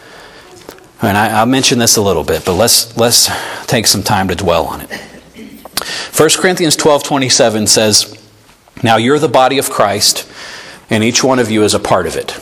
And 1.03 1.19
I, 1.19 1.41
will 1.41 1.51
mention 1.51 1.81
this 1.81 1.97
a 1.97 2.03
little 2.03 2.23
bit, 2.23 2.45
but 2.45 2.55
let's, 2.55 2.97
let's 2.97 3.29
take 3.67 3.89
some 3.89 4.05
time 4.05 4.29
to 4.29 4.37
dwell 4.37 4.67
on 4.67 4.83
it. 4.83 5.11
1 6.17 6.29
Corinthians 6.37 6.77
12 6.77 7.03
27 7.03 7.67
says, 7.67 8.19
Now 8.83 8.97
you're 8.97 9.19
the 9.19 9.29
body 9.29 9.59
of 9.59 9.71
Christ, 9.71 10.29
and 10.91 11.05
each 11.05 11.23
one 11.25 11.39
of 11.39 11.51
you 11.51 11.63
is 11.63 11.75
a 11.75 11.81
part 11.81 12.07
of 12.07 12.17
it. 12.17 12.41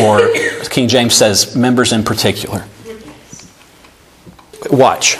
Or 0.00 0.32
King 0.70 0.88
James 0.88 1.14
says, 1.14 1.54
members 1.54 1.92
in 1.92 2.04
particular. 2.04 2.66
Watch. 4.70 5.18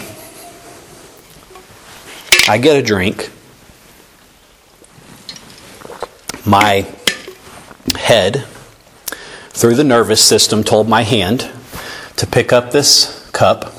I 2.49 2.59
get 2.59 2.77
a 2.77 2.83
drink. 2.83 3.31
My 6.47 6.87
head, 7.97 8.45
through 9.51 9.75
the 9.75 9.85
nervous 9.85 10.23
system, 10.23 10.65
told 10.65 10.89
my 10.89 11.03
hand 11.03 11.51
to 12.17 12.27
pick 12.27 12.53
up 12.53 12.71
this 12.71 13.29
cup. 13.33 13.73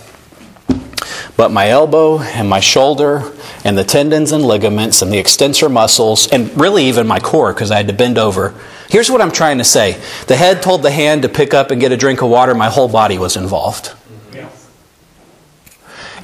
But 1.38 1.52
my 1.52 1.70
elbow 1.70 2.20
and 2.20 2.50
my 2.50 2.62
shoulder 2.62 3.32
and 3.66 3.78
the 3.78 3.84
tendons 3.84 4.32
and 4.32 4.44
ligaments 4.44 5.02
and 5.02 5.12
the 5.12 5.18
extensor 5.18 5.68
muscles, 5.68 6.28
and 6.32 6.56
really 6.60 6.86
even 6.86 7.08
my 7.08 7.20
core, 7.20 7.54
because 7.54 7.72
I 7.72 7.78
had 7.78 7.88
to 7.88 7.94
bend 7.94 8.18
over. 8.18 8.54
Here's 8.88 9.12
what 9.12 9.22
I'm 9.22 9.32
trying 9.32 9.58
to 9.58 9.64
say 9.64 10.02
the 10.28 10.36
head 10.36 10.62
told 10.62 10.82
the 10.82 10.92
hand 10.92 11.24
to 11.24 11.30
pick 11.30 11.54
up 11.54 11.72
and 11.72 11.82
get 11.82 11.92
a 11.92 11.98
drink 11.98 12.22
of 12.22 12.30
water, 12.30 12.56
my 12.56 12.70
whole 12.70 12.88
body 12.88 13.18
was 13.18 13.36
involved. 13.36 13.94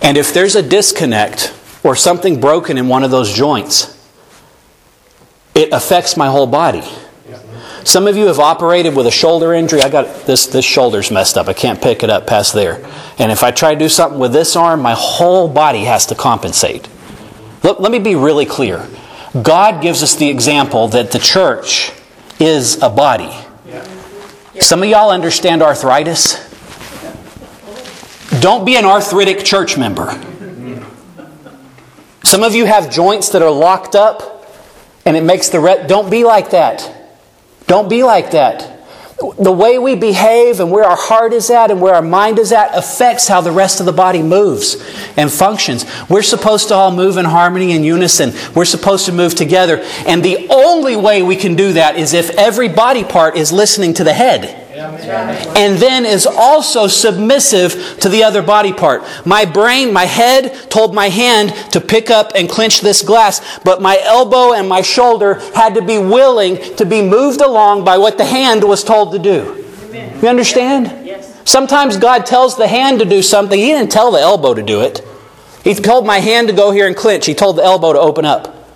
And 0.01 0.18
if 0.18 0.34
there's 0.34 0.55
a 0.55 0.64
disconnect 0.64 1.53
or 1.84 1.95
something 1.95 2.41
broken 2.41 2.78
in 2.78 2.88
one 2.88 3.03
of 3.03 3.12
those 3.12 3.32
joints, 3.34 3.97
it 5.53 5.72
affects 5.72 6.18
my 6.18 6.28
whole 6.28 6.47
body. 6.47 6.84
Some 7.84 8.07
of 8.07 8.15
you 8.15 8.27
have 8.27 8.39
operated 8.39 8.95
with 8.95 9.07
a 9.07 9.11
shoulder 9.11 9.53
injury. 9.53 9.82
I 9.82 9.89
got 9.89 10.25
this 10.25 10.45
this 10.47 10.65
shoulder's 10.65 11.09
messed 11.11 11.38
up. 11.38 11.47
I 11.47 11.53
can't 11.53 11.82
pick 11.82 12.03
it 12.03 12.09
up 12.09 12.27
past 12.27 12.53
there. 12.53 12.86
And 13.17 13.32
if 13.32 13.43
I 13.43 13.51
try 13.51 13.73
to 13.73 13.79
do 13.79 13.89
something 13.89 14.19
with 14.19 14.34
this 14.34 14.55
arm, 14.55 14.82
my 14.82 14.93
whole 14.97 15.47
body 15.47 15.86
has 15.86 16.05
to 16.07 16.15
compensate. 16.15 16.88
Let, 17.63 17.82
let 17.82 17.91
me 17.91 17.99
be 17.99 18.15
really 18.15 18.45
clear. 18.45 18.88
God 19.41 19.82
gives 19.82 20.03
us 20.03 20.15
the 20.15 20.29
example 20.29 20.88
that 20.89 21.11
the 21.11 21.19
church 21.19 21.91
is 22.39 22.82
a 22.82 22.89
body. 22.89 23.32
Some 24.59 24.84
of 24.84 24.89
y'all 24.89 25.09
understand 25.09 25.61
arthritis. 25.63 26.49
Don't 28.41 28.65
be 28.65 28.75
an 28.75 28.86
arthritic 28.86 29.43
church 29.43 29.77
member. 29.77 30.11
Some 32.23 32.43
of 32.43 32.53
you 32.53 32.65
have 32.65 32.91
joints 32.91 33.29
that 33.29 33.41
are 33.41 33.51
locked 33.51 33.95
up 33.95 34.45
and 35.05 35.17
it 35.17 35.23
makes 35.23 35.49
the 35.49 35.59
re- 35.59 35.86
don't 35.88 36.09
be 36.09 36.23
like 36.23 36.51
that. 36.51 37.01
Don't 37.72 37.88
be 37.88 38.03
like 38.03 38.32
that. 38.32 38.82
The 39.39 39.51
way 39.53 39.80
we 39.80 39.95
behave 39.95 40.59
and 40.59 40.69
where 40.72 40.84
our 40.84 40.97
heart 40.97 41.32
is 41.32 41.49
at 41.49 41.72
and 41.72 41.80
where 41.80 41.95
our 41.95 42.01
mind 42.01 42.38
is 42.38 42.51
at 42.51 42.78
affects 42.78 43.30
how 43.30 43.39
the 43.39 43.53
rest 43.53 43.80
of 43.80 43.86
the 43.86 43.93
body 43.93 44.22
moves 44.22 44.76
and 45.15 45.32
functions. 45.32 45.86
We're 46.09 46.22
supposed 46.22 46.67
to 46.67 46.74
all 46.74 46.93
move 46.93 47.15
in 47.15 47.24
harmony 47.24 47.72
and 47.72 47.86
unison. 47.86 48.34
We're 48.53 48.65
supposed 48.65 49.05
to 49.05 49.13
move 49.13 49.36
together. 49.36 49.78
And 50.05 50.22
the 50.22 50.49
only 50.49 50.97
way 50.97 51.24
we 51.24 51.38
can 51.38 51.55
do 51.55 51.72
that 51.72 51.95
is 51.95 52.11
if 52.11 52.32
every 52.32 52.67
body 52.67 53.05
part 53.05 53.38
is 53.38 53.53
listening 53.53 53.93
to 53.93 54.03
the 54.03 54.11
head 54.11 54.61
and 54.74 55.78
then 55.78 56.05
is 56.05 56.26
also 56.26 56.88
submissive 56.88 57.99
to 57.99 58.09
the 58.09 58.24
other 58.24 58.41
body 58.41 58.72
part. 58.72 59.03
My 59.26 59.45
brain, 59.45 59.91
my 59.91 60.05
head 60.05 60.69
told 60.69 60.95
my 60.95 61.09
hand 61.09 61.53
to 61.74 61.82
pick 61.82 62.09
up 62.09 62.32
and 62.36 62.49
clench 62.49 62.82
this 62.82 63.01
glass, 63.01 63.59
but 63.63 63.82
my 63.82 63.99
elbow 64.01 64.53
and 64.53 64.69
my 64.69 64.82
shoulder 64.82 65.36
had 65.53 65.76
to 65.76 65.82
be 65.82 65.97
willing 65.97 66.57
to 66.76 66.86
be 66.86 67.01
moved 67.01 67.41
along 67.41 67.84
by 67.84 67.97
what 67.97 68.17
the 68.17 68.26
hand 68.26 68.63
was 68.63 68.84
told 68.84 69.11
to 69.11 69.19
do. 69.19 69.65
You 70.22 70.28
understand? 70.28 71.05
Yes. 71.05 71.41
Sometimes 71.49 71.97
God 71.97 72.26
tells 72.26 72.55
the 72.55 72.67
hand 72.67 72.99
to 72.99 73.05
do 73.05 73.22
something. 73.22 73.59
He 73.59 73.67
didn't 73.67 73.91
tell 73.91 74.11
the 74.11 74.19
elbow 74.19 74.53
to 74.53 74.63
do 74.63 74.82
it. 74.82 75.05
He 75.63 75.74
told 75.74 76.05
my 76.05 76.19
hand 76.19 76.47
to 76.47 76.53
go 76.53 76.72
here 76.72 76.88
and 76.88 76.95
clench. 76.95 77.26
He 77.26 77.34
told 77.34 77.57
the 77.57 77.63
elbow 77.63 77.93
to 77.93 77.99
open 77.99 78.26
up. 78.26 78.67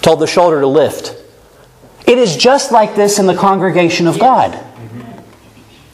Told 0.00 0.20
the 0.20 0.26
shoulder 0.26 0.60
to 0.60 0.66
lift. 0.66 1.16
It 2.06 2.18
is 2.18 2.36
just 2.36 2.72
like 2.72 2.94
this 2.94 3.18
in 3.18 3.26
the 3.26 3.34
congregation 3.34 4.06
of 4.06 4.18
God. 4.18 4.58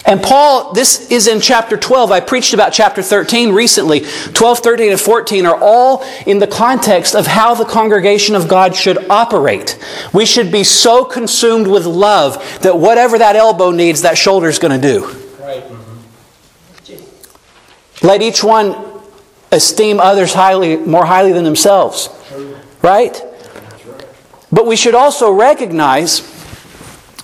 And 0.07 0.23
Paul, 0.23 0.73
this 0.73 1.11
is 1.11 1.29
in 1.29 1.41
chapter 1.41 1.77
12. 1.77 2.11
I 2.11 2.21
preached 2.21 2.55
about 2.55 2.73
chapter 2.73 3.03
13 3.03 3.53
recently. 3.53 4.01
12, 4.01 4.59
13, 4.61 4.91
and 4.93 5.01
14 5.01 5.47
are 5.47 5.59
all 5.61 6.03
in 6.27 6.39
the 6.39 6.47
context 6.47 7.15
of 7.15 7.27
how 7.27 7.55
the 7.55 7.67
congregation 7.67 8.35
of 8.35 8.49
God 8.49 8.75
should 8.75 9.11
operate. 9.11 9.79
We 10.13 10.25
should 10.25 10.51
be 10.51 10.65
so 10.65 11.05
consumed 11.05 11.67
with 11.67 11.85
love 11.85 12.37
that 12.63 12.79
whatever 12.79 13.19
that 13.19 13.37
elbow 13.37 13.71
needs, 13.71 14.03
that 14.03 14.17
shoulder 14.17 14.49
is 14.49 14.59
going 14.59 14.81
to 14.81 14.89
do. 14.89 15.07
Right. 15.39 15.65
Let 18.03 18.23
each 18.23 18.43
one 18.43 18.75
esteem 19.53 20.01
others 20.01 20.33
highly, 20.33 20.77
more 20.77 21.05
highly 21.05 21.33
than 21.33 21.45
themselves. 21.45 22.09
Right? 22.83 23.21
But 24.51 24.67
we 24.67 24.77
should 24.77 24.95
also 24.95 25.31
recognize 25.31 26.21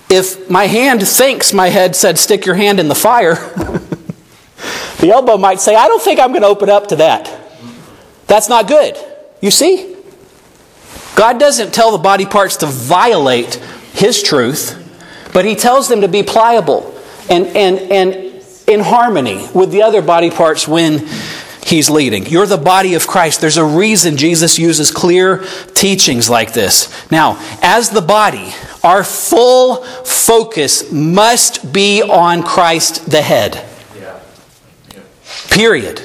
if 0.09 0.49
my 0.49 0.67
hand 0.67 1.05
thinks 1.07 1.53
my 1.53 1.69
head 1.69 1.95
said, 1.95 2.17
stick 2.17 2.45
your 2.45 2.55
hand 2.55 2.79
in 2.79 2.87
the 2.87 2.95
fire, 2.95 3.35
the 4.99 5.09
elbow 5.11 5.37
might 5.37 5.59
say, 5.59 5.75
I 5.75 5.87
don't 5.87 6.01
think 6.01 6.19
I'm 6.19 6.29
going 6.29 6.41
to 6.41 6.47
open 6.47 6.69
up 6.69 6.87
to 6.87 6.97
that. 6.97 7.33
That's 8.27 8.49
not 8.49 8.67
good. 8.67 8.97
You 9.41 9.51
see? 9.51 9.95
God 11.15 11.39
doesn't 11.39 11.73
tell 11.73 11.91
the 11.91 11.97
body 11.97 12.25
parts 12.25 12.57
to 12.57 12.67
violate 12.67 13.55
His 13.93 14.21
truth, 14.21 14.75
but 15.33 15.45
He 15.45 15.55
tells 15.55 15.89
them 15.89 16.01
to 16.01 16.07
be 16.07 16.23
pliable 16.23 16.95
and, 17.29 17.47
and, 17.47 17.79
and 17.91 18.43
in 18.67 18.81
harmony 18.81 19.47
with 19.53 19.71
the 19.71 19.81
other 19.81 20.01
body 20.01 20.29
parts 20.29 20.67
when 20.67 21.07
He's 21.65 21.89
leading. 21.89 22.25
You're 22.27 22.45
the 22.45 22.57
body 22.57 22.93
of 22.93 23.07
Christ. 23.07 23.41
There's 23.41 23.57
a 23.57 23.65
reason 23.65 24.15
Jesus 24.15 24.57
uses 24.57 24.89
clear 24.89 25.43
teachings 25.73 26.29
like 26.29 26.53
this. 26.53 26.89
Now, 27.11 27.43
as 27.61 27.89
the 27.89 28.01
body, 28.01 28.53
our 28.83 29.03
full 29.03 29.83
focus 29.83 30.91
must 30.91 31.71
be 31.73 32.01
on 32.01 32.43
Christ 32.43 33.09
the 33.09 33.21
head. 33.21 33.63
Period. 35.49 36.01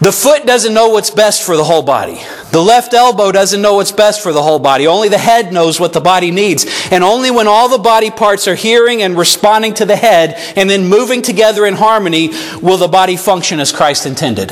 The 0.00 0.12
foot 0.12 0.44
doesn't 0.44 0.74
know 0.74 0.90
what's 0.90 1.10
best 1.10 1.42
for 1.42 1.56
the 1.56 1.64
whole 1.64 1.82
body. 1.82 2.20
The 2.50 2.60
left 2.60 2.92
elbow 2.92 3.32
doesn't 3.32 3.62
know 3.62 3.76
what's 3.76 3.90
best 3.90 4.22
for 4.22 4.32
the 4.32 4.42
whole 4.42 4.58
body. 4.58 4.86
Only 4.86 5.08
the 5.08 5.16
head 5.16 5.52
knows 5.52 5.80
what 5.80 5.94
the 5.94 6.00
body 6.00 6.30
needs. 6.30 6.66
And 6.90 7.02
only 7.02 7.30
when 7.30 7.48
all 7.48 7.70
the 7.70 7.78
body 7.78 8.10
parts 8.10 8.46
are 8.46 8.54
hearing 8.54 9.02
and 9.02 9.16
responding 9.16 9.72
to 9.74 9.86
the 9.86 9.96
head 9.96 10.34
and 10.56 10.68
then 10.68 10.88
moving 10.88 11.22
together 11.22 11.64
in 11.64 11.74
harmony 11.74 12.32
will 12.60 12.76
the 12.76 12.86
body 12.86 13.16
function 13.16 13.60
as 13.60 13.72
Christ 13.72 14.04
intended. 14.04 14.50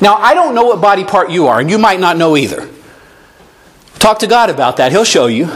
Now, 0.00 0.14
I 0.14 0.34
don't 0.34 0.54
know 0.54 0.66
what 0.66 0.80
body 0.80 1.04
part 1.04 1.30
you 1.30 1.48
are, 1.48 1.58
and 1.58 1.68
you 1.68 1.78
might 1.78 1.98
not 1.98 2.16
know 2.16 2.36
either. 2.36 2.68
Talk 4.00 4.18
to 4.20 4.26
God 4.26 4.48
about 4.48 4.78
that, 4.78 4.90
He'll 4.92 5.04
show 5.04 5.26
you. 5.26 5.48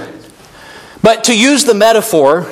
But 1.02 1.24
to 1.24 1.36
use 1.36 1.64
the 1.64 1.74
metaphor 1.74 2.46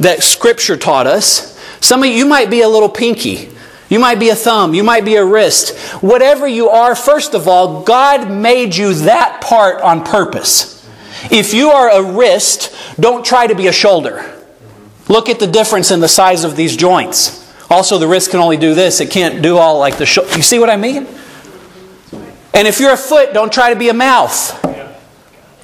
that 0.00 0.22
Scripture 0.22 0.76
taught 0.76 1.06
us, 1.06 1.56
some 1.80 2.02
of 2.02 2.08
you 2.08 2.26
might 2.26 2.50
be 2.50 2.60
a 2.62 2.68
little 2.68 2.88
pinky. 2.88 3.50
You 3.88 4.00
might 4.00 4.18
be 4.18 4.30
a 4.30 4.34
thumb, 4.34 4.74
you 4.74 4.82
might 4.82 5.04
be 5.04 5.14
a 5.14 5.24
wrist. 5.24 5.78
Whatever 6.02 6.48
you 6.48 6.68
are, 6.68 6.96
first 6.96 7.34
of 7.34 7.46
all, 7.46 7.84
God 7.84 8.28
made 8.28 8.74
you 8.74 8.92
that 8.94 9.40
part 9.40 9.80
on 9.80 10.04
purpose. 10.04 10.84
If 11.30 11.54
you 11.54 11.70
are 11.70 11.90
a 11.90 12.02
wrist, 12.02 12.74
don't 12.98 13.24
try 13.24 13.46
to 13.46 13.54
be 13.54 13.68
a 13.68 13.72
shoulder. 13.72 14.32
Look 15.08 15.28
at 15.28 15.38
the 15.38 15.46
difference 15.46 15.92
in 15.92 16.00
the 16.00 16.08
size 16.08 16.42
of 16.42 16.56
these 16.56 16.76
joints. 16.76 17.44
Also, 17.70 17.98
the 17.98 18.08
wrist 18.08 18.32
can 18.32 18.40
only 18.40 18.56
do 18.56 18.74
this, 18.74 19.00
it 19.00 19.12
can't 19.12 19.42
do 19.42 19.56
all 19.58 19.78
like 19.78 19.98
the 19.98 20.06
shoulder. 20.06 20.34
You 20.34 20.42
see 20.42 20.58
what 20.58 20.70
I 20.70 20.76
mean? 20.76 21.06
And 22.52 22.66
if 22.66 22.80
you're 22.80 22.92
a 22.92 22.96
foot, 22.96 23.32
don't 23.32 23.52
try 23.52 23.72
to 23.72 23.78
be 23.78 23.88
a 23.88 23.94
mouth. 23.94 24.64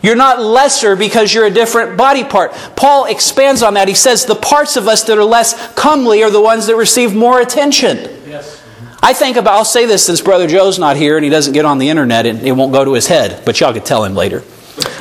You're 0.02 0.16
not 0.16 0.40
lesser 0.40 0.96
because 0.96 1.32
you're 1.32 1.46
a 1.46 1.50
different 1.50 1.96
body 1.96 2.24
part. 2.24 2.52
Paul 2.76 3.06
expands 3.06 3.62
on 3.62 3.74
that. 3.74 3.86
He 3.88 3.94
says 3.94 4.26
the 4.26 4.34
parts 4.34 4.76
of 4.76 4.88
us 4.88 5.04
that 5.04 5.16
are 5.16 5.24
less 5.24 5.72
comely 5.74 6.22
are 6.24 6.30
the 6.30 6.40
ones 6.40 6.66
that 6.66 6.76
receive 6.76 7.14
more 7.14 7.40
attention. 7.40 7.98
Yes. 8.26 8.60
I 9.00 9.12
think 9.12 9.36
about, 9.36 9.54
I'll 9.54 9.64
say 9.64 9.86
this 9.86 10.04
since 10.04 10.20
Brother 10.20 10.46
Joe's 10.46 10.78
not 10.78 10.96
here 10.96 11.16
and 11.16 11.24
he 11.24 11.30
doesn't 11.30 11.52
get 11.52 11.64
on 11.64 11.78
the 11.78 11.88
internet 11.88 12.26
and 12.26 12.40
it 12.42 12.52
won't 12.52 12.72
go 12.72 12.84
to 12.84 12.92
his 12.92 13.06
head, 13.06 13.44
but 13.44 13.58
y'all 13.60 13.72
could 13.72 13.84
tell 13.84 14.04
him 14.04 14.14
later. 14.14 14.38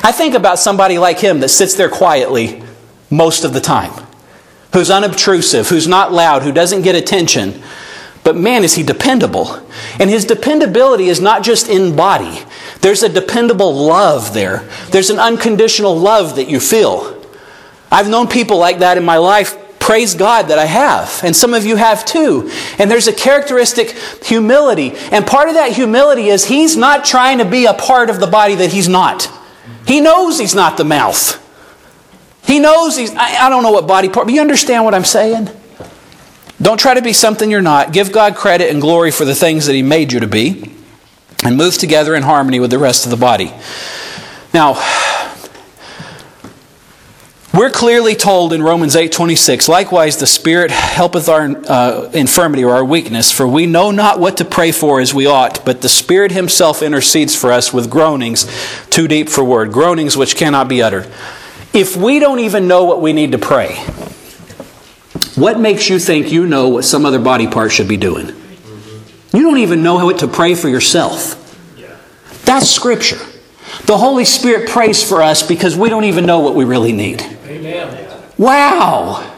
I 0.04 0.12
think 0.12 0.34
about 0.34 0.58
somebody 0.58 0.98
like 0.98 1.18
him 1.18 1.40
that 1.40 1.48
sits 1.48 1.74
there 1.74 1.88
quietly 1.88 2.62
most 3.10 3.44
of 3.44 3.52
the 3.52 3.60
time, 3.60 3.92
who's 4.72 4.90
unobtrusive, 4.90 5.68
who's 5.68 5.86
not 5.86 6.12
loud, 6.12 6.42
who 6.42 6.52
doesn't 6.52 6.82
get 6.82 6.94
attention. 6.94 7.62
But 8.24 8.36
man, 8.36 8.62
is 8.62 8.74
he 8.74 8.82
dependable. 8.82 9.60
And 9.98 10.08
his 10.08 10.24
dependability 10.24 11.08
is 11.08 11.20
not 11.20 11.42
just 11.42 11.68
in 11.68 11.96
body, 11.96 12.40
there's 12.80 13.02
a 13.02 13.08
dependable 13.08 13.74
love 13.74 14.34
there. 14.34 14.68
There's 14.90 15.10
an 15.10 15.18
unconditional 15.18 15.96
love 15.96 16.36
that 16.36 16.48
you 16.48 16.60
feel. 16.60 17.20
I've 17.90 18.08
known 18.08 18.26
people 18.26 18.58
like 18.58 18.78
that 18.78 18.96
in 18.96 19.04
my 19.04 19.18
life. 19.18 19.58
Praise 19.78 20.14
God 20.14 20.48
that 20.48 20.58
I 20.58 20.64
have. 20.64 21.22
And 21.24 21.34
some 21.34 21.54
of 21.54 21.64
you 21.64 21.76
have 21.76 22.04
too. 22.04 22.50
And 22.78 22.90
there's 22.90 23.08
a 23.08 23.12
characteristic 23.12 23.90
humility. 24.24 24.92
And 25.10 25.26
part 25.26 25.48
of 25.48 25.54
that 25.54 25.72
humility 25.72 26.28
is 26.28 26.44
he's 26.44 26.76
not 26.76 27.04
trying 27.04 27.38
to 27.38 27.44
be 27.44 27.66
a 27.66 27.74
part 27.74 28.08
of 28.08 28.20
the 28.20 28.28
body 28.28 28.54
that 28.54 28.72
he's 28.72 28.88
not. 28.88 29.28
He 29.86 30.00
knows 30.00 30.38
he's 30.38 30.54
not 30.54 30.76
the 30.76 30.84
mouth. 30.84 31.38
He 32.44 32.60
knows 32.60 32.96
he's, 32.96 33.14
I, 33.14 33.46
I 33.46 33.48
don't 33.48 33.62
know 33.62 33.72
what 33.72 33.86
body 33.86 34.08
part, 34.08 34.26
but 34.26 34.34
you 34.34 34.40
understand 34.40 34.84
what 34.84 34.94
I'm 34.94 35.04
saying? 35.04 35.48
Don't 36.62 36.78
try 36.78 36.94
to 36.94 37.02
be 37.02 37.12
something 37.12 37.50
you're 37.50 37.60
not. 37.60 37.92
Give 37.92 38.12
God 38.12 38.36
credit 38.36 38.70
and 38.70 38.80
glory 38.80 39.10
for 39.10 39.24
the 39.24 39.34
things 39.34 39.66
that 39.66 39.74
He 39.74 39.82
made 39.82 40.12
you 40.12 40.20
to 40.20 40.28
be 40.28 40.72
and 41.42 41.56
move 41.56 41.76
together 41.76 42.14
in 42.14 42.22
harmony 42.22 42.60
with 42.60 42.70
the 42.70 42.78
rest 42.78 43.04
of 43.04 43.10
the 43.10 43.16
body. 43.16 43.52
Now, 44.54 44.74
we're 47.52 47.70
clearly 47.70 48.14
told 48.14 48.52
in 48.52 48.62
Romans 48.62 48.94
8:26, 48.94 49.68
likewise 49.68 50.18
the 50.18 50.26
Spirit 50.26 50.70
helpeth 50.70 51.28
our 51.28 51.50
uh, 51.68 52.10
infirmity 52.14 52.64
or 52.64 52.74
our 52.74 52.84
weakness, 52.84 53.32
for 53.32 53.46
we 53.46 53.66
know 53.66 53.90
not 53.90 54.20
what 54.20 54.36
to 54.36 54.44
pray 54.44 54.70
for 54.70 55.00
as 55.00 55.12
we 55.12 55.26
ought, 55.26 55.64
but 55.64 55.82
the 55.82 55.88
Spirit 55.88 56.30
himself 56.30 56.80
intercedes 56.80 57.34
for 57.34 57.50
us 57.50 57.72
with 57.72 57.90
groanings 57.90 58.46
too 58.88 59.08
deep 59.08 59.28
for 59.28 59.42
word, 59.42 59.72
groanings 59.72 60.16
which 60.16 60.36
cannot 60.36 60.68
be 60.68 60.80
uttered. 60.80 61.08
If 61.74 61.96
we 61.96 62.20
don't 62.20 62.38
even 62.38 62.68
know 62.68 62.84
what 62.84 63.00
we 63.00 63.12
need 63.12 63.32
to 63.32 63.38
pray, 63.38 63.84
what 65.34 65.58
makes 65.58 65.88
you 65.88 65.98
think 65.98 66.30
you 66.30 66.46
know 66.46 66.68
what 66.68 66.84
some 66.84 67.06
other 67.06 67.18
body 67.18 67.46
part 67.46 67.72
should 67.72 67.88
be 67.88 67.96
doing? 67.96 68.28
You 69.32 69.42
don't 69.42 69.58
even 69.58 69.82
know 69.82 69.96
how 69.96 70.12
to 70.12 70.28
pray 70.28 70.54
for 70.54 70.68
yourself. 70.68 71.38
That's 72.44 72.68
Scripture. 72.68 73.18
The 73.86 73.96
Holy 73.96 74.26
Spirit 74.26 74.68
prays 74.68 75.02
for 75.02 75.22
us 75.22 75.42
because 75.42 75.76
we 75.76 75.88
don't 75.88 76.04
even 76.04 76.26
know 76.26 76.40
what 76.40 76.54
we 76.54 76.64
really 76.64 76.92
need. 76.92 77.22
Amen. 77.46 78.22
Wow. 78.36 79.28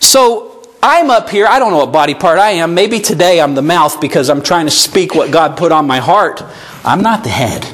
So 0.00 0.62
I'm 0.82 1.10
up 1.10 1.28
here. 1.28 1.46
I 1.46 1.58
don't 1.58 1.72
know 1.72 1.78
what 1.78 1.92
body 1.92 2.14
part 2.14 2.38
I 2.38 2.52
am. 2.52 2.74
Maybe 2.74 3.00
today 3.00 3.40
I'm 3.40 3.54
the 3.54 3.62
mouth 3.62 4.00
because 4.00 4.30
I'm 4.30 4.42
trying 4.42 4.64
to 4.64 4.70
speak 4.70 5.14
what 5.14 5.30
God 5.30 5.58
put 5.58 5.72
on 5.72 5.86
my 5.86 5.98
heart. 5.98 6.42
I'm 6.84 7.02
not 7.02 7.22
the 7.22 7.30
head. 7.30 7.68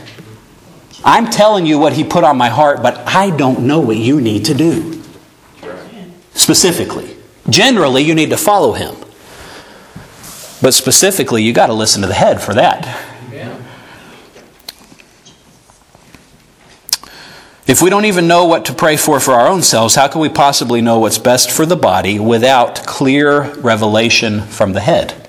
I'm 1.04 1.30
telling 1.30 1.66
you 1.66 1.78
what 1.78 1.92
He 1.92 2.02
put 2.02 2.24
on 2.24 2.36
my 2.36 2.48
heart, 2.48 2.82
but 2.82 2.98
I 3.06 3.30
don't 3.30 3.60
know 3.60 3.78
what 3.78 3.96
you 3.96 4.20
need 4.20 4.46
to 4.46 4.54
do 4.54 4.95
specifically. 6.36 7.16
Generally, 7.48 8.02
you 8.02 8.14
need 8.14 8.30
to 8.30 8.36
follow 8.36 8.72
him. 8.72 8.94
But 10.62 10.74
specifically, 10.74 11.42
you 11.42 11.52
got 11.52 11.66
to 11.66 11.72
listen 11.74 12.02
to 12.02 12.08
the 12.08 12.14
head 12.14 12.40
for 12.40 12.54
that. 12.54 13.12
If 17.66 17.82
we 17.82 17.90
don't 17.90 18.04
even 18.04 18.28
know 18.28 18.44
what 18.44 18.64
to 18.66 18.72
pray 18.72 18.96
for 18.96 19.18
for 19.18 19.32
our 19.32 19.48
own 19.48 19.60
selves, 19.60 19.96
how 19.96 20.06
can 20.06 20.20
we 20.20 20.28
possibly 20.28 20.80
know 20.80 21.00
what's 21.00 21.18
best 21.18 21.50
for 21.50 21.66
the 21.66 21.74
body 21.74 22.16
without 22.20 22.86
clear 22.86 23.52
revelation 23.54 24.42
from 24.42 24.72
the 24.72 24.80
head? 24.80 25.28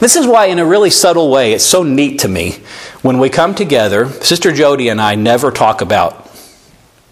This 0.00 0.16
is 0.16 0.26
why, 0.26 0.46
in 0.46 0.58
a 0.58 0.64
really 0.64 0.90
subtle 0.90 1.30
way, 1.30 1.52
it's 1.52 1.62
so 1.62 1.84
neat 1.84 2.18
to 2.20 2.28
me 2.28 2.58
when 3.02 3.20
we 3.20 3.28
come 3.28 3.54
together. 3.54 4.08
Sister 4.08 4.50
Jody 4.50 4.88
and 4.88 5.00
I 5.00 5.14
never 5.14 5.52
talk 5.52 5.80
about 5.80 6.29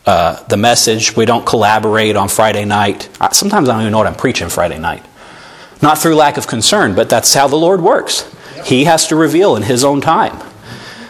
uh, 0.09 0.43
the 0.45 0.57
message. 0.57 1.15
We 1.15 1.27
don't 1.27 1.45
collaborate 1.45 2.17
on 2.17 2.31
Friday 2.31 2.65
night. 2.65 3.11
Sometimes 3.33 3.69
I 3.69 3.73
don't 3.73 3.83
even 3.83 3.93
know 3.93 3.99
what 3.99 4.07
I'm 4.07 4.15
preaching 4.15 4.49
Friday 4.49 4.79
night. 4.79 5.05
Not 5.83 5.99
through 5.99 6.15
lack 6.15 6.39
of 6.39 6.47
concern, 6.47 6.95
but 6.95 7.11
that's 7.11 7.35
how 7.35 7.47
the 7.47 7.57
Lord 7.57 7.83
works. 7.83 8.27
He 8.65 8.85
has 8.85 9.07
to 9.09 9.17
reveal 9.17 9.55
in 9.55 9.65
His 9.65 9.85
own 9.85 10.01
time. 10.01 10.43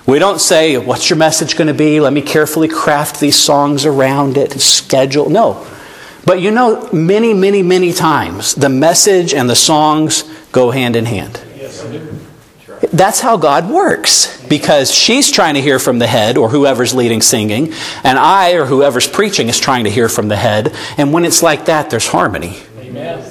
We 0.05 0.18
don't 0.18 0.40
say, 0.40 0.76
What's 0.78 1.09
your 1.09 1.16
message 1.16 1.57
going 1.57 1.68
to 1.68 1.74
be? 1.74 2.01
Let 2.01 2.12
me 2.12 2.22
carefully 2.22 2.66
craft 2.66 3.20
these 3.20 3.36
songs 3.36 3.86
around 3.86 4.36
it, 4.36 4.61
schedule. 4.61 5.30
No. 5.30 5.64
But 6.24 6.40
you 6.40 6.51
know, 6.51 6.90
many, 6.92 7.32
many, 7.34 7.62
many 7.62 7.92
times 7.92 8.57
the 8.57 8.68
message 8.68 9.32
and 9.32 9.49
the 9.49 9.55
songs 9.55 10.24
go 10.51 10.72
hand 10.72 10.96
in 10.96 11.05
hand. 11.05 11.40
That's 12.93 13.20
how 13.20 13.37
God 13.37 13.68
works. 13.68 14.41
Because 14.47 14.93
she's 14.93 15.31
trying 15.31 15.55
to 15.55 15.61
hear 15.61 15.79
from 15.79 15.99
the 15.99 16.07
head 16.07 16.37
or 16.37 16.49
whoever's 16.49 16.95
leading 16.95 17.20
singing, 17.20 17.72
and 18.05 18.18
I 18.18 18.53
or 18.53 18.64
whoever's 18.64 19.09
preaching 19.09 19.49
is 19.49 19.59
trying 19.59 19.85
to 19.85 19.91
hear 19.91 20.09
from 20.09 20.29
the 20.29 20.37
head. 20.37 20.74
And 20.97 21.12
when 21.12 21.24
it's 21.24 21.43
like 21.43 21.66
that, 21.66 21.91
there's 21.91 22.07
harmony. 22.07 22.57
Amen. 22.79 23.24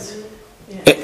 It, 0.86 0.98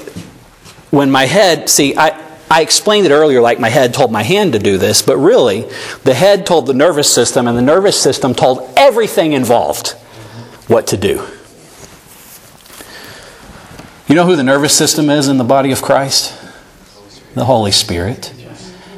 when 0.91 1.09
my 1.09 1.25
head, 1.25 1.69
see, 1.69 1.95
I, 1.95 2.21
I 2.51 2.61
explained 2.61 3.07
it 3.07 3.11
earlier 3.11 3.41
like 3.41 3.59
my 3.59 3.69
head 3.69 3.93
told 3.93 4.11
my 4.11 4.23
hand 4.23 4.53
to 4.53 4.59
do 4.59 4.77
this, 4.77 5.01
but 5.01 5.17
really, 5.17 5.67
the 6.03 6.13
head 6.13 6.45
told 6.45 6.67
the 6.67 6.73
nervous 6.73 7.11
system, 7.11 7.47
and 7.47 7.57
the 7.57 7.63
nervous 7.63 7.99
system 7.99 8.35
told 8.35 8.71
everything 8.77 9.33
involved 9.33 9.91
what 10.67 10.87
to 10.87 10.97
do. 10.97 11.25
You 14.07 14.15
know 14.15 14.25
who 14.25 14.35
the 14.35 14.43
nervous 14.43 14.77
system 14.77 15.09
is 15.09 15.27
in 15.27 15.37
the 15.37 15.43
body 15.43 15.71
of 15.71 15.81
Christ? 15.81 16.42
The 17.33 17.45
Holy 17.45 17.71
Spirit. 17.71 18.33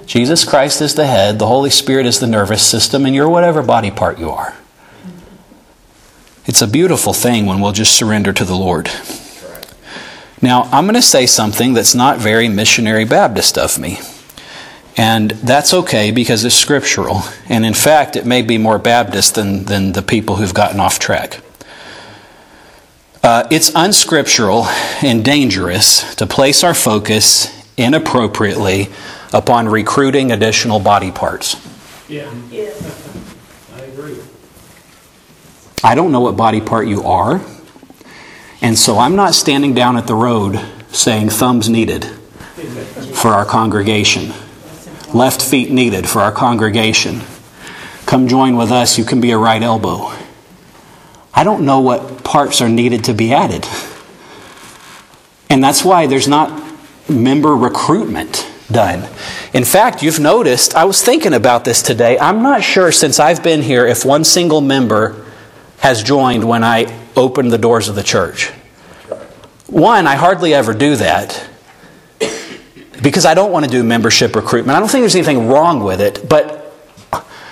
Jesus 0.06 0.46
Christ 0.46 0.82
is 0.82 0.96
the 0.96 1.08
head, 1.08 1.40
the 1.40 1.48
Holy 1.48 1.70
Spirit 1.70 2.06
is 2.06 2.20
the 2.20 2.28
nervous 2.28 2.62
system, 2.62 3.06
and 3.06 3.16
you're 3.16 3.30
whatever 3.30 3.64
body 3.64 3.90
part 3.90 4.20
you 4.20 4.30
are. 4.30 4.56
It's 6.46 6.62
a 6.62 6.68
beautiful 6.68 7.14
thing 7.14 7.48
when 7.48 7.60
we'll 7.60 7.72
just 7.72 7.96
surrender 7.96 8.32
to 8.34 8.46
the 8.46 8.56
Lord. 8.56 8.90
Now, 10.42 10.64
I'm 10.72 10.86
going 10.86 10.94
to 10.96 11.02
say 11.02 11.26
something 11.26 11.74
that's 11.74 11.96
not 11.96 12.20
very 12.20 12.48
missionary 12.48 13.04
Baptist 13.04 13.58
of 13.58 13.80
me. 13.80 14.00
And 14.98 15.32
that's 15.32 15.74
okay 15.74 16.12
because 16.12 16.46
it's 16.46 16.56
scriptural. 16.56 17.24
And 17.50 17.66
in 17.66 17.74
fact, 17.74 18.16
it 18.16 18.26
may 18.26 18.42
be 18.42 18.58
more 18.58 18.78
Baptist 18.78 19.36
than, 19.36 19.66
than 19.66 19.94
the 19.94 20.02
people 20.02 20.36
who've 20.36 20.54
gotten 20.54 20.80
off 20.80 21.00
track. 21.00 21.42
Uh, 23.24 23.48
it's 23.50 23.72
unscriptural 23.74 24.66
and 25.02 25.26
dangerous 25.26 26.14
to 26.16 26.28
place 26.28 26.64
our 26.64 26.76
focus 26.76 27.65
inappropriately 27.78 28.90
upon 29.34 29.68
recruiting 29.68 30.32
additional 30.32 30.80
body 30.80 31.12
parts. 31.12 31.56
Yeah, 32.08 32.32
Yes. 32.52 32.82
I 33.76 33.82
agree. 33.82 34.18
I 35.84 35.96
don't 35.96 36.12
know 36.12 36.22
what 36.22 36.38
body 36.38 36.62
part 36.62 36.88
you 36.88 37.04
are, 37.04 37.42
and 38.62 38.78
so 38.78 38.98
I'm 38.98 39.16
not 39.16 39.34
standing 39.34 39.74
down 39.74 39.98
at 39.98 40.08
the 40.08 40.16
road 40.16 40.64
saying 40.92 41.30
thumbs 41.30 41.70
needed 41.70 42.06
for 43.14 43.30
our 43.30 43.46
congregation, 43.46 44.34
left 45.14 45.42
feet 45.42 45.72
needed 45.72 46.08
for 46.08 46.22
our 46.22 46.32
congregation. 46.32 47.22
Come 48.06 48.28
join 48.28 48.56
with 48.56 48.72
us, 48.72 48.98
you 48.98 49.04
can 49.04 49.20
be 49.20 49.32
a 49.32 49.38
right 49.38 49.62
elbow. 49.62 50.12
I 51.34 51.44
don't 51.44 51.66
know 51.66 51.82
what 51.82 52.24
parts 52.24 52.62
are 52.62 52.70
needed 52.70 53.06
to 53.06 53.14
be 53.14 53.34
added. 53.34 53.68
And 55.50 55.64
that's 55.64 55.84
why 55.84 56.08
there's 56.08 56.28
not 56.28 56.50
member 57.10 57.56
recruitment 57.56 58.50
done. 58.72 59.08
In 59.54 59.64
fact, 59.64 60.02
you've 60.02 60.20
noticed, 60.20 60.76
I 60.76 60.86
was 60.86 61.02
thinking 61.04 61.34
about 61.34 61.66
this 61.66 61.82
today. 61.82 62.18
I'm 62.18 62.42
not 62.42 62.64
sure 62.64 62.92
since 62.92 63.20
I've 63.20 63.44
been 63.44 63.62
here 63.62 63.86
if 63.86 64.04
one 64.04 64.24
single 64.24 64.62
member 64.62 65.26
has 65.80 66.02
joined 66.02 66.44
when 66.48 66.64
I 66.64 67.00
opened 67.16 67.52
the 67.52 67.58
doors 67.58 67.88
of 67.88 67.96
the 67.96 68.04
church. 68.04 68.50
One, 69.68 70.08
I 70.08 70.16
hardly 70.16 70.54
ever 70.54 70.74
do 70.74 70.96
that 70.96 71.48
because 73.02 73.26
I 73.26 73.34
don't 73.34 73.52
want 73.52 73.66
to 73.66 73.72
do 73.72 73.84
membership 73.84 74.36
recruitment. 74.36 74.76
I 74.76 74.80
don't 74.80 74.90
think 74.90 75.04
there's 75.04 75.16
anything 75.16 75.48
wrong 75.48 75.84
with 75.84 76.02
it, 76.02 76.28
but 76.28 76.74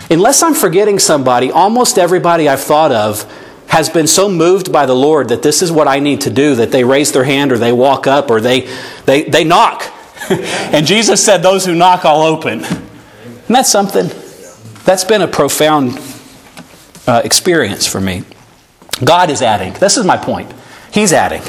unless 0.10 0.41
I'm 0.41 0.56
forgetting 0.56 0.99
somebody, 0.99 1.51
almost 1.51 1.97
everybody 1.97 2.49
I've 2.49 2.62
thought 2.62 2.91
of 2.91 3.32
has 3.74 3.89
been 3.89 4.05
so 4.05 4.30
moved 4.30 4.71
by 4.71 4.86
the 4.86 4.93
Lord 4.93 5.30
that 5.30 5.41
this 5.41 5.63
is 5.63 5.71
what 5.71 5.88
I 5.88 5.97
need 5.97 6.21
to 6.21 6.30
do 6.30 6.53
that 6.57 6.71
they 6.71 6.84
raise 6.84 7.11
their 7.11 7.24
hand 7.24 7.51
or 7.51 7.57
they 7.57 7.71
walk 7.71 8.05
up 8.05 8.30
or 8.30 8.39
they, 8.39 8.69
they, 9.07 9.24
they 9.24 9.43
knock. 9.43 9.91
and 10.30 10.86
Jesus 10.86 11.26
said, 11.26 11.39
Those 11.39 11.65
who 11.65 11.74
knock, 11.74 12.05
I'll 12.05 12.21
open. 12.21 12.63
And 12.63 13.47
that's 13.47 13.71
something. 13.71 14.11
That's 14.86 15.03
been 15.03 15.24
a 15.24 15.28
profound 15.28 15.99
uh, 17.07 17.24
experience 17.26 17.88
for 17.88 17.99
me. 17.99 18.21
God 19.03 19.32
is 19.32 19.41
adding. 19.41 19.74
This 19.74 19.97
is 19.97 20.05
my 20.05 20.17
point. 20.17 20.53
He's 20.93 21.11
adding. 21.11 21.41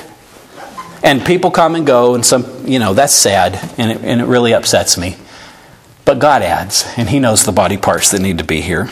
And 1.03 1.27
people 1.27 1.51
come 1.51 1.75
and 1.75 1.87
go, 1.87 2.15
and 2.15 2.25
some, 2.25 2.67
you 2.67 2.79
know, 2.79 2.95
that's 2.95 3.13
sad, 3.13 3.61
and 3.77 3.91
it, 3.91 4.01
and 4.03 4.23
it 4.23 4.25
really 4.25 4.55
upsets 4.55 4.97
me. 4.97 5.17
But 6.07 6.21
God 6.21 6.41
adds, 6.41 6.91
and 6.97 7.11
He 7.11 7.19
knows 7.19 7.45
the 7.45 7.53
body 7.53 7.77
parts 7.77 8.11
that 8.13 8.23
need 8.23 8.39
to 8.39 8.45
be 8.45 8.63
here. 8.63 8.89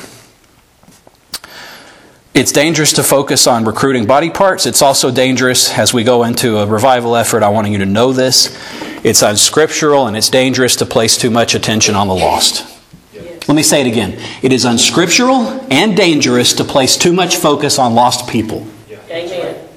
It's 2.35 2.51
dangerous 2.51 2.95
to 2.95 3.03
focus 3.03 3.47
on 3.47 3.67
recruiting 3.67 4.07
body 4.07 4.31
parts. 4.31 4.65
It's 4.65 4.81
also 4.81 5.11
dangerous 5.11 5.71
as 5.77 5.93
we 5.93 6.03
go 6.03 6.25
into 6.25 6.59
a 6.59 6.67
revival 6.67 7.15
effort. 7.15 7.43
I 7.43 7.51
want 7.51 7.69
you 7.69 7.77
to 7.79 7.87
know 7.87 8.13
this. 8.15 8.57
It's 9.05 9.21
unscriptural 9.21 10.07
and 10.07 10.17
it's 10.17 10.31
dangerous 10.31 10.77
to 10.77 10.87
place 10.87 11.19
too 11.19 11.31
much 11.31 11.55
attention 11.55 11.95
on 11.95 12.09
the 12.09 12.15
lost. 12.15 12.67
Let 13.15 13.55
me 13.55 13.63
say 13.63 13.83
it 13.83 13.87
again. 13.87 14.19
It 14.41 14.51
is 14.51 14.65
unscriptural 14.65 15.43
and 15.71 15.95
dangerous 15.95 16.55
to 16.55 16.65
place 16.65 16.97
too 16.97 17.13
much 17.13 17.37
focus 17.37 17.79
on 17.79 17.95
lost 17.95 18.27
people. 18.31 18.67
Amen. 19.11 19.69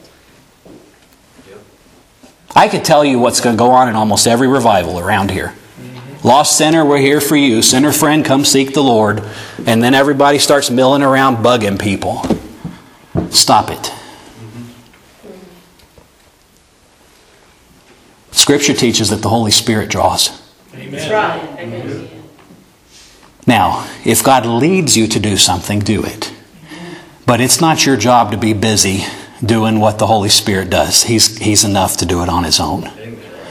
I 2.55 2.69
could 2.69 2.85
tell 2.85 3.03
you 3.03 3.19
what's 3.19 3.41
going 3.41 3.57
to 3.57 3.59
go 3.59 3.71
on 3.71 3.89
in 3.89 3.95
almost 3.95 4.27
every 4.27 4.47
revival 4.47 4.97
around 4.97 5.29
here. 5.29 5.53
Lost 6.23 6.57
sinner, 6.57 6.85
we're 6.85 6.99
here 6.99 7.19
for 7.19 7.35
you. 7.35 7.61
Sinner 7.61 7.91
friend, 7.91 8.23
come 8.23 8.45
seek 8.45 8.73
the 8.73 8.81
Lord. 8.81 9.21
And 9.65 9.83
then 9.83 9.93
everybody 9.93 10.39
starts 10.39 10.71
milling 10.71 11.03
around 11.03 11.43
bugging 11.43 11.77
people. 11.77 12.23
Stop 13.35 13.69
it. 13.69 13.93
Scripture 18.31 18.73
teaches 18.73 19.09
that 19.09 19.21
the 19.21 19.29
Holy 19.29 19.51
Spirit 19.51 19.89
draws. 19.89 20.41
That's 20.71 21.09
right. 21.09 21.41
Amen. 21.59 22.09
Now, 23.47 23.87
if 24.03 24.23
God 24.23 24.45
leads 24.45 24.97
you 24.97 25.07
to 25.07 25.19
do 25.19 25.37
something, 25.37 25.79
do 25.79 26.03
it. 26.03 26.33
But 27.25 27.41
it's 27.41 27.59
not 27.59 27.85
your 27.85 27.97
job 27.97 28.31
to 28.31 28.37
be 28.37 28.53
busy 28.53 29.03
doing 29.43 29.79
what 29.79 29.99
the 29.99 30.07
Holy 30.07 30.29
Spirit 30.29 30.69
does. 30.69 31.03
He's, 31.03 31.37
he's 31.37 31.63
enough 31.63 31.97
to 31.97 32.05
do 32.05 32.21
it 32.23 32.29
on 32.29 32.43
his 32.43 32.59
own. 32.59 32.83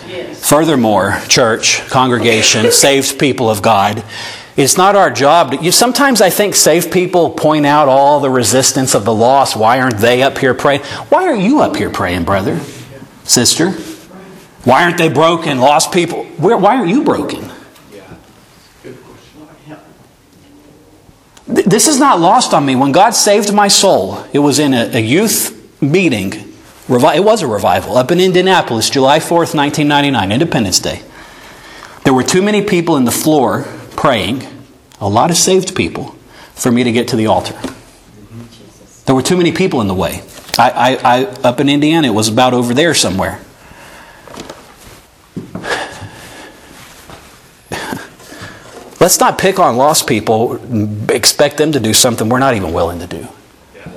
Yes. 0.09 0.49
Furthermore, 0.49 1.21
church, 1.29 1.81
congregation, 1.89 2.71
saved 2.73 3.19
people 3.19 3.51
of 3.51 3.63
God, 3.63 4.05
it's 4.57 4.77
not 4.77 4.95
our 4.97 5.11
job. 5.11 5.51
To, 5.53 5.57
you, 5.57 5.73
sometimes 5.73 6.21
I 6.21 6.31
think 6.31 6.55
saved 6.55 6.93
people 6.93 7.31
point 7.31 7.67
out 7.67 7.89
all 7.89 8.21
the 8.21 8.31
resistance 8.31 8.95
of 8.95 9.05
the 9.05 9.15
lost. 9.15 9.57
Why 9.57 9.81
aren't 9.81 9.99
they 9.99 10.23
up 10.23 10.39
here 10.39 10.55
praying? 10.55 10.83
Why 11.11 11.25
are 11.25 11.35
you 11.37 11.61
up 11.61 11.77
here 11.77 11.91
praying, 11.91 12.25
brother, 12.25 12.59
sister? 13.25 13.71
Why 14.65 14.85
aren't 14.85 14.99
they 14.99 15.09
broken? 15.09 15.59
Lost 15.59 15.93
people. 15.93 16.25
Where, 16.39 16.57
why 16.57 16.77
aren't 16.77 16.89
you 16.89 17.03
broken? 17.05 17.51
Th- 21.47 21.67
This 21.67 21.87
is 21.89 21.99
not 21.99 22.21
lost 22.21 22.55
on 22.55 22.65
me. 22.65 22.77
When 22.77 22.93
God 22.93 23.11
saved 23.11 23.53
my 23.53 23.69
soul, 23.69 24.25
it 24.33 24.39
was 24.39 24.59
in 24.59 24.73
a, 24.73 24.91
a 24.97 25.01
youth 25.01 25.53
meeting. 25.83 26.31
Revi- 26.89 27.17
It 27.17 27.25
was 27.25 27.43
a 27.43 27.47
revival 27.47 27.97
up 27.97 28.11
in 28.11 28.21
Indianapolis, 28.21 28.89
July 28.91 29.19
4th, 29.19 29.55
1999, 29.55 30.33
Independence 30.33 30.79
Day. 30.79 31.03
There 32.05 32.15
were 32.15 32.23
too 32.23 32.43
many 32.43 32.63
people 32.63 32.97
in 32.97 33.05
the 33.05 33.11
floor 33.11 33.67
praying, 34.05 34.47
a 35.01 35.09
lot 35.09 35.31
of 35.31 35.37
saved 35.39 35.75
people, 35.75 36.15
for 36.53 36.71
me 36.71 36.85
to 36.85 36.93
get 36.93 37.09
to 37.09 37.17
the 37.17 37.27
altar. 37.27 37.59
There 39.07 39.15
were 39.15 39.23
too 39.23 39.39
many 39.39 39.51
people 39.51 39.81
in 39.81 39.89
the 39.89 39.95
way. 39.95 40.21
I, 40.59 40.71
I, 40.71 40.99
I, 41.03 41.25
up 41.43 41.59
in 41.59 41.71
Indiana, 41.71 42.09
it 42.09 42.11
was 42.11 42.29
about 42.29 42.53
over 42.53 42.75
there 42.75 42.93
somewhere. 42.93 43.41
Let's 49.01 49.19
not 49.21 49.39
pick 49.39 49.59
on 49.59 49.79
lost 49.79 50.07
people, 50.07 50.61
expect 51.11 51.57
them 51.57 51.73
to 51.73 51.81
do 51.81 51.95
something 51.95 52.29
we're 52.29 52.41
not 52.41 52.55
even 52.55 52.75
willing 52.75 52.99
to 52.99 53.07
do. 53.07 53.27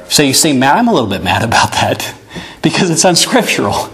So 0.08 0.24
you 0.24 0.34
see, 0.34 0.54
mad. 0.54 0.78
I'm 0.78 0.88
a 0.88 0.94
little 0.94 1.10
bit 1.10 1.22
mad 1.22 1.44
about 1.44 1.74
that 1.74 2.16
because 2.62 2.90
it's 2.90 3.04
unscriptural. 3.04 3.90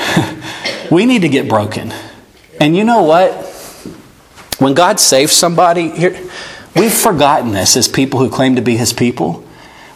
we 0.90 1.04
need 1.04 1.20
to 1.20 1.28
get 1.28 1.50
broken. 1.50 1.92
And 2.58 2.74
you 2.74 2.84
know 2.84 3.02
what? 3.02 3.47
When 4.58 4.74
God 4.74 5.00
saves 5.00 5.32
somebody, 5.32 5.90
here, 5.90 6.18
we've 6.74 6.92
forgotten 6.92 7.52
this 7.52 7.76
as 7.76 7.88
people 7.88 8.20
who 8.20 8.30
claim 8.30 8.56
to 8.56 8.62
be 8.62 8.76
His 8.76 8.92
people. 8.92 9.44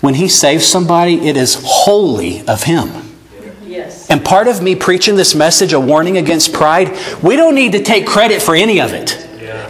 When 0.00 0.14
He 0.14 0.28
saves 0.28 0.66
somebody, 0.66 1.28
it 1.28 1.36
is 1.36 1.62
wholly 1.64 2.46
of 2.46 2.64
Him. 2.64 2.88
Yes. 3.64 4.10
And 4.10 4.24
part 4.24 4.48
of 4.48 4.62
me 4.62 4.74
preaching 4.74 5.16
this 5.16 5.34
message, 5.34 5.72
a 5.72 5.80
warning 5.80 6.16
against 6.16 6.52
pride, 6.52 6.96
we 7.22 7.36
don't 7.36 7.54
need 7.54 7.72
to 7.72 7.82
take 7.82 8.06
credit 8.06 8.42
for 8.42 8.54
any 8.54 8.80
of 8.80 8.92
it. 8.92 9.18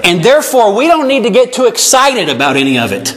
And 0.05 0.23
therefore, 0.23 0.75
we 0.75 0.87
don't 0.87 1.09
need 1.09 1.23
to 1.25 1.31
get 1.31 1.53
too 1.53 1.67
excited 1.67 2.29
about 2.29 2.57
any 2.57 2.79
of 2.79 2.93
it. 2.93 3.17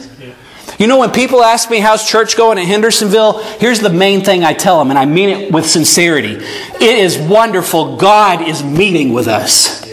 You 0.78 0.86
know, 0.86 0.98
when 0.98 1.10
people 1.10 1.42
ask 1.42 1.70
me, 1.70 1.78
how's 1.78 2.08
church 2.08 2.36
going 2.36 2.58
at 2.58 2.66
Hendersonville? 2.66 3.42
Here's 3.58 3.80
the 3.80 3.90
main 3.90 4.22
thing 4.22 4.44
I 4.44 4.52
tell 4.52 4.78
them, 4.78 4.90
and 4.90 4.98
I 4.98 5.06
mean 5.06 5.30
it 5.30 5.52
with 5.52 5.66
sincerity. 5.66 6.34
It 6.34 6.82
is 6.82 7.16
wonderful. 7.18 7.96
God 7.96 8.46
is 8.46 8.62
meeting 8.62 9.12
with 9.12 9.26
us. 9.26 9.85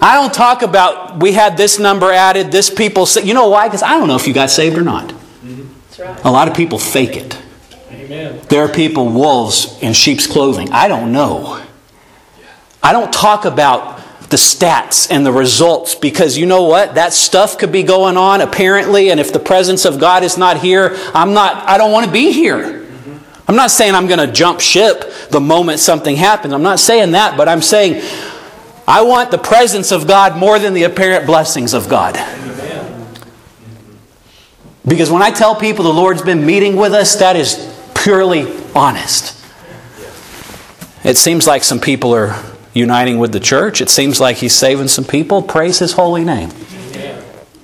I 0.00 0.14
don't 0.14 0.32
talk 0.34 0.62
about 0.62 1.20
we 1.20 1.32
had 1.32 1.56
this 1.56 1.78
number 1.78 2.10
added, 2.10 2.50
this 2.52 2.70
people. 2.70 3.06
Sa-. 3.06 3.20
You 3.20 3.34
know 3.34 3.48
why? 3.48 3.68
Because 3.68 3.82
I 3.82 3.90
don't 3.90 4.08
know 4.08 4.16
if 4.16 4.26
you 4.26 4.34
got 4.34 4.50
saved 4.50 4.76
or 4.76 4.82
not. 4.82 5.12
That's 5.12 5.98
right. 5.98 6.24
A 6.24 6.30
lot 6.30 6.48
of 6.48 6.54
people 6.54 6.78
fake 6.78 7.16
it. 7.16 7.38
Amen. 7.90 8.40
There 8.48 8.62
are 8.64 8.68
people 8.68 9.08
wolves 9.08 9.78
in 9.80 9.92
sheep's 9.92 10.26
clothing. 10.26 10.70
I 10.72 10.88
don't 10.88 11.12
know. 11.12 11.62
I 12.82 12.92
don't 12.92 13.12
talk 13.12 13.44
about 13.44 14.00
the 14.28 14.36
stats 14.36 15.10
and 15.10 15.24
the 15.24 15.32
results 15.32 15.94
because 15.94 16.36
you 16.36 16.44
know 16.44 16.64
what? 16.64 16.96
That 16.96 17.12
stuff 17.12 17.56
could 17.56 17.72
be 17.72 17.82
going 17.82 18.16
on 18.16 18.40
apparently, 18.40 19.10
and 19.10 19.20
if 19.20 19.32
the 19.32 19.38
presence 19.38 19.84
of 19.84 20.00
God 20.00 20.22
is 20.22 20.36
not 20.36 20.58
here, 20.58 20.96
I'm 21.14 21.32
not, 21.32 21.68
I 21.68 21.78
don't 21.78 21.92
want 21.92 22.06
to 22.06 22.12
be 22.12 22.32
here. 22.32 22.84
I'm 23.46 23.56
not 23.56 23.70
saying 23.70 23.94
I'm 23.94 24.06
going 24.06 24.26
to 24.26 24.32
jump 24.32 24.60
ship 24.60 25.04
the 25.30 25.40
moment 25.40 25.78
something 25.78 26.16
happens. 26.16 26.52
I'm 26.52 26.62
not 26.62 26.80
saying 26.80 27.12
that, 27.12 27.36
but 27.36 27.48
I'm 27.48 27.62
saying 27.62 28.02
I 28.86 29.02
want 29.02 29.30
the 29.30 29.38
presence 29.38 29.92
of 29.92 30.06
God 30.06 30.36
more 30.36 30.58
than 30.58 30.74
the 30.74 30.82
apparent 30.82 31.26
blessings 31.26 31.72
of 31.72 31.88
God. 31.88 32.14
Because 34.86 35.10
when 35.10 35.22
I 35.22 35.30
tell 35.30 35.56
people 35.56 35.84
the 35.84 35.92
Lord's 35.92 36.22
been 36.22 36.44
meeting 36.44 36.76
with 36.76 36.92
us, 36.92 37.16
that 37.16 37.36
is 37.36 37.72
purely 37.94 38.54
honest. 38.74 39.42
It 41.02 41.16
seems 41.16 41.46
like 41.46 41.64
some 41.64 41.80
people 41.80 42.14
are 42.14 42.42
uniting 42.74 43.18
with 43.18 43.32
the 43.32 43.40
church. 43.40 43.80
It 43.80 43.88
seems 43.88 44.20
like 44.20 44.38
He's 44.38 44.54
saving 44.54 44.88
some 44.88 45.04
people. 45.04 45.42
Praise 45.42 45.78
His 45.78 45.92
holy 45.92 46.24
name. 46.24 46.50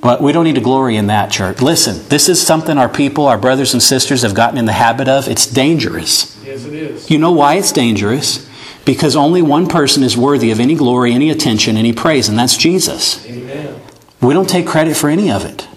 But 0.02 0.22
we 0.22 0.32
don't 0.32 0.44
need 0.44 0.54
to 0.54 0.62
glory 0.62 0.96
in 0.96 1.08
that, 1.08 1.30
church. 1.30 1.60
Listen, 1.60 2.08
this 2.08 2.30
is 2.30 2.40
something 2.40 2.78
our 2.78 2.88
people, 2.88 3.26
our 3.26 3.36
brothers 3.36 3.74
and 3.74 3.82
sisters, 3.82 4.22
have 4.22 4.34
gotten 4.34 4.56
in 4.56 4.64
the 4.64 4.72
habit 4.72 5.08
of. 5.08 5.28
It's 5.28 5.46
dangerous. 5.46 6.42
Yes, 6.42 6.64
it 6.64 6.72
is. 6.72 7.10
You 7.10 7.18
know 7.18 7.32
why 7.32 7.56
it's 7.56 7.70
dangerous? 7.70 8.48
Because 8.90 9.14
only 9.14 9.40
one 9.40 9.68
person 9.68 10.02
is 10.02 10.16
worthy 10.16 10.50
of 10.50 10.58
any 10.58 10.74
glory, 10.74 11.12
any 11.12 11.30
attention, 11.30 11.76
any 11.76 11.92
praise, 11.92 12.28
and 12.28 12.36
that's 12.36 12.56
Jesus. 12.56 13.24
Amen. 13.24 13.80
We 14.20 14.34
don't 14.34 14.48
take 14.48 14.66
credit 14.66 14.96
for 14.96 15.08
any 15.08 15.30
of 15.30 15.44
it. 15.44 15.68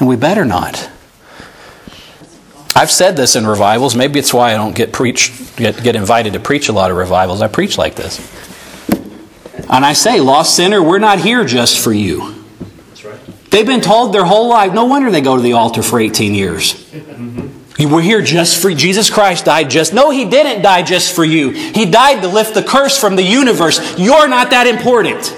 And 0.00 0.08
we 0.08 0.16
better 0.16 0.44
not. 0.44 0.90
I've 2.74 2.90
said 2.90 3.16
this 3.16 3.36
in 3.36 3.46
revivals. 3.46 3.94
Maybe 3.94 4.18
it's 4.18 4.34
why 4.34 4.54
I 4.54 4.56
don't 4.56 4.74
get 4.74 4.92
preach 4.92 5.32
get, 5.54 5.84
get 5.84 5.94
invited 5.94 6.32
to 6.32 6.40
preach 6.40 6.68
a 6.68 6.72
lot 6.72 6.90
of 6.90 6.96
revivals. 6.96 7.42
I 7.42 7.46
preach 7.46 7.78
like 7.78 7.94
this. 7.94 8.18
And 9.70 9.84
I 9.84 9.92
say, 9.92 10.18
lost 10.18 10.56
sinner, 10.56 10.82
we're 10.82 10.98
not 10.98 11.20
here 11.20 11.44
just 11.44 11.78
for 11.78 11.92
you. 11.92 12.44
That's 12.88 13.04
right. 13.04 13.20
They've 13.52 13.64
been 13.64 13.82
told 13.82 14.12
their 14.12 14.24
whole 14.24 14.48
life. 14.48 14.74
No 14.74 14.86
wonder 14.86 15.12
they 15.12 15.20
go 15.20 15.36
to 15.36 15.42
the 15.42 15.52
altar 15.52 15.84
for 15.84 16.00
18 16.00 16.34
years. 16.34 16.74
Mm-hmm. 16.74 17.51
Were 17.86 18.02
here 18.02 18.22
just 18.22 18.60
for 18.60 18.72
Jesus 18.72 19.10
Christ 19.10 19.44
died 19.44 19.70
just. 19.70 19.92
No, 19.92 20.10
he 20.10 20.24
didn't 20.24 20.62
die 20.62 20.82
just 20.82 21.14
for 21.14 21.24
you. 21.24 21.50
He 21.50 21.84
died 21.86 22.22
to 22.22 22.28
lift 22.28 22.54
the 22.54 22.62
curse 22.62 22.98
from 22.98 23.16
the 23.16 23.22
universe. 23.22 23.98
You're 23.98 24.28
not 24.28 24.50
that 24.50 24.66
important. 24.66 25.36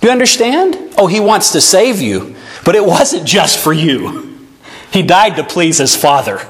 Do 0.00 0.08
you 0.08 0.12
understand? 0.12 0.76
Oh, 0.98 1.06
he 1.06 1.20
wants 1.20 1.52
to 1.52 1.60
save 1.60 2.00
you, 2.00 2.34
but 2.64 2.74
it 2.74 2.84
wasn't 2.84 3.26
just 3.26 3.58
for 3.58 3.72
you. 3.72 4.48
He 4.92 5.02
died 5.02 5.36
to 5.36 5.44
please 5.44 5.78
his 5.78 5.94
Father. 5.94 6.40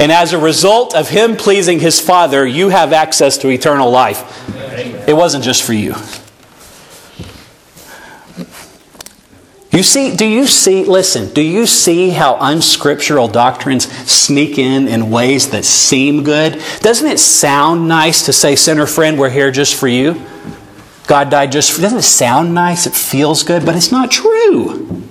And 0.00 0.12
as 0.12 0.32
a 0.32 0.38
result 0.38 0.94
of 0.94 1.08
him 1.08 1.36
pleasing 1.36 1.80
his 1.80 2.00
Father, 2.00 2.46
you 2.46 2.68
have 2.68 2.92
access 2.92 3.38
to 3.38 3.48
eternal 3.48 3.90
life. 3.90 4.48
It 5.08 5.16
wasn't 5.16 5.42
just 5.42 5.64
for 5.64 5.72
you. 5.72 5.94
You 9.78 9.84
see, 9.84 10.16
do 10.16 10.26
you 10.26 10.48
see, 10.48 10.82
listen, 10.82 11.32
do 11.32 11.40
you 11.40 11.64
see 11.64 12.10
how 12.10 12.36
unscriptural 12.40 13.28
doctrines 13.28 13.86
sneak 14.10 14.58
in 14.58 14.88
in 14.88 15.08
ways 15.08 15.50
that 15.50 15.64
seem 15.64 16.24
good? 16.24 16.60
Doesn't 16.80 17.06
it 17.06 17.20
sound 17.20 17.86
nice 17.86 18.26
to 18.26 18.32
say, 18.32 18.56
sinner 18.56 18.86
friend, 18.86 19.16
we're 19.16 19.30
here 19.30 19.52
just 19.52 19.76
for 19.76 19.86
you? 19.86 20.20
God 21.06 21.30
died 21.30 21.52
just 21.52 21.70
for 21.70 21.80
Doesn't 21.80 21.98
it 21.98 22.02
sound 22.02 22.54
nice? 22.54 22.88
It 22.88 22.94
feels 22.96 23.44
good, 23.44 23.64
but 23.64 23.76
it's 23.76 23.92
not 23.92 24.10
true. 24.10 25.04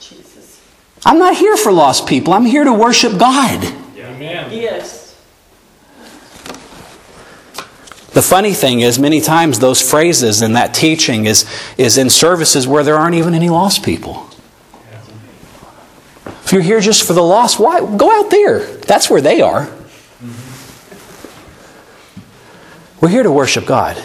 Jesus. 0.00 0.60
I'm 1.06 1.20
not 1.20 1.36
here 1.36 1.56
for 1.56 1.70
lost 1.70 2.08
people. 2.08 2.32
I'm 2.32 2.46
here 2.46 2.64
to 2.64 2.72
worship 2.72 3.16
God. 3.16 3.64
Amen. 3.96 4.50
Yes. 4.50 4.97
The 8.18 8.22
funny 8.22 8.52
thing 8.52 8.80
is, 8.80 8.98
many 8.98 9.20
times 9.20 9.60
those 9.60 9.80
phrases 9.80 10.42
and 10.42 10.56
that 10.56 10.74
teaching 10.74 11.26
is, 11.26 11.48
is 11.76 11.98
in 11.98 12.10
services 12.10 12.66
where 12.66 12.82
there 12.82 12.96
aren't 12.96 13.14
even 13.14 13.32
any 13.32 13.48
lost 13.48 13.84
people. 13.84 14.28
If 16.42 16.50
you're 16.50 16.60
here 16.60 16.80
just 16.80 17.06
for 17.06 17.12
the 17.12 17.22
lost, 17.22 17.60
why? 17.60 17.78
Go 17.78 18.10
out 18.10 18.28
there. 18.28 18.58
That's 18.58 19.08
where 19.08 19.20
they 19.20 19.40
are. 19.40 19.72
We're 23.00 23.10
here 23.10 23.22
to 23.22 23.30
worship 23.30 23.66
God. 23.66 24.02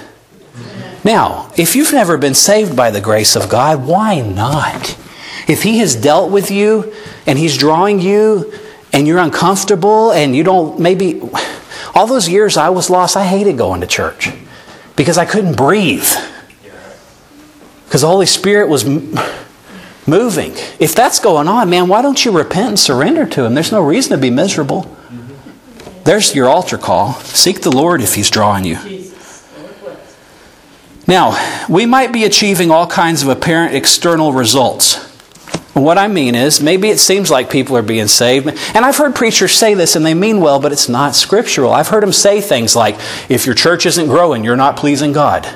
Now, 1.03 1.51
if 1.57 1.75
you've 1.75 1.91
never 1.91 2.15
been 2.15 2.35
saved 2.35 2.75
by 2.75 2.91
the 2.91 3.01
grace 3.01 3.35
of 3.35 3.49
God, 3.49 3.83
why 3.83 4.21
not? 4.21 4.95
If 5.47 5.63
He 5.63 5.79
has 5.79 5.95
dealt 5.95 6.31
with 6.31 6.51
you 6.51 6.93
and 7.25 7.39
He's 7.39 7.57
drawing 7.57 7.99
you 7.99 8.53
and 8.93 9.07
you're 9.07 9.17
uncomfortable 9.17 10.11
and 10.11 10.35
you 10.35 10.43
don't 10.43 10.79
maybe. 10.79 11.19
All 11.93 12.07
those 12.07 12.27
years 12.27 12.57
I 12.57 12.69
was 12.69 12.89
lost, 12.89 13.15
I 13.15 13.25
hated 13.25 13.57
going 13.57 13.81
to 13.81 13.87
church 13.87 14.31
because 14.95 15.17
I 15.17 15.25
couldn't 15.25 15.55
breathe. 15.55 16.09
Because 17.85 18.01
the 18.01 18.07
Holy 18.07 18.25
Spirit 18.25 18.67
was 18.69 18.83
moving. 20.07 20.53
If 20.79 20.95
that's 20.95 21.19
going 21.19 21.47
on, 21.47 21.69
man, 21.69 21.87
why 21.87 22.01
don't 22.01 22.25
you 22.25 22.35
repent 22.35 22.69
and 22.69 22.79
surrender 22.79 23.25
to 23.27 23.45
Him? 23.45 23.53
There's 23.53 23.71
no 23.71 23.83
reason 23.83 24.11
to 24.11 24.17
be 24.17 24.31
miserable. 24.31 24.95
There's 26.03 26.33
your 26.35 26.49
altar 26.49 26.77
call. 26.77 27.13
Seek 27.13 27.61
the 27.61 27.71
Lord 27.71 28.01
if 28.01 28.15
He's 28.15 28.29
drawing 28.29 28.65
you. 28.65 28.77
Now, 31.07 31.65
we 31.69 31.85
might 31.85 32.11
be 32.11 32.23
achieving 32.23 32.71
all 32.71 32.87
kinds 32.87 33.23
of 33.23 33.29
apparent 33.29 33.75
external 33.75 34.33
results. 34.33 35.12
What 35.73 35.97
I 35.97 36.07
mean 36.07 36.35
is, 36.35 36.61
maybe 36.61 36.89
it 36.89 36.99
seems 36.99 37.31
like 37.31 37.49
people 37.49 37.75
are 37.75 37.81
being 37.81 38.07
saved. 38.07 38.47
And 38.75 38.85
I've 38.85 38.97
heard 38.97 39.15
preachers 39.15 39.53
say 39.53 39.73
this 39.73 39.95
and 39.95 40.05
they 40.05 40.13
mean 40.13 40.39
well, 40.39 40.59
but 40.59 40.71
it's 40.71 40.87
not 40.87 41.15
scriptural. 41.15 41.73
I've 41.73 41.87
heard 41.87 42.03
them 42.03 42.11
say 42.11 42.41
things 42.41 42.75
like, 42.75 42.95
if 43.27 43.47
your 43.47 43.55
church 43.55 43.87
isn't 43.87 44.05
growing, 44.05 44.43
you're 44.43 44.55
not 44.55 44.77
pleasing 44.77 45.13
God. 45.13 45.47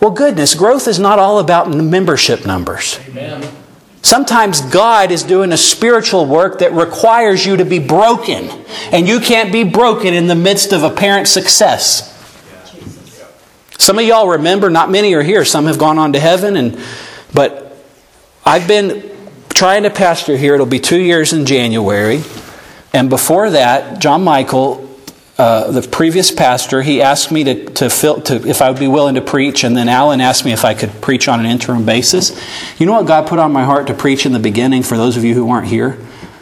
Well, 0.00 0.12
goodness, 0.12 0.54
growth 0.54 0.86
is 0.86 1.00
not 1.00 1.18
all 1.18 1.40
about 1.40 1.68
membership 1.70 2.46
numbers. 2.46 3.00
Amen. 3.08 3.52
Sometimes 4.02 4.60
God 4.60 5.10
is 5.10 5.22
doing 5.22 5.52
a 5.52 5.56
spiritual 5.56 6.26
work 6.26 6.58
that 6.58 6.72
requires 6.72 7.46
you 7.46 7.56
to 7.56 7.64
be 7.64 7.78
broken. 7.78 8.48
And 8.92 9.08
you 9.08 9.20
can't 9.20 9.52
be 9.52 9.64
broken 9.64 10.14
in 10.14 10.26
the 10.26 10.34
midst 10.34 10.72
of 10.72 10.82
apparent 10.82 11.28
success. 11.28 12.10
Some 13.78 13.98
of 13.98 14.04
y'all 14.04 14.28
remember, 14.28 14.70
not 14.70 14.90
many 14.90 15.14
are 15.14 15.22
here, 15.22 15.44
some 15.44 15.66
have 15.66 15.78
gone 15.78 15.98
on 15.98 16.12
to 16.12 16.20
heaven, 16.20 16.56
and 16.56 16.78
but 17.34 17.76
I've 18.44 18.68
been 18.68 19.10
trying 19.54 19.84
to 19.84 19.90
pastor 19.90 20.36
here. 20.36 20.54
It'll 20.54 20.66
be 20.66 20.80
two 20.80 21.00
years 21.00 21.32
in 21.32 21.46
January. 21.46 22.22
And 22.92 23.08
before 23.08 23.50
that, 23.50 24.00
John 24.00 24.24
Michael, 24.24 24.88
uh, 25.38 25.70
the 25.70 25.86
previous 25.86 26.30
pastor, 26.30 26.82
he 26.82 27.00
asked 27.00 27.32
me 27.32 27.44
to, 27.44 27.64
to, 27.70 27.90
fill, 27.90 28.20
to 28.22 28.46
if 28.46 28.60
I 28.60 28.70
would 28.70 28.78
be 28.80 28.88
willing 28.88 29.14
to 29.14 29.22
preach, 29.22 29.64
and 29.64 29.76
then 29.76 29.88
Alan 29.88 30.20
asked 30.20 30.44
me 30.44 30.52
if 30.52 30.64
I 30.64 30.74
could 30.74 30.90
preach 31.00 31.26
on 31.28 31.40
an 31.40 31.46
interim 31.46 31.86
basis. 31.86 32.38
You 32.78 32.86
know 32.86 32.92
what 32.92 33.06
God 33.06 33.26
put 33.26 33.38
on 33.38 33.52
my 33.52 33.64
heart 33.64 33.86
to 33.86 33.94
preach 33.94 34.26
in 34.26 34.32
the 34.32 34.38
beginning 34.38 34.82
for 34.82 34.96
those 34.96 35.16
of 35.16 35.24
you 35.24 35.34
who 35.34 35.46
weren't 35.46 35.66
here? 35.66 35.98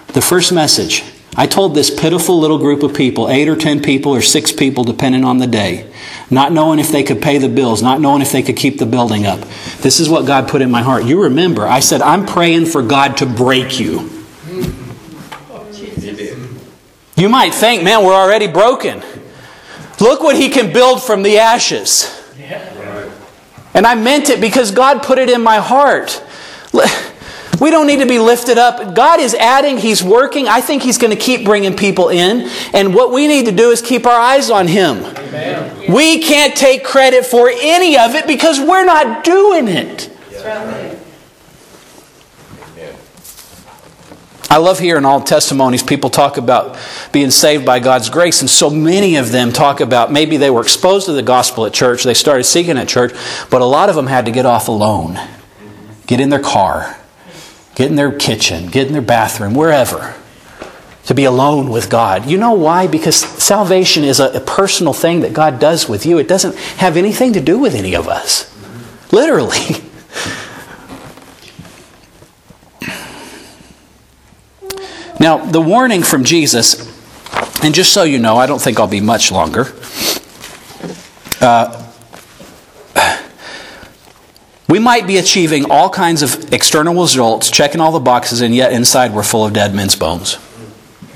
The 0.08 0.22
first 0.22 0.52
message. 0.52 1.04
I 1.36 1.46
told 1.46 1.74
this 1.74 1.90
pitiful 1.90 2.40
little 2.40 2.58
group 2.58 2.82
of 2.82 2.92
people, 2.92 3.28
eight 3.28 3.48
or 3.48 3.56
ten 3.56 3.80
people 3.80 4.12
or 4.12 4.20
six 4.20 4.50
people, 4.50 4.82
depending 4.84 5.24
on 5.24 5.38
the 5.38 5.46
day, 5.46 5.90
not 6.28 6.52
knowing 6.52 6.78
if 6.78 6.90
they 6.90 7.02
could 7.02 7.22
pay 7.22 7.38
the 7.38 7.48
bills, 7.48 7.82
not 7.82 8.00
knowing 8.00 8.20
if 8.20 8.32
they 8.32 8.42
could 8.42 8.56
keep 8.56 8.78
the 8.78 8.86
building 8.86 9.26
up. 9.26 9.40
This 9.80 10.00
is 10.00 10.08
what 10.08 10.26
God 10.26 10.48
put 10.48 10.60
in 10.60 10.70
my 10.70 10.82
heart. 10.82 11.04
You 11.04 11.22
remember, 11.22 11.66
I 11.66 11.80
said, 11.80 12.02
I'm 12.02 12.26
praying 12.26 12.66
for 12.66 12.82
God 12.82 13.16
to 13.18 13.26
break 13.26 13.78
you. 13.78 14.10
You 17.16 17.28
might 17.28 17.54
think, 17.54 17.84
man, 17.84 18.04
we're 18.04 18.14
already 18.14 18.46
broken. 18.46 19.02
Look 20.00 20.22
what 20.22 20.36
He 20.36 20.48
can 20.48 20.72
build 20.72 21.02
from 21.02 21.22
the 21.22 21.38
ashes. 21.38 22.16
And 23.72 23.86
I 23.86 23.94
meant 23.94 24.30
it 24.30 24.40
because 24.40 24.72
God 24.72 25.02
put 25.02 25.18
it 25.18 25.30
in 25.30 25.42
my 25.42 25.58
heart. 25.58 26.24
We 27.60 27.70
don't 27.70 27.86
need 27.86 28.00
to 28.00 28.06
be 28.06 28.18
lifted 28.18 28.58
up. 28.58 28.94
God 28.94 29.20
is 29.20 29.34
adding, 29.34 29.78
He's 29.78 30.02
working. 30.02 30.48
I 30.48 30.60
think 30.60 30.82
He's 30.82 30.98
going 30.98 31.14
to 31.16 31.22
keep 31.22 31.44
bringing 31.44 31.76
people 31.76 32.08
in. 32.08 32.48
And 32.72 32.94
what 32.94 33.12
we 33.12 33.28
need 33.28 33.46
to 33.46 33.52
do 33.52 33.70
is 33.70 33.82
keep 33.82 34.06
our 34.06 34.18
eyes 34.18 34.50
on 34.50 34.66
Him. 34.66 35.04
Amen. 35.04 35.92
We 35.92 36.20
can't 36.20 36.56
take 36.56 36.84
credit 36.84 37.26
for 37.26 37.50
any 37.52 37.98
of 37.98 38.14
it 38.14 38.26
because 38.26 38.58
we're 38.58 38.84
not 38.84 39.24
doing 39.24 39.68
it. 39.68 40.10
Right. 40.42 40.96
I 44.50 44.56
love 44.56 44.80
hearing 44.80 45.04
all 45.04 45.20
testimonies. 45.20 45.80
People 45.80 46.10
talk 46.10 46.36
about 46.36 46.76
being 47.12 47.30
saved 47.30 47.64
by 47.64 47.78
God's 47.78 48.10
grace, 48.10 48.40
and 48.40 48.50
so 48.50 48.68
many 48.68 49.14
of 49.14 49.30
them 49.30 49.52
talk 49.52 49.78
about 49.78 50.10
maybe 50.10 50.38
they 50.38 50.50
were 50.50 50.60
exposed 50.60 51.06
to 51.06 51.12
the 51.12 51.22
gospel 51.22 51.66
at 51.66 51.72
church, 51.72 52.02
they 52.02 52.14
started 52.14 52.42
seeking 52.42 52.76
at 52.76 52.88
church, 52.88 53.12
but 53.48 53.62
a 53.62 53.64
lot 53.64 53.88
of 53.90 53.94
them 53.94 54.08
had 54.08 54.24
to 54.24 54.32
get 54.32 54.46
off 54.46 54.66
alone, 54.66 55.16
get 56.08 56.18
in 56.18 56.30
their 56.30 56.42
car, 56.42 56.96
get 57.80 57.88
in 57.88 57.96
their 57.96 58.12
kitchen, 58.12 58.66
get 58.66 58.88
in 58.88 58.92
their 58.92 59.00
bathroom, 59.00 59.54
wherever, 59.54 60.14
to 61.06 61.14
be 61.14 61.24
alone 61.24 61.70
with 61.70 61.88
God. 61.88 62.26
You 62.26 62.36
know 62.36 62.52
why? 62.52 62.86
Because 62.86 63.16
salvation 63.16 64.04
is 64.04 64.20
a, 64.20 64.32
a 64.32 64.40
personal 64.40 64.92
thing 64.92 65.20
that 65.20 65.32
God 65.32 65.58
does 65.58 65.88
with 65.88 66.04
you, 66.04 66.18
it 66.18 66.28
doesn't 66.28 66.54
have 66.76 66.98
anything 66.98 67.32
to 67.32 67.40
do 67.40 67.58
with 67.58 67.74
any 67.74 67.96
of 67.96 68.06
us. 68.06 68.54
Literally. 69.12 69.56
Now, 75.18 75.36
the 75.36 75.60
warning 75.60 76.02
from 76.02 76.24
Jesus, 76.24 76.80
and 77.62 77.74
just 77.74 77.92
so 77.92 78.04
you 78.04 78.18
know, 78.18 78.38
I 78.38 78.46
don't 78.46 78.58
think 78.58 78.80
I'll 78.80 78.86
be 78.86 79.02
much 79.02 79.30
longer. 79.30 79.66
Uh, 81.42 81.89
we 84.70 84.78
might 84.78 85.06
be 85.06 85.18
achieving 85.18 85.70
all 85.70 85.90
kinds 85.90 86.22
of 86.22 86.52
external 86.52 86.94
results, 86.94 87.50
checking 87.50 87.80
all 87.80 87.90
the 87.90 87.98
boxes, 87.98 88.40
and 88.40 88.54
yet 88.54 88.72
inside 88.72 89.12
we're 89.12 89.24
full 89.24 89.44
of 89.44 89.52
dead 89.52 89.74
men's 89.74 89.96
bones. 89.96 90.38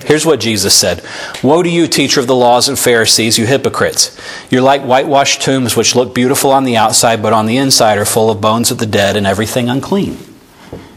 Here's 0.04 0.26
what 0.26 0.40
Jesus 0.40 0.74
said 0.74 1.02
Woe 1.42 1.62
to 1.62 1.68
you, 1.68 1.86
teacher 1.86 2.20
of 2.20 2.26
the 2.26 2.34
laws 2.34 2.68
and 2.68 2.78
Pharisees, 2.78 3.38
you 3.38 3.46
hypocrites! 3.46 4.20
You're 4.50 4.60
like 4.60 4.82
whitewashed 4.82 5.40
tombs 5.40 5.76
which 5.76 5.94
look 5.94 6.14
beautiful 6.14 6.50
on 6.50 6.64
the 6.64 6.76
outside, 6.76 7.22
but 7.22 7.32
on 7.32 7.46
the 7.46 7.56
inside 7.56 7.96
are 7.96 8.04
full 8.04 8.30
of 8.30 8.40
bones 8.40 8.70
of 8.70 8.78
the 8.78 8.86
dead 8.86 9.16
and 9.16 9.26
everything 9.26 9.68
unclean. 9.68 10.18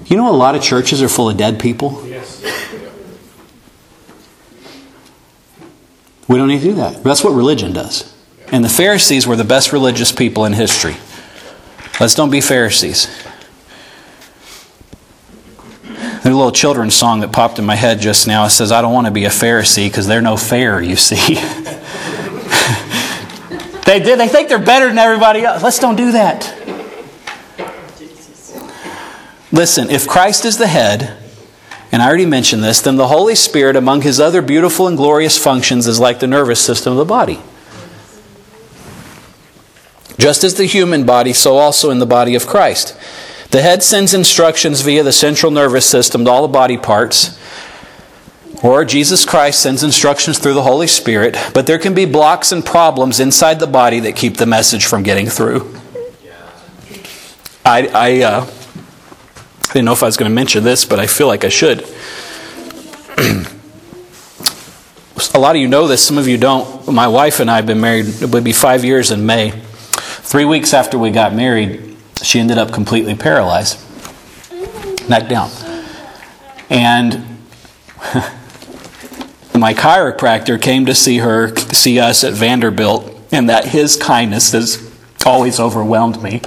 You 0.08 0.18
know, 0.18 0.30
a 0.30 0.36
lot 0.36 0.55
of 0.55 0.64
churches 0.64 1.01
are 1.01 1.10
full 1.10 1.30
of 1.30 1.38
dead 1.38 1.60
people. 1.60 2.05
Yes. 2.08 2.43
We 6.28 6.38
don't 6.38 6.47
need 6.47 6.60
to 6.62 6.66
do 6.66 6.74
that. 6.76 7.03
That's 7.03 7.24
what 7.24 7.34
religion 7.34 7.72
does. 7.72 8.14
And 8.51 8.64
the 8.64 8.70
Pharisees 8.70 9.28
were 9.28 9.36
the 9.36 9.43
best 9.43 9.72
religious 9.72 10.12
people 10.12 10.43
in 10.45 10.53
history. 10.53 10.95
Let's 12.00 12.16
don't 12.16 12.30
be 12.30 12.41
Pharisees. 12.41 13.08
There's 15.84 16.26
a 16.26 16.38
little 16.38 16.52
children's 16.52 16.93
song 16.93 17.22
that 17.22 17.32
popped 17.32 17.58
in 17.58 17.66
my 17.66 17.76
head 17.76 18.00
just 18.00 18.28
now. 18.28 18.45
It 18.45 18.50
says, 18.50 18.72
I 18.72 18.82
don't 18.82 18.93
want 18.93 19.08
to 19.08 19.12
be 19.12 19.26
a 19.26 19.30
Pharisee 19.30 19.88
because 19.88 20.08
they're 20.08 20.22
no 20.22 20.38
fair, 20.38 20.82
you 20.82 20.95
see. 20.95 21.38
They 23.88 24.02
did. 24.02 24.20
They 24.20 24.28
think 24.28 24.50
they're 24.50 24.60
better 24.60 24.89
than 24.89 24.98
everybody 24.98 25.45
else. 25.45 25.64
Let's 25.64 25.80
don't 25.80 25.95
do 25.95 26.12
that. 26.12 26.54
Listen, 29.50 29.89
if 29.89 30.06
Christ 30.06 30.43
is 30.43 30.58
the 30.58 30.68
head, 30.68 31.18
and 31.93 32.02
I 32.02 32.08
already 32.08 32.26
mentioned 32.26 32.62
this, 32.62 32.82
then 32.82 32.98
the 32.98 33.08
Holy 33.08 33.34
Spirit, 33.34 33.78
among 33.78 34.02
his 34.02 34.20
other 34.20 34.41
beautiful 34.41 34.88
and 34.88 34.98
glorious 34.98 35.38
functions, 35.41 35.88
is 35.88 36.02
like 36.02 36.20
the 36.20 36.28
nervous 36.28 36.60
system 36.60 36.91
of 36.91 36.98
the 36.98 37.06
body. 37.06 37.39
Just 40.18 40.43
as 40.43 40.55
the 40.55 40.65
human 40.65 41.05
body, 41.05 41.34
so 41.34 41.57
also 41.57 41.89
in 41.91 41.99
the 41.99 42.05
body 42.05 42.36
of 42.36 42.47
Christ. 42.47 42.97
The 43.51 43.61
head 43.61 43.84
sends 43.84 44.13
instructions 44.13 44.82
via 44.82 45.03
the 45.03 45.11
central 45.11 45.51
nervous 45.51 45.86
system 45.86 46.26
to 46.26 46.32
all 46.32 46.41
the 46.41 46.47
body 46.47 46.78
parts, 46.78 47.39
or 48.63 48.84
Jesus 48.84 49.26
Christ 49.26 49.61
sends 49.61 49.84
instructions 49.84 50.39
through 50.39 50.55
the 50.55 50.63
Holy 50.63 50.88
Spirit, 50.88 51.38
but 51.53 51.68
there 51.68 51.78
can 51.78 51.93
be 51.93 52.05
blocks 52.05 52.51
and 52.51 52.65
problems 52.65 53.20
inside 53.20 53.59
the 53.59 53.68
body 53.68 53.99
that 54.01 54.15
keep 54.15 54.38
the 54.38 54.45
message 54.45 54.86
from 54.86 55.03
getting 55.03 55.28
through. 55.28 55.74
I, 57.63 57.88
I, 57.88 58.24
uh, 58.24 58.49
didn't 59.74 59.86
know 59.86 59.93
if 59.93 60.01
I 60.01 60.07
was 60.07 60.18
going 60.18 60.30
to 60.30 60.36
mention 60.36 60.63
this, 60.63 60.86
but 60.86 60.99
I 60.99 61.07
feel 61.07 61.28
like 61.28 61.43
I 61.43 61.49
should. 61.49 61.82
A 65.34 65.39
lot 65.39 65.55
of 65.55 65.61
you 65.61 65.68
know 65.68 65.88
this, 65.88 66.01
some 66.05 66.18
of 66.18 66.28
you 66.28 66.38
don't. 66.38 66.88
My 66.88 67.07
wife 67.07 67.39
and 67.39 67.51
I 67.51 67.57
have 67.57 67.65
been 67.65 67.82
married, 67.82 68.07
it 68.22 68.30
would 68.32 68.43
be 68.43 68.53
five 68.53 68.86
years 68.86 69.11
in 69.11 69.26
May. 69.26 69.53
Three 70.28 70.43
weeks 70.43 70.73
after 70.73 70.99
we 70.99 71.11
got 71.11 71.34
married, 71.34 71.95
she 72.21 72.41
ended 72.41 72.57
up 72.57 72.73
completely 72.73 73.15
paralyzed, 73.15 73.80
neck 75.07 75.30
down. 75.30 75.49
And 76.69 77.25
my 79.57 79.73
chiropractor 79.73 80.61
came 80.61 80.86
to 80.86 80.93
see 80.93 81.19
her, 81.19 81.55
see 81.55 82.01
us 82.01 82.25
at 82.25 82.34
Vanderbilt, 82.34 83.17
and 83.32 83.49
that 83.49 83.69
his 83.69 83.95
kindness 83.95 84.51
has 84.51 84.93
always 85.25 85.61
overwhelmed 85.61 86.21
me. 86.21 86.41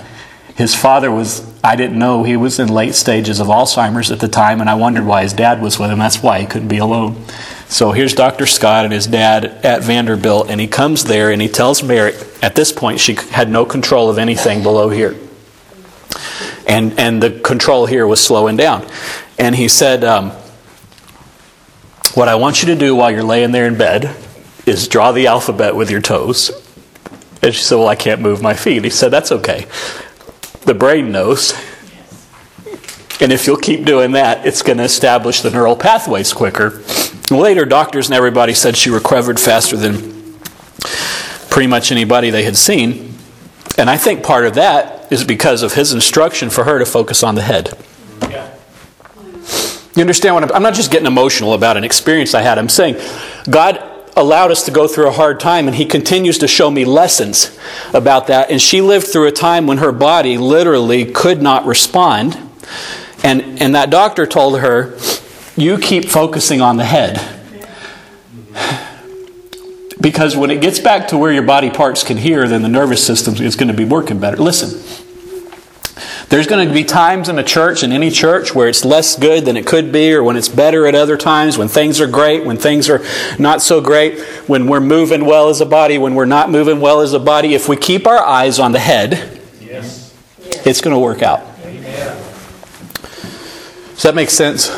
His 0.56 0.74
father 0.74 1.10
was, 1.10 1.50
I 1.64 1.74
didn't 1.74 1.98
know, 1.98 2.22
he 2.22 2.36
was 2.36 2.58
in 2.58 2.68
late 2.68 2.94
stages 2.94 3.40
of 3.40 3.46
Alzheimer's 3.46 4.10
at 4.10 4.20
the 4.20 4.28
time, 4.28 4.60
and 4.60 4.68
I 4.68 4.74
wondered 4.74 5.06
why 5.06 5.22
his 5.22 5.32
dad 5.32 5.62
was 5.62 5.78
with 5.78 5.90
him. 5.90 6.00
That's 6.00 6.22
why 6.22 6.40
he 6.40 6.46
couldn't 6.46 6.68
be 6.68 6.76
alone. 6.76 7.24
So 7.70 7.92
here's 7.92 8.14
Dr. 8.14 8.46
Scott 8.46 8.84
and 8.84 8.92
his 8.92 9.06
dad 9.06 9.44
at 9.44 9.84
Vanderbilt, 9.84 10.50
and 10.50 10.60
he 10.60 10.66
comes 10.66 11.04
there 11.04 11.30
and 11.30 11.40
he 11.40 11.46
tells 11.46 11.84
Mary, 11.84 12.14
at 12.42 12.56
this 12.56 12.72
point, 12.72 12.98
she 12.98 13.14
had 13.14 13.48
no 13.48 13.64
control 13.64 14.10
of 14.10 14.18
anything 14.18 14.64
below 14.64 14.90
here. 14.90 15.16
And, 16.66 16.98
and 16.98 17.22
the 17.22 17.30
control 17.30 17.86
here 17.86 18.08
was 18.08 18.20
slowing 18.20 18.56
down. 18.56 18.84
And 19.38 19.54
he 19.54 19.68
said, 19.68 20.02
um, 20.02 20.32
What 22.14 22.26
I 22.26 22.34
want 22.34 22.60
you 22.60 22.66
to 22.74 22.76
do 22.76 22.96
while 22.96 23.12
you're 23.12 23.22
laying 23.22 23.52
there 23.52 23.66
in 23.66 23.78
bed 23.78 24.16
is 24.66 24.88
draw 24.88 25.12
the 25.12 25.28
alphabet 25.28 25.76
with 25.76 25.92
your 25.92 26.02
toes. 26.02 26.50
And 27.40 27.54
she 27.54 27.62
said, 27.62 27.76
Well, 27.76 27.88
I 27.88 27.94
can't 27.94 28.20
move 28.20 28.42
my 28.42 28.54
feet. 28.54 28.82
He 28.82 28.90
said, 28.90 29.12
That's 29.12 29.30
okay. 29.30 29.68
The 30.66 30.74
brain 30.74 31.12
knows. 31.12 31.54
And 33.20 33.32
if 33.32 33.46
you'll 33.46 33.58
keep 33.58 33.84
doing 33.84 34.12
that, 34.12 34.46
it's 34.46 34.62
going 34.62 34.78
to 34.78 34.84
establish 34.84 35.42
the 35.42 35.50
neural 35.50 35.76
pathways 35.76 36.32
quicker. 36.32 36.82
Later, 37.30 37.64
doctors 37.64 38.08
and 38.08 38.16
everybody 38.16 38.54
said 38.54 38.76
she 38.76 38.90
recovered 38.90 39.38
faster 39.38 39.76
than 39.76 40.38
pretty 41.50 41.66
much 41.66 41.92
anybody 41.92 42.30
they 42.30 42.44
had 42.44 42.56
seen. 42.56 43.14
And 43.76 43.90
I 43.90 43.96
think 43.96 44.22
part 44.22 44.46
of 44.46 44.54
that 44.54 45.12
is 45.12 45.24
because 45.24 45.62
of 45.62 45.74
his 45.74 45.92
instruction 45.92 46.50
for 46.50 46.64
her 46.64 46.78
to 46.78 46.86
focus 46.86 47.22
on 47.22 47.34
the 47.34 47.42
head. 47.42 47.76
Yeah. 48.22 48.50
You 49.94 50.00
understand 50.02 50.34
what 50.34 50.44
I'm, 50.44 50.52
I'm 50.52 50.62
not 50.62 50.74
just 50.74 50.90
getting 50.90 51.06
emotional 51.06 51.52
about 51.52 51.76
an 51.76 51.84
experience 51.84 52.34
I 52.34 52.42
had. 52.42 52.58
I'm 52.58 52.68
saying 52.68 52.96
God 53.48 53.82
allowed 54.16 54.50
us 54.50 54.64
to 54.64 54.70
go 54.70 54.86
through 54.86 55.08
a 55.08 55.12
hard 55.12 55.40
time, 55.40 55.66
and 55.66 55.76
He 55.76 55.84
continues 55.84 56.38
to 56.38 56.48
show 56.48 56.70
me 56.70 56.84
lessons 56.84 57.58
about 57.92 58.28
that. 58.28 58.50
And 58.50 58.60
she 58.60 58.80
lived 58.80 59.08
through 59.08 59.26
a 59.26 59.32
time 59.32 59.66
when 59.66 59.78
her 59.78 59.92
body 59.92 60.38
literally 60.38 61.04
could 61.04 61.42
not 61.42 61.66
respond. 61.66 62.38
And, 63.22 63.60
and 63.60 63.74
that 63.74 63.90
doctor 63.90 64.26
told 64.26 64.60
her, 64.60 64.98
You 65.56 65.78
keep 65.78 66.06
focusing 66.06 66.60
on 66.60 66.76
the 66.76 66.84
head. 66.84 67.36
Because 70.00 70.34
when 70.34 70.50
it 70.50 70.62
gets 70.62 70.78
back 70.78 71.08
to 71.08 71.18
where 71.18 71.30
your 71.30 71.42
body 71.42 71.68
parts 71.70 72.02
can 72.02 72.16
hear, 72.16 72.48
then 72.48 72.62
the 72.62 72.68
nervous 72.68 73.04
system 73.04 73.34
is 73.34 73.54
going 73.54 73.68
to 73.68 73.74
be 73.74 73.84
working 73.84 74.18
better. 74.18 74.38
Listen, 74.38 74.80
there's 76.30 76.46
going 76.46 76.66
to 76.66 76.72
be 76.72 76.84
times 76.84 77.28
in 77.28 77.38
a 77.38 77.44
church, 77.44 77.82
in 77.82 77.92
any 77.92 78.10
church, 78.10 78.54
where 78.54 78.66
it's 78.68 78.84
less 78.84 79.18
good 79.18 79.44
than 79.44 79.58
it 79.58 79.66
could 79.66 79.92
be, 79.92 80.14
or 80.14 80.22
when 80.22 80.36
it's 80.36 80.48
better 80.48 80.86
at 80.86 80.94
other 80.94 81.18
times, 81.18 81.58
when 81.58 81.68
things 81.68 82.00
are 82.00 82.06
great, 82.06 82.46
when 82.46 82.56
things 82.56 82.88
are 82.88 83.04
not 83.38 83.60
so 83.60 83.82
great, 83.82 84.20
when 84.46 84.66
we're 84.66 84.80
moving 84.80 85.26
well 85.26 85.50
as 85.50 85.60
a 85.60 85.66
body, 85.66 85.98
when 85.98 86.14
we're 86.14 86.24
not 86.24 86.50
moving 86.50 86.80
well 86.80 87.00
as 87.02 87.12
a 87.12 87.18
body. 87.18 87.52
If 87.52 87.68
we 87.68 87.76
keep 87.76 88.06
our 88.06 88.24
eyes 88.24 88.58
on 88.58 88.72
the 88.72 88.78
head, 88.78 89.38
Yes. 89.60 90.14
it's 90.64 90.80
going 90.80 90.94
to 90.94 91.00
work 91.00 91.20
out. 91.22 91.49
Does 94.00 94.04
that 94.04 94.14
make 94.14 94.30
sense? 94.30 94.68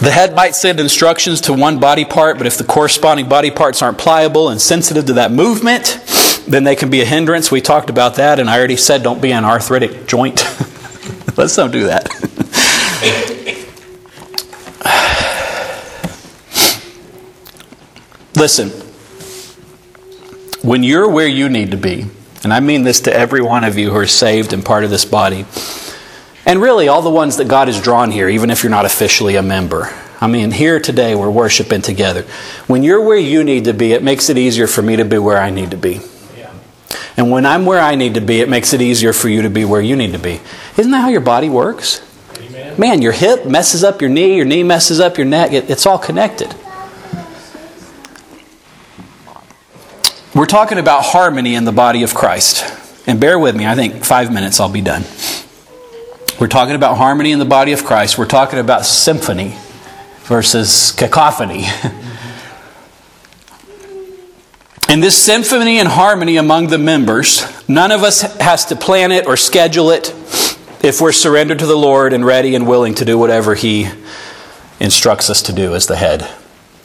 The 0.00 0.10
head 0.10 0.34
might 0.34 0.54
send 0.54 0.80
instructions 0.80 1.42
to 1.42 1.52
one 1.52 1.78
body 1.78 2.06
part, 2.06 2.38
but 2.38 2.46
if 2.46 2.56
the 2.56 2.64
corresponding 2.64 3.28
body 3.28 3.50
parts 3.50 3.82
aren't 3.82 3.98
pliable 3.98 4.48
and 4.48 4.58
sensitive 4.58 5.04
to 5.04 5.12
that 5.12 5.30
movement, 5.30 6.00
then 6.48 6.64
they 6.64 6.74
can 6.74 6.88
be 6.88 7.02
a 7.02 7.04
hindrance. 7.04 7.50
We 7.50 7.60
talked 7.60 7.90
about 7.90 8.14
that, 8.14 8.40
and 8.40 8.48
I 8.48 8.56
already 8.56 8.76
said 8.76 9.02
don't 9.02 9.20
be 9.20 9.32
an 9.32 9.44
arthritic 9.44 10.06
joint. 10.06 10.36
Let's 11.36 11.54
don't 11.54 11.70
do 11.70 11.84
that. 11.84 12.08
Listen, 18.36 18.70
when 20.66 20.82
you're 20.82 21.10
where 21.10 21.28
you 21.28 21.50
need 21.50 21.72
to 21.72 21.76
be, 21.76 22.06
and 22.44 22.52
I 22.52 22.60
mean 22.60 22.82
this 22.82 23.00
to 23.02 23.14
every 23.14 23.40
one 23.40 23.64
of 23.64 23.76
you 23.78 23.90
who 23.90 23.96
are 23.96 24.06
saved 24.06 24.52
and 24.52 24.64
part 24.64 24.84
of 24.84 24.90
this 24.90 25.04
body, 25.04 25.46
and 26.46 26.60
really 26.60 26.88
all 26.88 27.02
the 27.02 27.10
ones 27.10 27.38
that 27.38 27.48
God 27.48 27.68
has 27.68 27.80
drawn 27.80 28.10
here, 28.10 28.28
even 28.28 28.50
if 28.50 28.62
you're 28.62 28.70
not 28.70 28.84
officially 28.84 29.36
a 29.36 29.42
member. 29.42 29.90
I 30.20 30.26
mean, 30.26 30.52
here 30.52 30.78
today 30.78 31.14
we're 31.14 31.30
worshiping 31.30 31.82
together. 31.82 32.22
When 32.66 32.82
you're 32.82 33.02
where 33.02 33.18
you 33.18 33.44
need 33.44 33.64
to 33.64 33.74
be, 33.74 33.92
it 33.92 34.02
makes 34.02 34.30
it 34.30 34.38
easier 34.38 34.66
for 34.66 34.82
me 34.82 34.96
to 34.96 35.04
be 35.04 35.18
where 35.18 35.38
I 35.38 35.50
need 35.50 35.70
to 35.72 35.76
be. 35.76 36.00
Yeah. 36.36 36.52
And 37.16 37.30
when 37.30 37.44
I'm 37.44 37.66
where 37.66 37.80
I 37.80 37.94
need 37.94 38.14
to 38.14 38.20
be, 38.20 38.40
it 38.40 38.48
makes 38.48 38.72
it 38.72 38.80
easier 38.80 39.12
for 39.12 39.28
you 39.28 39.42
to 39.42 39.50
be 39.50 39.64
where 39.64 39.80
you 39.80 39.96
need 39.96 40.12
to 40.12 40.18
be. 40.18 40.40
Isn't 40.78 40.92
that 40.92 41.00
how 41.00 41.08
your 41.08 41.20
body 41.20 41.48
works? 41.48 42.02
Amen. 42.38 42.78
Man, 42.78 43.02
your 43.02 43.12
hip 43.12 43.46
messes 43.46 43.82
up 43.84 44.00
your 44.00 44.10
knee, 44.10 44.36
your 44.36 44.46
knee 44.46 44.62
messes 44.62 45.00
up 45.00 45.18
your 45.18 45.26
neck. 45.26 45.52
It, 45.52 45.68
it's 45.68 45.86
all 45.86 45.98
connected. 45.98 46.54
We're 50.34 50.46
talking 50.46 50.78
about 50.78 51.04
harmony 51.04 51.54
in 51.54 51.64
the 51.64 51.70
body 51.70 52.02
of 52.02 52.12
Christ. 52.12 52.64
And 53.06 53.20
bear 53.20 53.38
with 53.38 53.54
me, 53.54 53.66
I 53.66 53.76
think 53.76 54.04
five 54.04 54.32
minutes 54.32 54.58
I'll 54.58 54.68
be 54.68 54.80
done. 54.80 55.04
We're 56.40 56.48
talking 56.48 56.74
about 56.74 56.96
harmony 56.96 57.30
in 57.30 57.38
the 57.38 57.44
body 57.44 57.70
of 57.70 57.84
Christ. 57.84 58.18
We're 58.18 58.26
talking 58.26 58.58
about 58.58 58.84
symphony 58.84 59.54
versus 60.24 60.90
cacophony. 60.90 61.66
In 64.88 65.00
this 65.00 65.16
symphony 65.16 65.78
and 65.78 65.88
harmony 65.88 66.36
among 66.36 66.66
the 66.66 66.78
members, 66.78 67.42
none 67.66 67.90
of 67.90 68.02
us 68.02 68.20
has 68.38 68.66
to 68.66 68.76
plan 68.76 69.12
it 69.12 69.26
or 69.26 69.36
schedule 69.36 69.90
it 69.90 70.10
if 70.82 71.00
we're 71.00 71.10
surrendered 71.10 71.60
to 71.60 71.66
the 71.66 71.74
Lord 71.74 72.12
and 72.12 72.24
ready 72.24 72.54
and 72.54 72.68
willing 72.68 72.94
to 72.96 73.04
do 73.04 73.18
whatever 73.18 73.54
He 73.54 73.88
instructs 74.78 75.30
us 75.30 75.42
to 75.42 75.52
do 75.52 75.74
as 75.74 75.86
the 75.86 75.96
head. 75.96 76.28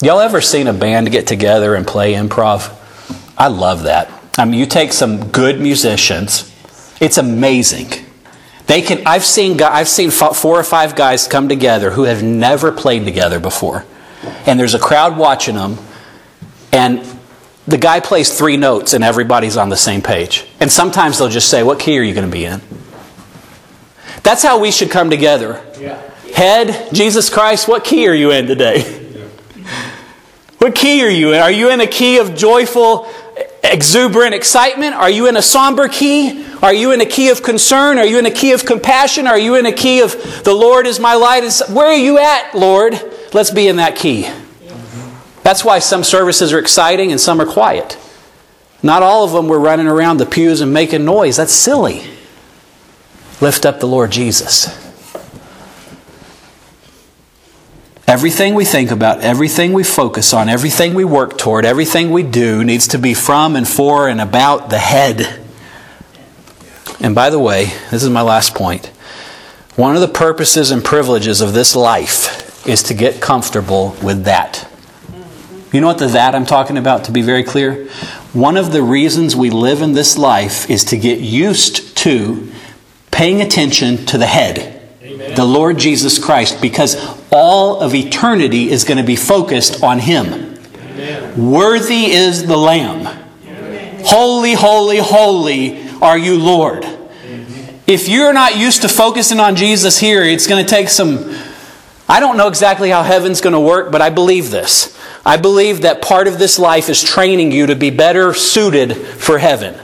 Y'all 0.01 0.21
ever 0.21 0.39
seen 0.39 0.67
a 0.67 0.73
band 0.73 1.11
get 1.11 1.27
together 1.27 1.75
and 1.75 1.85
play 1.85 2.13
improv? 2.13 2.78
I 3.39 3.47
love 3.47 3.83
that. 3.83 4.11
I 4.37 4.45
mean, 4.45 4.59
you 4.59 4.65
take 4.65 4.93
some 4.93 5.29
good 5.31 5.59
musicians, 5.59 6.53
it's 6.99 7.17
amazing. 7.17 8.05
They 8.67 8.83
can. 8.83 9.01
I've 9.07 9.25
seen. 9.25 9.59
I've 9.61 9.87
seen 9.87 10.11
four 10.11 10.59
or 10.59 10.63
five 10.63 10.95
guys 10.95 11.27
come 11.27 11.49
together 11.49 11.89
who 11.89 12.03
have 12.03 12.21
never 12.21 12.71
played 12.71 13.03
together 13.03 13.39
before, 13.39 13.83
and 14.45 14.59
there's 14.59 14.75
a 14.75 14.79
crowd 14.79 15.17
watching 15.17 15.55
them, 15.55 15.79
and 16.71 17.03
the 17.67 17.79
guy 17.79 17.99
plays 17.99 18.37
three 18.37 18.57
notes, 18.57 18.93
and 18.93 19.03
everybody's 19.03 19.57
on 19.57 19.69
the 19.69 19.77
same 19.77 20.03
page. 20.03 20.45
And 20.59 20.71
sometimes 20.71 21.17
they'll 21.17 21.29
just 21.29 21.49
say, 21.49 21.63
"What 21.63 21.79
key 21.79 21.97
are 21.97 22.03
you 22.03 22.13
going 22.13 22.27
to 22.27 22.31
be 22.31 22.45
in?" 22.45 22.61
That's 24.21 24.43
how 24.43 24.59
we 24.59 24.69
should 24.69 24.91
come 24.91 25.09
together. 25.09 25.65
Yeah. 25.79 25.99
Head, 26.35 26.93
Jesus 26.93 27.29
Christ, 27.29 27.67
what 27.67 27.83
key 27.83 28.07
are 28.07 28.13
you 28.13 28.29
in 28.29 28.45
today? 28.45 28.79
Yeah. 29.57 29.63
What 30.59 30.75
key 30.75 31.03
are 31.03 31.09
you 31.09 31.33
in? 31.33 31.39
Are 31.39 31.49
you 31.51 31.71
in 31.71 31.81
a 31.81 31.87
key 31.87 32.19
of 32.19 32.35
joyful, 32.35 33.07
exuberant 33.63 34.33
excitement? 34.33 34.95
Are 34.95 35.09
you 35.09 35.27
in 35.27 35.37
a 35.37 35.41
somber 35.41 35.87
key? 35.87 36.45
Are 36.61 36.73
you 36.73 36.91
in 36.91 37.01
a 37.01 37.05
key 37.05 37.29
of 37.29 37.43
concern? 37.43 37.97
Are 37.97 38.05
you 38.05 38.19
in 38.19 38.25
a 38.25 38.31
key 38.31 38.51
of 38.51 38.65
compassion? 38.65 39.27
Are 39.27 39.39
you 39.39 39.55
in 39.55 39.65
a 39.65 39.71
key 39.71 40.01
of 40.01 40.43
the 40.43 40.53
Lord 40.53 40.87
is 40.87 40.99
my 40.99 41.15
light? 41.15 41.43
Where 41.69 41.87
are 41.87 41.93
you 41.93 42.17
at, 42.17 42.53
Lord? 42.53 42.99
Let's 43.33 43.51
be 43.51 43.67
in 43.67 43.77
that 43.77 43.95
key. 43.95 44.29
That's 45.43 45.63
why 45.63 45.79
some 45.79 46.03
services 46.03 46.51
are 46.51 46.59
exciting 46.59 47.11
and 47.11 47.19
some 47.19 47.39
are 47.39 47.45
quiet. 47.45 47.97
Not 48.81 49.03
all 49.03 49.23
of 49.23 49.31
them 49.31 49.47
were 49.47 49.59
running 49.59 49.87
around 49.87 50.17
the 50.17 50.25
pews 50.25 50.61
and 50.61 50.73
making 50.73 51.05
noise. 51.05 51.37
That's 51.37 51.53
silly. 51.53 52.03
Lift 53.41 53.65
up 53.65 53.79
the 53.79 53.87
Lord 53.87 54.11
Jesus. 54.11 54.88
Everything 58.09 58.55
we 58.55 58.65
think 58.65 58.89
about, 58.89 59.21
everything 59.21 59.71
we 59.71 59.83
focus 59.83 60.33
on, 60.33 60.49
everything 60.49 60.95
we 60.95 61.05
work 61.05 61.37
toward, 61.37 61.63
everything 61.63 62.09
we 62.09 62.23
do 62.23 62.63
needs 62.63 62.87
to 62.87 62.97
be 62.97 63.13
from 63.13 63.55
and 63.55 63.67
for 63.67 64.09
and 64.09 64.19
about 64.19 64.71
the 64.71 64.79
head. 64.79 65.39
And 66.99 67.13
by 67.13 67.29
the 67.29 67.37
way, 67.37 67.65
this 67.91 68.01
is 68.01 68.09
my 68.09 68.23
last 68.23 68.55
point. 68.55 68.87
One 69.75 69.93
of 69.93 70.01
the 70.01 70.07
purposes 70.07 70.71
and 70.71 70.83
privileges 70.83 71.39
of 71.39 71.53
this 71.53 71.75
life 71.75 72.67
is 72.67 72.81
to 72.81 72.95
get 72.95 73.21
comfortable 73.21 73.95
with 74.01 74.23
that. 74.23 74.67
You 75.71 75.79
know 75.79 75.85
what 75.85 75.99
the 75.99 76.07
that 76.07 76.33
I'm 76.33 76.47
talking 76.47 76.77
about, 76.77 77.03
to 77.03 77.11
be 77.11 77.21
very 77.21 77.43
clear? 77.43 77.89
One 78.33 78.57
of 78.57 78.71
the 78.71 78.81
reasons 78.81 79.35
we 79.35 79.51
live 79.51 79.83
in 79.83 79.93
this 79.93 80.17
life 80.17 80.67
is 80.67 80.83
to 80.85 80.97
get 80.97 81.19
used 81.19 81.95
to 81.97 82.51
paying 83.11 83.39
attention 83.39 84.03
to 84.07 84.17
the 84.17 84.25
head, 84.25 84.81
Amen. 85.03 85.35
the 85.35 85.45
Lord 85.45 85.77
Jesus 85.77 86.17
Christ, 86.17 86.59
because 86.59 87.18
all 87.39 87.79
of 87.79 87.95
eternity 87.95 88.69
is 88.69 88.83
going 88.83 88.97
to 88.97 89.03
be 89.03 89.15
focused 89.15 89.81
on 89.81 89.99
Him. 89.99 90.25
Amen. 90.27 91.49
Worthy 91.51 92.11
is 92.11 92.45
the 92.45 92.57
Lamb. 92.57 93.05
Holy, 94.03 94.53
holy, 94.53 94.97
holy 94.97 95.89
are 96.01 96.17
you, 96.17 96.37
Lord. 96.37 96.85
If 97.87 98.09
you're 98.09 98.33
not 98.33 98.57
used 98.57 98.81
to 98.81 98.89
focusing 98.89 99.39
on 99.39 99.55
Jesus 99.55 99.97
here, 99.99 100.21
it's 100.21 100.47
going 100.47 100.63
to 100.63 100.69
take 100.69 100.89
some. 100.89 101.33
I 102.09 102.19
don't 102.19 102.35
know 102.35 102.49
exactly 102.49 102.89
how 102.89 103.03
heaven's 103.03 103.39
going 103.39 103.53
to 103.53 103.59
work, 103.59 103.89
but 103.89 104.01
I 104.01 104.09
believe 104.09 104.51
this. 104.51 104.99
I 105.25 105.37
believe 105.37 105.81
that 105.83 106.01
part 106.01 106.27
of 106.27 106.39
this 106.39 106.59
life 106.59 106.89
is 106.89 107.01
training 107.01 107.53
you 107.53 107.67
to 107.67 107.75
be 107.75 107.89
better 107.89 108.33
suited 108.33 108.95
for 108.95 109.37
heaven. 109.37 109.79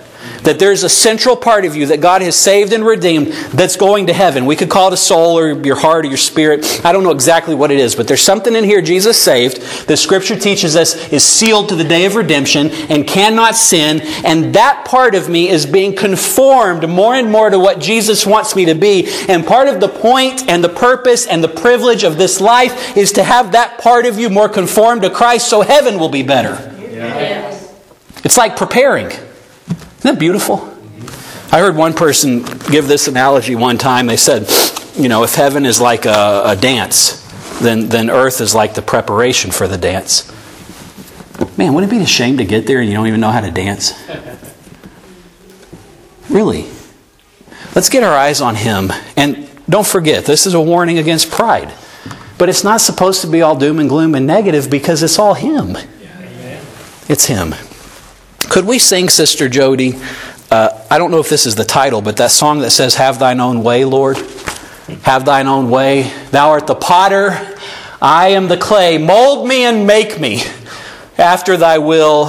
That 0.46 0.60
there's 0.60 0.84
a 0.84 0.90
central 0.90 1.36
part 1.36 1.66
of 1.66 1.76
you 1.76 1.88
that 1.88 2.02
God 2.02 2.22
has 2.22 2.36
saved 2.36 2.74
and 2.74 2.86
redeemed 2.86 3.28
that's 3.54 3.76
going 3.76 4.08
to 4.08 4.14
heaven. 4.14 4.46
We 4.46 4.56
could 4.56 4.70
call 4.70 4.88
it 4.88 4.94
a 4.94 4.98
soul 4.98 5.38
or 5.38 5.52
your 5.66 5.76
heart 5.76 6.06
or 6.06 6.08
your 6.08 6.18
spirit. 6.18 6.82
I 6.86 6.92
don't 6.92 7.04
know 7.04 7.12
exactly 7.12 7.56
what 7.56 7.72
it 7.72 7.80
is, 7.80 7.96
but 7.96 8.08
there's 8.08 8.22
something 8.22 8.56
in 8.56 8.64
here 8.64 8.82
Jesus 8.82 9.22
saved 9.22 9.62
that 9.88 9.98
Scripture 9.98 10.38
teaches 10.38 10.76
us 10.76 11.12
is 11.12 11.24
sealed 11.24 11.70
to 11.70 11.76
the 11.76 11.84
day 11.84 12.06
of 12.06 12.16
redemption 12.16 12.70
and 12.90 13.08
cannot 13.08 13.56
sin. 13.56 14.02
And 14.24 14.56
that 14.56 14.86
part 14.86 15.16
of 15.16 15.30
me 15.30 15.50
is 15.50 15.66
being 15.66 15.96
conformed 15.96 16.88
more 16.88 17.16
and 17.16 17.32
more 17.32 17.50
to 17.50 17.60
what 17.60 17.80
Jesus 17.80 18.26
wants 18.26 18.56
me 18.56 18.66
to 18.66 18.76
be. 18.76 19.08
And 19.28 19.46
part 19.46 19.68
of 19.68 19.80
the 19.80 19.90
point 19.90 20.48
and 20.48 20.64
the 20.64 20.70
purpose 20.70 21.26
and 21.26 21.44
the 21.44 21.50
privilege 21.50 22.04
of 22.04 22.18
this 22.18 22.40
life 22.40 22.96
is 22.96 23.12
to 23.14 23.24
have 23.24 23.52
that 23.54 23.80
part 23.80 24.06
of 24.06 24.20
you 24.20 24.30
more 24.30 24.50
conformed 24.50 25.02
to 25.02 25.10
Christ 25.10 25.50
so 25.50 25.62
heaven 25.62 26.00
will 26.00 26.10
be 26.10 26.24
better. 26.24 26.72
It's 28.24 28.38
like 28.38 28.56
preparing. 28.56 29.12
Isn't 30.06 30.18
that 30.18 30.20
beautiful? 30.20 30.72
I 31.52 31.58
heard 31.58 31.76
one 31.76 31.96
person 31.96 32.44
give 32.70 32.88
this 32.88 33.08
analogy 33.08 33.56
one 33.56 33.80
time. 33.80 34.06
They 34.06 34.18
said, 34.18 34.48
you 34.96 35.10
know, 35.10 35.24
if 35.24 35.34
heaven 35.34 35.66
is 35.66 35.82
like 35.82 36.06
a, 36.06 36.44
a 36.46 36.56
dance, 36.56 37.24
then, 37.60 37.90
then 37.90 38.12
earth 38.12 38.40
is 38.40 38.54
like 38.54 38.76
the 38.76 38.84
preparation 38.84 39.50
for 39.50 39.68
the 39.68 39.80
dance. 39.80 40.32
Man, 41.58 41.74
wouldn't 41.74 41.92
it 41.92 41.96
be 41.96 42.04
a 42.04 42.06
shame 42.06 42.38
to 42.38 42.46
get 42.46 42.68
there 42.68 42.82
and 42.82 42.88
you 42.88 42.94
don't 42.94 43.08
even 43.08 43.20
know 43.20 43.32
how 43.32 43.42
to 43.42 43.50
dance? 43.50 43.94
Really? 46.30 46.70
Let's 47.74 47.90
get 47.90 48.04
our 48.04 48.14
eyes 48.14 48.42
on 48.42 48.54
Him. 48.54 48.92
And 49.18 49.50
don't 49.68 49.88
forget, 49.88 50.26
this 50.26 50.46
is 50.46 50.54
a 50.54 50.62
warning 50.62 51.00
against 51.00 51.32
pride. 51.32 51.74
But 52.38 52.50
it's 52.50 52.64
not 52.64 52.80
supposed 52.80 53.22
to 53.22 53.28
be 53.28 53.42
all 53.42 53.56
doom 53.56 53.80
and 53.80 53.90
gloom 53.90 54.14
and 54.14 54.28
negative 54.28 54.70
because 54.70 55.02
it's 55.02 55.18
all 55.18 55.34
Him. 55.34 55.76
It's 57.10 57.26
Him. 57.26 57.56
Could 58.50 58.66
we 58.66 58.80
sing, 58.80 59.10
Sister 59.10 59.50
Jody? 59.50 59.94
Uh, 60.52 60.70
I 60.90 60.98
don't 60.98 61.12
know 61.12 61.20
if 61.20 61.30
this 61.30 61.46
is 61.46 61.56
the 61.56 61.64
title, 61.64 62.02
but 62.02 62.18
that 62.18 62.32
song 62.32 62.60
that 62.60 62.72
says, 62.72 62.96
Have 62.96 63.20
thine 63.20 63.40
own 63.40 63.64
way, 63.64 63.86
Lord. 63.86 64.18
Have 65.02 65.26
thine 65.26 65.48
own 65.48 65.70
way. 65.70 66.12
Thou 66.32 66.50
art 66.52 66.68
the 66.68 66.76
potter, 66.76 67.56
I 68.02 68.30
am 68.30 68.48
the 68.48 68.58
clay. 68.58 68.98
Mold 68.98 69.48
me 69.48 69.64
and 69.64 69.88
make 69.88 70.20
me 70.20 70.44
after 71.18 71.58
thy 71.58 71.80
will 71.80 72.28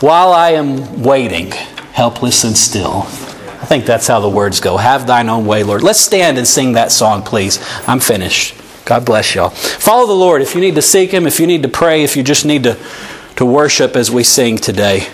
while 0.00 0.32
I 0.32 0.50
am 0.50 1.02
waiting, 1.02 1.50
helpless 1.92 2.44
and 2.44 2.56
still. 2.56 3.02
I 3.02 3.66
think 3.66 3.84
that's 3.84 4.06
how 4.06 4.20
the 4.20 4.28
words 4.28 4.60
go. 4.60 4.76
Have 4.76 5.06
thine 5.06 5.28
own 5.28 5.46
way, 5.46 5.62
Lord. 5.62 5.82
Let's 5.82 6.00
stand 6.00 6.38
and 6.38 6.46
sing 6.46 6.72
that 6.72 6.92
song, 6.92 7.22
please. 7.22 7.58
I'm 7.86 8.00
finished. 8.00 8.54
God 8.84 9.04
bless 9.04 9.34
y'all. 9.34 9.50
Follow 9.50 10.06
the 10.06 10.12
Lord 10.12 10.42
if 10.42 10.54
you 10.54 10.60
need 10.60 10.74
to 10.74 10.82
seek 10.82 11.12
Him, 11.12 11.26
if 11.26 11.38
you 11.38 11.46
need 11.46 11.62
to 11.62 11.68
pray, 11.68 12.02
if 12.02 12.16
you 12.16 12.22
just 12.22 12.44
need 12.44 12.64
to, 12.64 12.76
to 13.40 13.46
worship 13.46 13.96
as 13.96 14.10
we 14.10 14.22
sing 14.22 14.58
today. 14.58 15.08